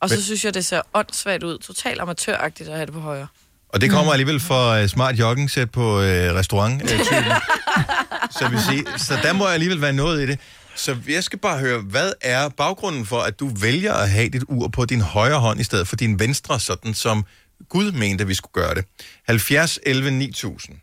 Og 0.01 0.09
så 0.09 0.15
Men- 0.15 0.23
synes 0.23 0.45
jeg, 0.45 0.55
det 0.55 0.65
ser 0.65 0.81
åndssvagt 0.95 1.43
ud. 1.43 1.59
Totalt 1.59 2.01
amatøragtigt 2.01 2.69
at 2.69 2.75
have 2.75 2.87
det 2.87 2.95
på 2.95 3.01
højre. 3.01 3.27
Og 3.69 3.81
det 3.81 3.91
kommer 3.91 4.13
alligevel 4.13 4.41
fra 4.41 4.81
uh, 4.83 4.87
smart 4.89 5.19
jogging-sæt 5.19 5.71
på 5.71 5.97
uh, 5.99 6.03
restaurant 6.05 6.83
uh, 6.83 6.89
så, 8.39 8.49
vil 8.51 8.61
sige, 8.69 8.85
så 8.99 9.15
der 9.23 9.33
må 9.33 9.45
alligevel 9.47 9.81
være 9.81 9.93
noget 9.93 10.23
i 10.23 10.27
det. 10.27 10.39
Så 10.77 10.97
jeg 11.09 11.25
skal 11.25 11.39
bare 11.39 11.59
høre, 11.59 11.79
hvad 11.81 12.13
er 12.21 12.49
baggrunden 12.49 13.07
for, 13.07 13.19
at 13.21 13.41
du 13.41 13.51
vælger 13.61 13.93
at 13.95 14.11
have 14.11 14.29
dit 14.29 14.43
ur 14.49 14.69
på 14.69 14.85
din 14.85 15.01
højre 15.01 15.39
hånd 15.41 15.61
i 15.61 15.65
stedet 15.65 15.89
for 15.89 15.97
din 15.97 16.19
venstre, 16.21 16.61
sådan 16.61 16.95
som 16.95 17.25
Gud 17.69 17.93
mente, 17.93 18.27
vi 18.27 18.35
skulle 18.35 18.53
gøre 18.53 18.75
det? 18.75 18.85
70, 19.25 19.79
11, 19.87 20.11
9000. 20.11 20.77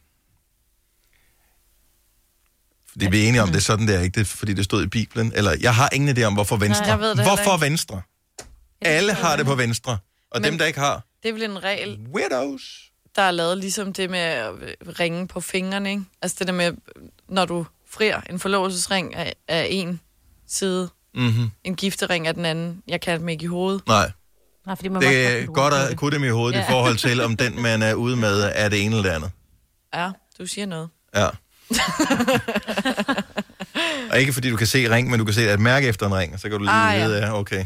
Fordi 2.92 3.08
vi 3.10 3.24
er 3.24 3.28
enige 3.28 3.42
om, 3.42 3.48
det 3.48 3.56
er 3.56 3.62
sådan, 3.62 3.88
det 3.88 3.96
er 3.96 4.00
ikke, 4.02 4.20
det 4.20 4.28
fordi 4.28 4.54
det 4.54 4.66
stod 4.66 4.84
i 4.84 4.88
Bibelen. 4.88 5.32
Eller, 5.36 5.56
jeg 5.62 5.76
har 5.76 5.90
ingen 5.94 6.18
idé 6.18 6.24
om, 6.24 6.34
hvorfor 6.34 6.56
venstre. 6.58 6.86
heller 6.86 7.24
hvorfor 7.24 7.58
venstre? 7.58 8.02
Alle 8.82 9.14
har 9.14 9.36
det 9.38 9.46
på 9.46 9.56
venstre. 9.56 9.98
Og 10.32 10.42
Men- 10.42 10.44
dem, 10.52 10.58
der 10.58 10.66
ikke 10.66 10.80
har, 10.80 11.06
Det 11.24 11.30
er 11.30 11.34
vel 11.34 11.44
en 11.44 11.64
regel, 11.64 12.00
weirdos. 12.14 12.92
der 13.16 13.22
er 13.22 13.32
lavet 13.32 13.58
ligesom 13.58 13.94
det 13.94 14.10
med 14.10 14.20
at 14.20 14.52
ringe 15.00 15.28
på 15.28 15.42
fingrene, 15.42 15.90
ikke? 15.92 16.04
Altså 16.22 16.36
det 16.40 16.48
der 16.48 16.54
med, 16.54 16.72
når 17.30 17.46
du 17.46 17.66
frier 17.90 18.22
en 18.22 18.40
forlovelsesring 18.40 19.16
af, 19.16 19.34
af 19.48 19.68
en 19.70 20.00
side, 20.48 20.90
Mm-hmm. 21.18 21.52
en 21.64 21.76
giftering 21.76 22.28
af 22.28 22.34
den 22.34 22.46
anden. 22.46 22.84
Jeg 22.88 23.02
kan 23.02 23.20
dem 23.20 23.30
ikke 23.30 23.44
i 23.44 23.48
hovedet. 23.48 23.88
Nej. 23.88 24.12
Nej, 24.66 24.76
fordi 24.76 24.90
man 24.90 25.02
Det 25.02 25.42
er 25.42 25.46
godt 25.46 25.74
at 25.74 25.90
det. 25.90 25.98
kunne 25.98 26.16
dem 26.16 26.24
i 26.24 26.28
hovedet 26.28 26.58
ja. 26.58 26.64
i 26.64 26.66
forhold 26.70 26.98
til, 26.98 27.22
om 27.22 27.38
den, 27.38 27.62
man 27.62 27.82
er 27.82 27.94
ude 27.94 28.16
med, 28.16 28.52
er 28.56 28.70
det 28.70 28.84
ene 28.86 28.96
eller 28.96 29.10
det 29.10 29.16
andet. 29.16 29.32
Ja, 29.96 30.10
du 30.40 30.46
siger 30.48 30.66
noget. 30.66 30.90
Ja. 31.16 31.28
og 34.12 34.20
ikke 34.20 34.34
fordi 34.34 34.50
du 34.50 34.58
kan 34.58 34.68
se 34.68 34.90
ring, 34.96 35.10
men 35.10 35.20
du 35.20 35.26
kan 35.26 35.34
se 35.34 35.54
et 35.54 35.60
mærke 35.60 35.88
efter 35.88 36.06
en 36.08 36.16
ring, 36.16 36.34
og 36.34 36.40
så 36.40 36.50
kan 36.50 36.58
du 36.58 36.64
lige 36.64 36.72
Ah, 36.74 37.00
ja. 37.00 37.06
vide, 37.08 37.26
ja. 37.26 37.40
okay, 37.40 37.66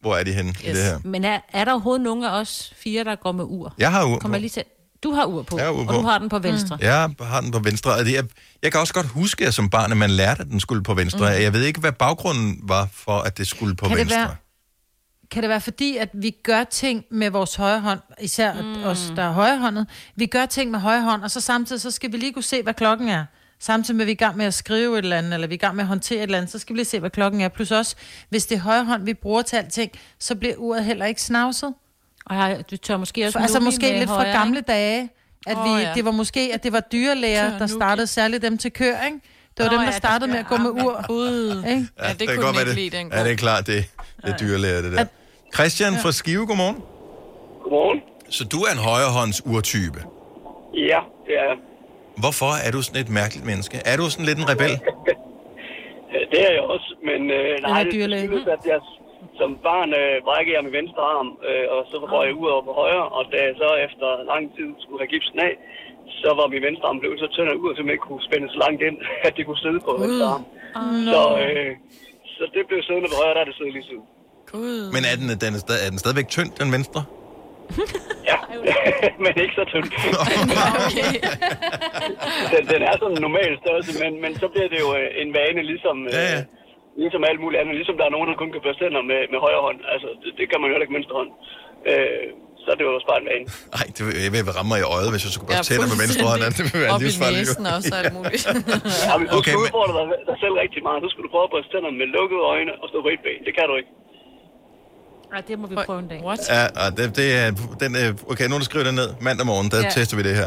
hvor 0.00 0.16
er 0.16 0.24
de 0.24 0.32
henne 0.32 0.50
yes. 0.50 0.62
i 0.64 0.68
det 0.68 0.82
her. 0.84 0.98
Men 1.04 1.24
er, 1.24 1.38
er 1.52 1.64
der 1.64 1.72
overhovedet 1.72 2.04
nogen 2.04 2.24
af 2.24 2.30
os 2.40 2.72
fire, 2.76 3.04
der 3.04 3.14
går 3.14 3.32
med 3.32 3.44
ur? 3.48 3.74
Jeg 3.78 3.90
har 3.92 4.04
ur 4.04 4.18
Kommer 4.18 4.38
på. 4.38 4.40
lige 4.40 4.50
til... 4.50 4.64
Du 5.02 5.12
har 5.12 5.24
ur 5.24 5.42
på, 5.42 5.56
Jeg 5.58 5.66
har 5.66 5.72
ur 5.72 5.80
og 5.80 5.86
på. 5.86 5.92
du 5.92 6.00
har 6.02 6.18
den 6.18 6.28
på 6.28 6.38
venstre. 6.38 6.76
Mm. 6.76 6.82
Jeg 6.82 7.10
har 7.22 7.40
den 7.40 7.50
på 7.50 7.58
venstre. 7.58 7.94
og 7.94 8.04
det- 8.04 8.12
Jeg, 8.12 8.24
jeg 8.62 8.72
kan 8.72 8.80
også 8.80 8.94
godt 8.94 9.06
huske, 9.06 9.46
at 9.46 9.54
som 9.54 9.70
barn, 9.70 9.90
at 9.90 9.96
man 9.96 10.10
lærte, 10.10 10.40
at 10.40 10.46
den 10.46 10.60
skulle 10.60 10.82
på 10.82 10.94
venstre. 10.94 11.18
Mm. 11.36 11.42
Jeg 11.42 11.52
ved 11.52 11.62
ikke, 11.64 11.80
hvad 11.80 11.92
baggrunden 11.92 12.58
var 12.62 12.88
for, 12.92 13.18
at 13.18 13.38
det 13.38 13.46
skulle 13.46 13.76
på 13.76 13.84
Kan 13.88 13.90
det 13.96 13.98
venstre. 13.98 14.18
være- 14.20 14.36
Kan 15.30 15.42
det 15.42 15.50
være 15.50 15.60
fordi, 15.60 15.96
at 15.96 16.08
vi 16.12 16.30
gør 16.42 16.64
ting 16.64 17.04
med 17.10 17.30
vores 17.30 17.54
højre 17.54 17.80
hånd, 17.80 18.00
især 18.20 18.62
mm. 18.62 18.84
os, 18.84 19.12
der 19.16 19.22
er 19.22 19.32
højrehåndet, 19.32 19.86
vi 20.16 20.26
gør 20.26 20.46
ting 20.46 20.70
med 20.70 20.78
højre 20.78 21.02
hånd, 21.02 21.22
og 21.22 21.30
så 21.30 21.40
samtidig 21.40 21.82
så 21.82 21.90
skal 21.90 22.12
vi 22.12 22.16
lige 22.16 22.32
kunne 22.32 22.42
se, 22.42 22.62
hvad 22.62 22.74
klokken 22.74 23.08
er. 23.08 23.24
Samtidig 23.58 23.96
med, 23.96 24.04
at 24.04 24.06
vi 24.06 24.10
er 24.10 24.14
i 24.14 24.16
gang 24.16 24.36
med 24.36 24.46
at 24.46 24.54
skrive 24.54 24.98
et 24.98 25.02
eller 25.02 25.18
andet, 25.18 25.34
eller 25.34 25.46
vi 25.46 25.54
er 25.54 25.58
i 25.58 25.58
gang 25.58 25.76
med 25.76 25.84
at 25.84 25.88
håndtere 25.88 26.18
et 26.18 26.22
eller 26.22 26.38
andet, 26.38 26.52
så 26.52 26.58
skal 26.58 26.74
vi 26.74 26.78
lige 26.78 26.86
se, 26.86 27.00
hvad 27.00 27.10
klokken 27.10 27.40
er. 27.40 27.48
Plus 27.48 27.70
også, 27.70 27.96
hvis 28.28 28.46
det 28.46 28.56
er 28.56 28.60
højre 28.60 28.84
hånd, 28.84 29.04
vi 29.04 29.14
bruger 29.14 29.42
til 29.42 29.56
alting, 29.56 29.90
så 30.18 30.34
bliver 30.34 30.54
uret 30.56 30.84
heller 30.84 31.06
ikke 31.06 31.22
snavset. 31.22 31.74
Og 32.26 32.56
du 32.70 32.76
tør 32.76 32.96
måske 32.96 33.24
også 33.24 33.38
For, 33.38 33.42
altså 33.42 33.60
måske 33.60 33.98
lidt 33.98 34.08
fra 34.08 34.14
højre, 34.14 34.32
gamle 34.32 34.58
ikke? 34.58 34.68
dage, 34.68 35.10
at 35.46 35.56
Åh, 35.56 35.64
vi, 35.64 35.70
ja. 35.70 35.92
det 35.94 36.04
var 36.04 36.10
måske, 36.10 36.50
at 36.54 36.62
det 36.62 36.72
var 36.72 36.80
dyrlæger, 36.80 37.50
Tør 37.50 37.58
der 37.58 37.66
startede 37.66 38.06
særligt 38.06 38.42
dem 38.42 38.58
til 38.58 38.72
kør, 38.72 39.04
ikke? 39.04 39.20
Det 39.56 39.64
var 39.64 39.70
Nå, 39.70 39.70
dem, 39.70 39.78
der 39.78 39.92
ja, 39.92 39.98
startede 39.98 40.30
med 40.30 40.38
at 40.38 40.46
gå 40.46 40.56
med 40.56 40.70
ur. 40.70 41.06
Gud. 41.06 41.64
Ikke? 41.68 41.88
Ja, 42.02 42.12
det 42.12 42.28
kan 42.28 42.36
kunne 42.36 42.46
godt 42.46 42.58
ikke 42.58 42.74
lide, 42.74 42.96
den 42.96 43.12
Ja, 43.12 43.24
det 43.24 43.32
er 43.32 43.36
klart, 43.36 43.66
det, 43.66 43.84
det 44.26 44.32
er 44.34 44.38
dyrlæger, 44.44 44.80
det 44.84 44.92
der. 44.96 45.04
Christian 45.56 45.92
fra 46.02 46.12
Skive, 46.20 46.44
godmorgen. 46.50 46.78
Godmorgen. 47.62 47.98
Så 48.36 48.42
du 48.52 48.58
er 48.66 48.72
en 48.78 48.82
højrehånds 48.90 49.38
urtype. 49.54 50.00
Ja, 50.92 51.00
det 51.26 51.34
er 51.42 51.46
jeg. 51.50 51.58
Hvorfor 52.22 52.52
er 52.66 52.70
du 52.76 52.80
sådan 52.86 53.00
et 53.06 53.10
mærkeligt 53.20 53.46
menneske? 53.50 53.76
Er 53.92 53.96
du 54.00 54.04
sådan 54.12 54.26
lidt 54.30 54.38
en 54.42 54.48
rebel? 54.52 54.72
Øh, 54.72 56.22
Det 56.32 56.40
er 56.48 56.52
jeg 56.58 56.64
også, 56.74 56.90
men 57.08 57.20
øh, 57.38 57.52
nej, 57.62 57.80
er 57.80 57.84
det 57.84 57.92
dyrlæge. 57.96 58.26
skyldes, 58.26 58.46
at 58.56 58.62
jeg 58.72 58.80
som 59.40 59.50
barn 59.68 59.90
øh, 60.02 60.14
brækkede 60.26 60.54
jeg 60.56 60.62
min 60.68 60.76
venstre 60.80 61.02
arm, 61.16 61.28
øh, 61.48 61.66
og 61.74 61.80
så 61.90 61.96
røg 62.12 62.24
jeg 62.28 62.36
ud 62.42 62.48
over 62.54 62.64
på 62.68 62.72
højre, 62.82 63.06
og 63.16 63.22
da 63.32 63.36
jeg 63.46 63.54
så 63.62 63.70
efter 63.86 64.08
lang 64.32 64.44
tid 64.56 64.68
skulle 64.82 65.00
have 65.02 65.12
gipsen 65.14 65.38
af, 65.48 65.52
så 66.20 66.28
var 66.38 66.46
min 66.54 66.62
venstre 66.68 66.86
arm 66.90 66.98
blevet 67.02 67.18
så 67.22 67.28
tynd 67.34 67.48
ud, 67.64 67.70
at 67.72 67.76
jeg 67.78 67.94
ikke 67.96 68.08
kunne 68.10 68.24
spænde 68.28 68.46
så 68.54 68.58
langt 68.64 68.80
ind, 68.88 68.96
at 69.26 69.32
det 69.36 69.42
kunne 69.46 69.62
sidde 69.64 69.80
på 69.86 69.90
venstre 70.02 70.28
arm. 70.34 70.44
Så, 71.12 71.22
øh, 71.44 71.70
så 72.36 72.44
det 72.54 72.62
blev 72.68 72.80
siddende 72.86 73.08
på 73.12 73.16
højre, 73.20 73.34
der 73.36 73.42
er 73.42 73.48
det 73.48 73.56
siddet 73.58 73.74
lige 73.76 73.88
siden. 73.90 74.06
Gud. 74.52 74.78
Men 74.94 75.02
er 75.10 75.14
den, 75.20 75.26
den 75.44 75.52
er, 75.58 75.62
er 75.86 75.90
den 75.94 75.98
stadigvæk 76.04 76.28
tynd, 76.36 76.50
den 76.62 76.68
venstre? 76.76 77.00
Ja, 78.30 78.38
men 79.24 79.32
ikke 79.44 79.54
så 79.60 79.64
tynd. 79.74 79.86
okay. 80.86 81.12
den, 82.52 82.62
den 82.72 82.80
er 82.88 82.94
sådan 83.00 83.14
en 83.18 83.22
normal 83.28 83.52
størrelse, 83.62 83.92
men, 84.02 84.12
men 84.24 84.32
så 84.42 84.46
bliver 84.52 84.68
det 84.72 84.78
jo 84.84 84.88
øh, 85.00 85.08
en 85.22 85.28
vane, 85.38 85.60
ligesom, 85.72 85.96
øh, 86.08 86.12
Ja, 86.18 86.22
ja. 86.34 86.40
ligesom 87.02 87.20
alt 87.30 87.40
muligt 87.42 87.58
andet. 87.60 87.74
Ligesom 87.80 87.96
der 88.00 88.06
er 88.08 88.12
nogen, 88.16 88.28
der 88.30 88.36
kun 88.42 88.50
kan 88.54 88.60
børste 88.66 88.80
tænder 88.84 89.02
med, 89.10 89.20
med 89.32 89.38
højre 89.46 89.62
hånd. 89.66 89.78
Altså, 89.94 90.08
det, 90.22 90.30
det 90.38 90.44
kan 90.50 90.56
man 90.60 90.66
jo 90.68 90.72
heller 90.74 90.86
ikke 90.86 90.94
med 90.96 91.00
venstre 91.02 91.16
hånd. 91.20 91.30
Øh, 91.90 92.24
så 92.62 92.66
er 92.72 92.76
det 92.78 92.84
jo 92.88 92.92
også 92.98 93.08
bare 93.12 93.20
en 93.22 93.28
vane. 93.32 93.46
Nej, 93.76 93.86
det 93.96 94.00
vil, 94.06 94.12
jeg 94.26 94.32
vil 94.48 94.54
ramme 94.58 94.70
mig 94.72 94.78
i 94.84 94.86
øjet, 94.96 95.08
hvis 95.14 95.22
jeg 95.26 95.32
skulle 95.34 95.48
bare 95.50 95.60
Ja, 95.62 95.68
tænde 95.70 95.86
med 95.92 95.98
venstre 96.04 96.24
hånd. 96.32 96.40
Det 96.58 96.62
vil 96.68 96.78
være 96.84 96.92
Op 96.94 97.00
i 97.00 97.04
livsfarligt. 97.06 97.48
næsen 97.50 97.64
også 97.76 97.90
og 97.94 97.98
alt 98.02 98.14
muligt. 98.18 98.44
Ja, 98.46 99.14
du 99.20 99.24
Okay, 99.38 99.38
okay, 99.38 99.54
skal 99.70 99.78
men- 99.86 99.98
dig, 100.12 100.20
dig 100.30 100.36
selv 100.44 100.54
rigtig 100.64 100.80
meget, 100.88 100.98
så 101.04 101.08
skulle 101.12 101.24
du 101.28 101.32
prøve 101.34 101.46
at 101.48 101.52
børste 101.54 101.70
tænder 101.74 101.90
med 102.00 102.06
lukkede 102.16 102.42
øjne 102.54 102.72
og 102.82 102.86
stå 102.90 102.98
på 103.06 103.10
et 103.14 103.20
ben. 103.26 103.40
Det 103.48 103.52
kan 103.58 103.66
du 103.70 103.74
ikke. 103.80 103.90
Ej, 105.34 105.42
det 105.48 105.58
må 105.58 105.66
vi 105.66 105.74
prøve 105.86 105.98
en 105.98 106.08
dag. 106.08 106.20
What? 106.24 106.38
Ja, 106.48 106.86
og 106.86 106.96
det, 106.96 107.16
det 107.16 107.36
er, 107.36 107.50
den, 107.80 107.94
er- 107.96 108.12
okay, 108.30 108.48
nu 108.48 108.54
der 108.58 108.64
skriver 108.64 108.84
det 108.84 108.94
ned. 108.94 109.10
Mandag 109.20 109.46
morgen, 109.46 109.70
der 109.70 109.76
ja. 109.76 109.82
Ja. 109.82 109.90
tester 109.90 110.16
vi 110.16 110.22
det 110.22 110.36
her. 110.36 110.46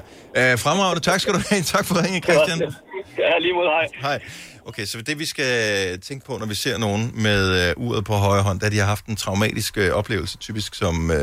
Uh, 0.53 0.59
fremragende, 0.59 1.01
tak 1.01 1.19
skal 1.21 1.33
du 1.33 1.39
have. 1.49 1.61
Tak 1.61 1.85
for 1.85 2.03
ringen, 2.03 2.23
Christian. 2.23 2.73
Ja, 3.17 3.37
lige 3.39 3.53
mod 3.53 3.65
hej. 3.65 3.87
Hej. 4.01 4.19
Okay, 4.65 4.85
så 4.85 5.01
det 5.01 5.19
vi 5.19 5.25
skal 5.25 5.99
tænke 6.01 6.25
på, 6.25 6.37
når 6.37 6.45
vi 6.45 6.55
ser 6.55 6.77
nogen 6.77 7.11
med 7.13 7.73
uh, 7.77 7.87
uret 7.87 8.05
på 8.05 8.13
højre 8.13 8.43
hånd, 8.43 8.59
da 8.59 8.69
de 8.69 8.77
har 8.77 8.85
haft 8.85 9.05
en 9.05 9.15
traumatisk 9.15 9.77
uh, 9.77 9.89
oplevelse, 9.97 10.37
typisk 10.37 10.75
som, 10.75 11.09
uh, 11.09 11.15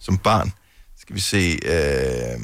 som 0.00 0.18
barn. 0.18 0.52
Skal 1.00 1.14
vi 1.16 1.20
se, 1.20 1.58
uh, 1.64 2.42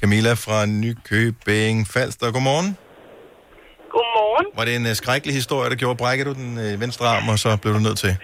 Camilla 0.00 0.32
fra 0.32 0.66
Nykøbing 0.66 1.88
Falster, 1.88 2.30
godmorgen. 2.30 2.76
Godmorgen. 3.90 4.46
Var 4.56 4.64
det 4.64 4.76
en 4.76 4.86
uh, 4.86 4.92
skrækkelig 4.92 5.34
historie, 5.34 5.70
der 5.70 5.76
gjorde, 5.76 5.96
brækkede 5.96 6.28
du 6.28 6.34
den 6.34 6.58
uh, 6.74 6.80
venstre 6.80 7.06
arm, 7.06 7.28
og 7.28 7.38
så 7.38 7.56
blev 7.56 7.74
du 7.74 7.78
nødt 7.78 7.98
til? 7.98 8.16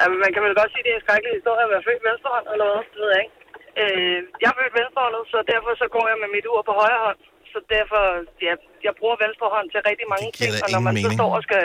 Altså, 0.00 0.14
man 0.24 0.30
kan 0.34 0.42
vel 0.46 0.54
godt 0.60 0.70
sige, 0.72 0.82
at 0.82 0.86
det 0.86 0.92
er 0.94 0.98
en 1.00 1.04
skrækkelig 1.06 1.32
historie 1.38 1.62
at 1.66 1.72
være 1.74 1.84
født 1.88 2.02
venstrehånd 2.08 2.46
eller 2.52 2.66
hvad, 2.70 2.82
det 2.92 2.98
ved 3.02 3.10
jeg 3.16 3.22
ikke. 3.26 3.34
Øh, 3.82 4.18
jeg 4.42 4.48
er 4.52 4.56
født 4.60 4.74
venstrehåndet, 4.80 5.22
så 5.32 5.38
derfor 5.52 5.70
så 5.82 5.86
går 5.96 6.04
jeg 6.10 6.18
med 6.22 6.28
mit 6.36 6.46
ur 6.52 6.60
på 6.68 6.74
højre 6.82 7.00
hånd. 7.06 7.20
Så 7.52 7.58
derfor, 7.76 8.02
ja, 8.46 8.52
jeg 8.86 8.92
bruger 9.00 9.16
venstre 9.24 9.46
hånd 9.54 9.66
til 9.72 9.80
rigtig 9.90 10.06
mange 10.14 10.28
ting, 10.40 10.50
og 10.64 10.68
når 10.74 10.80
man 10.86 10.92
ingen 10.92 11.04
så 11.04 11.08
mening. 11.10 11.20
står 11.20 11.30
og 11.38 11.42
skal 11.48 11.62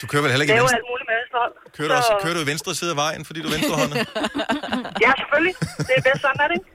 Du 0.00 0.04
kører 0.10 0.22
vel 0.24 0.30
heller 0.32 0.44
ikke 0.44 0.54
i 0.54 0.58
lave 0.58 0.66
venstre? 0.66 0.78
alt 0.80 0.88
muligt 0.92 1.06
med 1.10 1.16
venstre 1.20 1.38
hånd. 1.44 1.54
Kører 1.76 1.88
du, 1.90 1.94
også, 2.00 2.12
kører 2.24 2.34
du 2.38 2.42
i 2.46 2.48
venstre 2.52 2.70
side 2.80 2.90
af 2.94 2.98
vejen, 3.04 3.22
fordi 3.28 3.38
du 3.44 3.48
er 3.50 3.54
venstrehåndet? 3.56 3.96
Ja, 5.04 5.10
selvfølgelig. 5.20 5.54
Det 5.88 5.92
er 6.00 6.04
bedst 6.08 6.20
sådan, 6.26 6.40
er 6.44 6.48
det 6.50 6.56
ikke? 6.60 6.70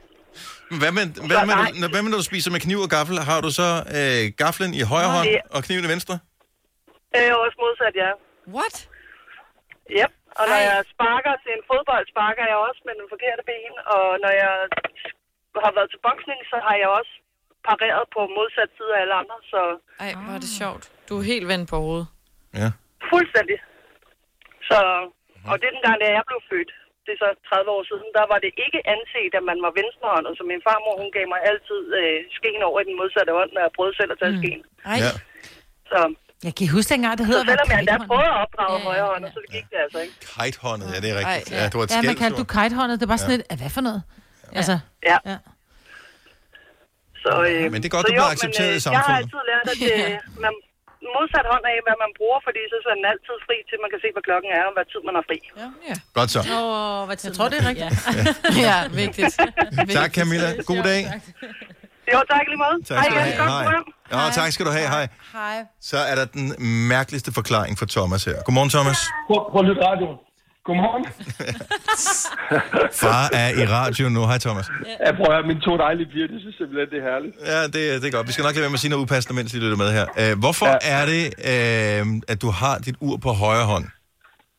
Hvad 0.82 0.92
med, 0.98 1.04
hvad, 1.30 1.38
med, 1.48 1.56
nej. 1.64 1.70
når, 1.80 1.88
hvad 1.92 2.02
med, 2.04 2.10
når 2.14 2.20
du 2.22 2.28
spiser 2.32 2.50
med 2.54 2.60
kniv 2.66 2.78
og 2.86 2.90
gaffel? 2.96 3.16
Har 3.30 3.38
du 3.46 3.50
så 3.60 3.68
øh, 3.98 4.22
gaflen 4.42 4.70
i 4.80 4.82
højre 4.92 5.10
hånd 5.16 5.26
Ja. 5.36 5.40
og 5.56 5.60
kniven 5.66 5.84
i 5.88 5.90
venstre? 5.94 6.14
Det 7.12 7.20
er 7.26 7.30
jo 7.34 7.38
også 7.46 7.56
modsat, 7.62 7.94
ja. 8.04 8.10
What? 8.56 8.74
Yep. 9.98 10.12
Og 10.38 10.44
når 10.50 10.60
Ej. 10.60 10.68
jeg 10.70 10.78
sparker 10.94 11.34
til 11.44 11.52
en 11.58 11.64
fodbold, 11.70 12.04
sparker 12.14 12.44
jeg 12.50 12.58
også 12.68 12.80
med 12.88 12.94
den 13.00 13.06
forkerte 13.12 13.42
ben. 13.50 13.74
Og 13.94 14.04
når 14.22 14.32
jeg 14.42 14.54
har 15.64 15.72
været 15.76 15.90
til 15.92 16.00
boksning, 16.06 16.40
så 16.52 16.56
har 16.66 16.76
jeg 16.82 16.88
også 16.98 17.14
pareret 17.68 18.04
på 18.14 18.20
modsat 18.36 18.70
side 18.76 18.92
af 18.96 19.00
alle 19.02 19.16
andre. 19.22 19.36
Så 19.52 19.60
Ej, 20.04 20.10
hvor 20.24 20.32
er 20.36 20.42
det 20.44 20.52
sjovt. 20.62 20.84
Du 21.08 21.12
er 21.20 21.24
helt 21.32 21.46
vendt 21.52 21.66
på 21.72 21.76
hovedet. 21.84 22.08
Ja. 22.60 22.68
Fuldstændig. 23.12 23.58
Så, 24.68 24.78
og 25.50 25.54
det 25.58 25.66
er 25.66 25.74
den 25.76 25.84
gang, 25.86 25.98
da 26.02 26.06
jeg 26.18 26.24
blev 26.30 26.40
født, 26.50 26.72
det 27.04 27.12
er 27.14 27.20
så 27.24 27.28
30 27.48 27.70
år 27.76 27.82
siden, 27.90 28.08
der 28.18 28.26
var 28.32 28.38
det 28.44 28.52
ikke 28.64 28.80
anset, 28.94 29.32
at 29.38 29.44
man 29.50 29.58
var 29.66 29.72
venstrehåndet. 29.80 30.32
Så 30.38 30.42
min 30.52 30.62
farmor, 30.66 30.94
hun 31.02 31.10
gav 31.16 31.26
mig 31.34 31.40
altid 31.50 31.82
øh, 32.00 32.18
skeen 32.36 32.62
over 32.68 32.78
i 32.80 32.86
den 32.88 32.96
modsatte 33.00 33.32
hånd, 33.38 33.50
når 33.52 33.62
jeg 33.66 33.76
prøvede 33.76 33.96
selv 34.00 34.10
at 34.14 34.18
tage 34.20 34.34
mm. 34.34 34.40
skeen. 34.40 34.62
Ej. 34.92 34.98
Ja. 35.04 35.12
Så, 35.90 36.00
Jeg 36.46 36.54
kan 36.58 36.68
huske 36.76 36.88
dengang, 36.94 37.12
det 37.18 37.26
så 37.26 37.30
hedder 37.32 37.44
selvom 37.44 37.68
jeg 37.70 37.78
endda 37.80 37.96
prøvede 38.10 38.30
at 38.34 38.38
opdrage 38.44 38.72
Ja, 38.72 38.78
ja, 38.78 38.84
højre 38.88 39.06
hånd, 39.12 39.24
ja, 39.26 39.30
så 39.34 39.38
det 39.44 39.50
gik 39.56 39.66
det 39.72 39.78
altså 39.84 39.98
ikke. 40.04 40.14
Kitehåndet, 40.34 40.86
ja, 40.94 40.98
det 41.04 41.08
er 41.12 41.16
rigtigt. 41.20 41.48
Ej, 41.52 41.56
ja. 41.56 41.62
ja. 41.62 41.66
det 41.70 41.76
var 41.78 41.84
et 41.88 41.90
Ja, 41.96 42.02
man 42.10 42.16
kaldte 42.22 42.38
du 42.42 42.46
kitehåndet. 42.56 42.96
Det 43.02 43.08
var 43.12 43.16
sådan 43.22 43.34
lidt, 43.36 43.44
"Ah, 43.52 43.56
hvad 43.60 43.70
for 43.76 43.82
noget? 43.88 44.00
Altså, 44.58 44.74
Ja. 45.10 45.16
Ja. 45.30 45.36
Så, 47.24 47.32
øh, 47.48 47.72
Men 47.72 47.78
det 47.82 47.88
er 47.90 47.94
godt, 47.96 48.04
så 48.04 48.08
du 48.10 48.14
bliver 48.16 48.28
jo, 48.30 48.34
accepteret 48.36 48.70
men, 48.74 48.78
i 48.78 48.80
øh, 48.88 48.94
Jeg 48.96 49.00
har 49.00 49.06
samfundet. 49.06 49.20
altid 49.22 49.40
lært, 49.50 49.64
at 49.72 49.76
det, 49.84 50.40
man 50.44 50.54
modsat 51.16 51.46
hånd 51.52 51.64
af, 51.72 51.76
hvad 51.86 51.96
man 52.04 52.10
bruger, 52.18 52.38
fordi 52.46 52.60
så 52.70 52.76
er 52.92 52.96
den 53.00 53.06
altid 53.12 53.36
fri, 53.46 53.56
til 53.68 53.76
man 53.84 53.90
kan 53.92 54.00
se, 54.04 54.08
hvad 54.16 54.24
klokken 54.28 54.50
er, 54.58 54.62
og 54.68 54.72
hvad 54.76 54.86
tid 54.92 55.00
man 55.08 55.14
har 55.18 55.24
fri. 55.30 55.38
Ja. 55.62 55.68
ja. 55.90 55.96
Godt 56.18 56.30
så. 56.34 56.40
Åh, 56.58 57.00
hvad 57.08 57.16
Jeg 57.28 57.32
tror, 57.36 57.46
det 57.52 57.58
er 57.62 57.66
rigtigt. 57.72 57.92
Ja, 58.66 58.76
vigtigt. 59.02 59.32
Tak, 59.98 60.10
Camilla. 60.18 60.48
God 60.70 60.82
dag. 60.92 61.02
Jo, 62.12 62.18
tak 62.30 62.42
i 62.46 62.48
lige 62.52 62.62
måde. 62.64 62.76
Tak 62.88 63.04
skal 63.04 63.14
du 63.14 63.20
igen. 63.20 63.38
have. 63.38 63.84
Hej. 64.12 64.24
Ja, 64.26 64.30
tak 64.40 64.52
skal 64.52 64.66
du 64.66 64.70
have. 64.70 64.88
Hej. 64.88 65.08
Hej. 65.32 65.56
Så 65.80 65.98
er 66.10 66.14
der 66.14 66.24
den 66.24 66.46
mærkeligste 66.88 67.32
forklaring 67.32 67.78
for 67.78 67.86
Thomas 67.86 68.24
her. 68.24 68.36
Godmorgen, 68.46 68.70
Thomas. 68.70 68.98
Prøv, 69.28 69.40
prøv 69.52 69.60
at 69.60 69.66
lytte 69.68 69.82
radio. 69.90 70.06
Godmorgen. 70.66 71.04
Far 73.02 73.24
er 73.42 73.48
i 73.62 73.64
radio 73.78 74.08
nu. 74.08 74.20
Hej, 74.30 74.38
Thomas. 74.38 74.66
Jeg 75.06 75.14
prøver 75.16 75.46
mine 75.46 75.60
to 75.60 75.72
dejlige 75.76 76.08
piger, 76.12 76.26
det 76.32 76.40
synes 76.40 76.56
simpelthen, 76.60 76.88
det 76.92 76.98
er 77.02 77.06
herligt. 77.10 77.34
Ja, 77.52 77.62
det, 77.74 78.02
det 78.02 78.06
er 78.08 78.14
godt. 78.16 78.26
Vi 78.26 78.32
skal 78.32 78.42
nok 78.42 78.54
lade 78.54 78.60
være 78.60 78.70
med 78.74 78.80
at 78.80 78.80
sige 78.80 78.90
noget 78.90 79.02
upassende, 79.02 79.34
mens 79.38 79.52
de 79.52 79.58
lytter 79.64 79.76
med 79.76 79.90
her. 79.98 80.06
Uh, 80.22 80.38
hvorfor 80.38 80.66
ja. 80.66 80.98
er 80.98 81.04
det, 81.12 81.24
uh, 81.50 82.32
at 82.32 82.42
du 82.42 82.50
har 82.60 82.78
dit 82.78 82.96
ur 83.00 83.16
på 83.16 83.30
højre 83.44 83.66
hånd? 83.72 83.84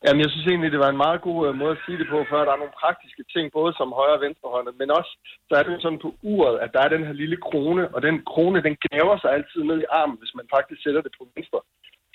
Jamen, 0.06 0.22
jeg 0.24 0.30
synes 0.32 0.46
egentlig, 0.48 0.72
det 0.74 0.84
var 0.84 0.90
en 0.92 1.04
meget 1.06 1.20
god 1.28 1.40
uh, 1.48 1.54
måde 1.60 1.74
at 1.76 1.82
sige 1.84 1.98
det 2.00 2.08
på, 2.14 2.18
for 2.28 2.36
der 2.46 2.52
er 2.54 2.62
nogle 2.62 2.80
praktiske 2.82 3.24
ting, 3.34 3.44
både 3.58 3.72
som 3.80 3.96
højre 4.00 4.18
og 4.18 4.24
venstre 4.26 4.48
hånd, 4.54 4.66
men 4.82 4.90
også, 4.98 5.12
så 5.48 5.52
er 5.58 5.62
det 5.62 5.72
jo 5.74 5.80
sådan 5.84 6.02
på 6.04 6.10
uret, 6.34 6.56
at 6.64 6.70
der 6.74 6.80
er 6.82 6.90
den 6.94 7.04
her 7.08 7.16
lille 7.22 7.38
krone, 7.46 7.84
og 7.94 8.00
den 8.06 8.16
krone, 8.32 8.58
den 8.66 8.74
gnaver 8.84 9.16
sig 9.18 9.30
altid 9.36 9.60
ned 9.70 9.78
i 9.82 9.90
armen, 10.00 10.16
hvis 10.20 10.34
man 10.38 10.46
faktisk 10.56 10.80
sætter 10.82 11.02
det 11.06 11.12
på 11.18 11.22
venstre. 11.36 11.60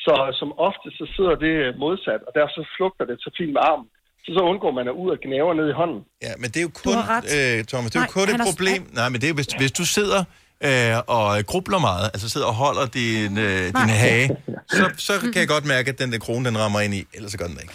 Så 0.06 0.14
som 0.40 0.50
ofte, 0.70 0.88
så 1.00 1.06
sidder 1.16 1.36
det 1.46 1.54
øh, 1.66 1.70
modsat, 1.84 2.22
og 2.28 2.32
derfor 2.38 2.54
så 2.60 2.66
flugter 2.76 3.06
det 3.10 3.16
så 3.26 3.30
fint 3.40 3.54
med 3.56 3.64
armen. 3.72 3.88
Så 4.26 4.30
så 4.38 4.42
undgår 4.52 4.72
man 4.80 4.86
at 4.92 4.96
ud 5.04 5.10
og 5.16 5.20
gnaver 5.26 5.54
ned 5.60 5.68
i 5.74 5.76
hånden. 5.82 6.02
Ja, 6.28 6.34
men 6.42 6.48
det 6.52 6.58
er 6.62 6.66
jo 6.70 6.74
kun, 6.84 6.94
har 7.00 7.08
ret. 7.16 7.26
øh, 7.38 7.58
Thomas, 7.72 7.88
det 7.92 7.98
er 8.00 8.06
jo 8.08 8.14
kun 8.20 8.28
et 8.36 8.42
problem. 8.50 8.82
Nej, 9.00 9.08
men 9.12 9.18
det 9.22 9.28
er, 9.32 9.36
hvis, 9.40 9.50
hvis 9.62 9.74
du 9.80 9.86
sidder 9.98 10.22
øh, 10.68 10.94
og 11.18 11.46
grubler 11.52 11.80
meget, 11.80 12.06
altså 12.14 12.30
sidder 12.30 12.48
og 12.48 12.54
holder 12.54 12.86
din, 12.86 13.38
øh, 13.38 13.64
din 13.80 13.92
hage, 14.04 14.28
så, 14.78 14.84
så 15.08 15.14
kan 15.34 15.40
jeg 15.44 15.48
godt 15.48 15.66
mærke, 15.66 15.88
at 15.94 16.00
den 16.00 16.12
der 16.12 16.20
krone, 16.20 16.46
den 16.50 16.58
rammer 16.58 16.80
ind 16.80 16.94
i, 16.94 17.02
ellers 17.14 17.32
så 17.32 17.38
gør 17.38 17.48
den 17.48 17.60
ikke. 17.62 17.74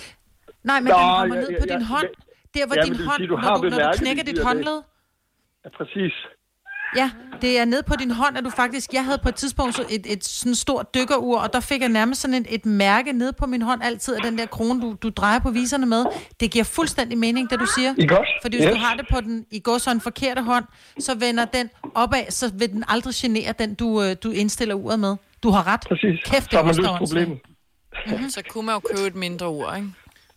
Nej, 0.64 0.80
men 0.80 0.88
Nå, 0.92 0.98
den 0.98 1.04
kommer 1.20 1.34
ja, 1.36 1.40
ned 1.40 1.50
ja, 1.50 1.60
på 1.62 1.66
din 1.72 1.80
ja, 1.80 1.84
hånd. 1.94 2.08
Der, 2.54 2.66
hvor 2.66 2.76
Ja, 2.76 2.82
din 2.82 2.96
hånd, 3.08 3.20
sige, 3.20 3.28
du 3.28 3.36
når 3.36 3.42
har 3.42 3.56
du, 3.56 3.68
når 3.68 3.78
du 3.78 3.98
knækker 3.98 4.24
dit 4.24 4.38
håndled. 4.38 4.78
Ja, 5.64 5.68
præcis. 5.78 6.14
Ja, 6.96 7.10
det 7.42 7.58
er 7.58 7.64
nede 7.64 7.82
på 7.86 7.94
din 7.98 8.10
hånd, 8.10 8.38
at 8.38 8.44
du 8.44 8.50
faktisk... 8.50 8.92
Jeg 8.92 9.04
havde 9.04 9.18
på 9.22 9.28
et 9.28 9.34
tidspunkt 9.34 9.76
så 9.76 9.84
et, 9.90 10.12
et 10.12 10.24
sådan 10.24 10.54
stort 10.54 10.94
dykkerur, 10.94 11.38
og 11.38 11.52
der 11.52 11.60
fik 11.60 11.80
jeg 11.80 11.88
nærmest 11.88 12.20
sådan 12.20 12.34
et, 12.34 12.46
et 12.50 12.66
mærke 12.66 13.12
nede 13.12 13.32
på 13.32 13.46
min 13.46 13.62
hånd 13.62 13.82
altid 13.84 14.14
af 14.14 14.22
den 14.22 14.38
der 14.38 14.46
krone, 14.46 14.80
du, 14.80 14.96
du 15.02 15.08
drejer 15.08 15.38
på 15.38 15.50
viserne 15.50 15.86
med. 15.86 16.04
Det 16.40 16.50
giver 16.50 16.64
fuldstændig 16.64 17.18
mening, 17.18 17.50
det 17.50 17.60
du 17.60 17.66
siger. 17.66 17.94
Ikke 17.98 18.18
også? 18.18 18.32
Fordi 18.42 18.56
hvis 18.56 18.64
Yes. 18.66 18.72
du 18.74 18.78
har 18.80 18.94
det 18.96 19.06
på 19.12 19.20
den, 19.20 19.44
i 19.50 19.58
går 19.60 19.78
så 19.78 19.90
en 19.90 20.00
forkerte 20.00 20.42
hånd, 20.42 20.64
så 21.00 21.14
vender 21.14 21.44
den 21.44 21.70
opad, 21.94 22.24
så 22.30 22.50
vil 22.54 22.72
den 22.72 22.84
aldrig 22.88 23.14
genere 23.16 23.54
den, 23.58 23.74
du, 23.74 24.02
øh, 24.02 24.16
du 24.22 24.30
indstiller 24.30 24.74
uret 24.74 25.00
med. 25.00 25.16
Du 25.42 25.50
har 25.50 25.66
ret. 25.66 25.80
Præcis. 25.88 26.20
Kæft, 26.24 26.42
så 26.42 26.48
det 26.50 26.58
har 26.58 26.62
man 26.66 26.74
løst 26.76 26.88
problemet. 26.98 27.38
Så 28.34 28.42
kunne 28.50 28.66
man 28.66 28.74
jo 28.74 28.80
købe 28.94 29.06
et 29.06 29.14
mindre 29.14 29.50
ur, 29.50 29.74
ikke? 29.74 29.88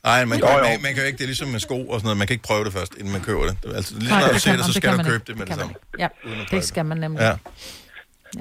Nej, 0.03 0.25
man, 0.25 0.39
Jo, 0.39 0.47
jo. 0.49 0.63
man, 0.63 0.81
man 0.81 0.93
kan 0.93 1.01
jo 1.03 1.07
ikke, 1.07 1.17
det 1.17 1.23
er 1.23 1.27
ligesom 1.27 1.47
med 1.47 1.59
sko 1.59 1.87
og 1.87 1.99
sådan 1.99 2.03
noget, 2.05 2.17
man 2.17 2.27
kan 2.27 2.33
ikke 2.33 2.43
prøve 2.43 2.65
det 2.65 2.73
først, 2.73 2.95
inden 2.95 3.11
man 3.11 3.21
køber 3.21 3.43
det. 3.45 3.57
Altså, 3.75 3.95
lige 3.99 4.09
når 4.19 4.27
du 4.27 4.33
det 4.33 4.41
ser 4.41 4.51
det, 4.55 4.61
så 4.65 4.67
det 4.67 4.75
skal 4.75 4.97
du 4.97 5.03
købe 5.03 5.15
ikke. 5.15 5.25
det 5.27 5.37
med 5.37 5.45
Det 5.45 5.53
det 5.53 5.59
samme. 5.61 5.75
Ja, 5.99 6.07
Uden 6.25 6.39
at 6.41 6.47
prøve 6.49 6.59
det 6.59 6.67
skal 6.67 6.85
man 6.85 6.97
nemlig. 6.97 7.21
Ja, 7.21 7.33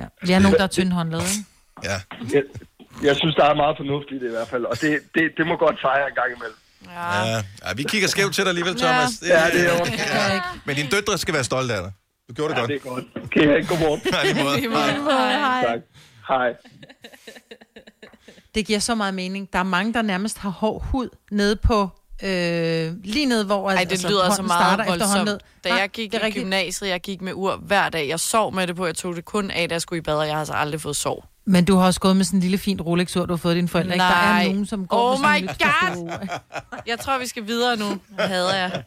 Ja. 0.00 0.04
Vi 0.22 0.32
er 0.32 0.38
nogen, 0.38 0.56
der 0.56 0.62
er 0.62 0.66
tyndhåndlede, 0.78 1.22
ikke? 1.22 1.44
ja. 1.84 1.96
Jeg, 2.34 2.42
jeg 3.02 3.16
synes, 3.16 3.34
der 3.34 3.44
er 3.44 3.54
meget 3.54 3.76
fornuft 3.80 4.06
i 4.11 4.14
det 4.14 4.26
i 4.26 4.30
hvert 4.30 4.48
fald, 4.48 4.64
og 4.64 4.80
det, 4.80 4.90
det, 5.14 5.22
det 5.36 5.46
må 5.46 5.56
godt 5.56 5.76
fejre 5.86 6.09
en 6.09 6.14
gang 6.20 6.30
imellem. 6.36 6.59
Ja. 6.86 7.24
ja. 7.30 7.42
ja 7.68 7.72
vi 7.76 7.82
kigger 7.82 8.09
skævt 8.09 8.34
til 8.34 8.44
dig 8.44 8.48
alligevel, 8.48 8.76
Thomas. 8.76 9.11
Ja, 9.22 9.42
det 9.52 9.61
er 9.68 9.78
jo. 9.78 9.84
ja. 9.98 10.40
Men 10.64 10.76
dine 10.76 10.88
døtre 10.88 11.18
skal 11.18 11.34
være 11.34 11.44
stolte 11.44 11.74
af 11.74 11.82
dig. 11.82 11.92
Du 12.28 12.34
gjorde 12.34 12.54
det 12.54 12.59
Ja, 12.59 12.61
godt. 12.61 12.70
det 12.70 12.76
er 12.76 12.90
godt. 12.90 13.04
Okay, 13.24 13.66
godmorgen. 13.68 14.00
Nej, 14.12 14.22
lige 14.59 14.68
måde. 14.68 14.80
Hej. 15.11 15.32
Hej. 15.36 15.62
Tak. 15.64 15.80
Hej. 16.28 16.48
Det 18.54 18.66
giver 18.66 18.78
så 18.78 18.94
meget 18.94 19.14
mening. 19.14 19.48
Der 19.52 19.58
er 19.58 19.62
mange, 19.62 19.92
der 19.92 20.02
nærmest 20.02 20.38
har 20.38 20.50
hård 20.50 20.84
hud 20.84 21.08
nede 21.30 21.56
på 21.56 21.88
øh, 22.22 22.92
lige 23.04 23.26
ned, 23.26 23.44
hvor 23.44 23.70
Ej, 23.70 23.84
det 23.84 24.04
lyder 24.08 24.22
altså 24.22 24.42
meget 24.42 24.62
starter 24.62 24.84
efter 24.94 25.06
hånden 25.06 25.26
voldsomt. 25.26 25.42
Da 25.64 25.68
Nej, 25.68 25.78
jeg 25.78 25.88
gik 25.88 26.14
er 26.14 26.18
i 26.18 26.22
rigtigt. 26.22 26.42
gymnasiet, 26.44 26.88
jeg 26.88 27.00
gik 27.00 27.20
med 27.22 27.32
ur 27.34 27.56
hver 27.56 27.88
dag. 27.88 28.08
Jeg 28.08 28.20
sov 28.20 28.54
med 28.54 28.66
det 28.66 28.76
på, 28.76 28.86
jeg 28.86 28.94
tog 28.94 29.16
det 29.16 29.24
kun 29.24 29.50
af, 29.50 29.68
da 29.68 29.72
jeg 29.74 29.82
skulle 29.82 29.98
i 29.98 30.02
bad, 30.02 30.14
og 30.16 30.26
jeg 30.26 30.34
har 30.34 30.38
altså 30.38 30.54
aldrig 30.54 30.80
fået 30.80 30.96
sov. 30.96 31.24
Men 31.46 31.64
du 31.64 31.76
har 31.76 31.86
også 31.86 32.00
gået 32.00 32.16
med 32.16 32.24
sådan 32.24 32.36
en 32.36 32.40
lille 32.40 32.58
fin 32.58 32.80
Rolex-ur, 32.80 33.26
du 33.26 33.32
har 33.32 33.36
fået 33.38 33.56
dine 33.56 33.68
forældre. 33.68 33.94
Ikke? 33.94 34.02
Der 34.02 34.10
er 34.10 34.32
Nej. 34.32 34.44
nogen, 34.46 34.66
som 34.66 34.86
går 34.86 35.12
Oh 35.12 35.20
med 35.20 35.28
sådan 35.28 35.42
my 35.42 35.48
God! 36.08 36.28
Jeg 36.86 36.98
tror, 36.98 37.18
vi 37.18 37.26
skal 37.26 37.46
videre 37.46 37.76
nu. 37.76 37.98
Hader 38.18 38.56
jeg. 38.56 38.82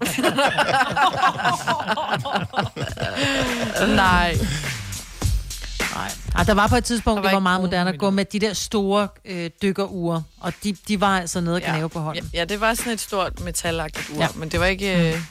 Nej. 3.95 4.35
Ej, 6.35 6.43
der 6.43 6.53
var 6.53 6.67
på 6.67 6.75
et 6.75 6.83
tidspunkt, 6.83 7.17
Der 7.17 7.21
var 7.21 7.29
det 7.29 7.33
var 7.33 7.39
meget 7.39 7.61
moderne 7.61 7.89
at 7.89 7.99
gå 7.99 8.09
med 8.09 8.25
de 8.25 8.39
der 8.39 8.53
store 8.53 9.07
øh, 9.25 9.49
dykkerure, 9.61 10.23
og 10.39 10.53
de, 10.63 10.75
de 10.87 11.01
var 11.01 11.19
altså 11.19 11.41
nede 11.41 11.55
og 11.55 11.61
knæve 11.61 11.89
på 11.89 11.99
hånden. 11.99 12.29
Ja, 12.33 12.39
ja, 12.39 12.45
det 12.45 12.61
var 12.61 12.73
sådan 12.73 12.93
et 12.93 12.99
stort 12.99 13.39
metalagtigt 13.39 14.09
ur, 14.09 14.15
Ja. 14.15 14.21
ja. 14.21 14.27
men 14.35 14.49
det 14.49 14.59
var 14.59 14.65
ikke 14.65 15.13
øh, 15.13 15.21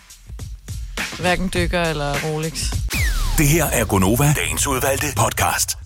hverken 1.21 1.51
dykker 1.55 1.83
eller 1.83 2.15
Rolex. 2.25 2.71
Det 3.39 3.49
her 3.49 3.65
er 3.65 3.85
Gonova, 3.85 4.33
dagens 4.37 4.67
udvalgte 4.67 5.07
podcast. 5.17 5.79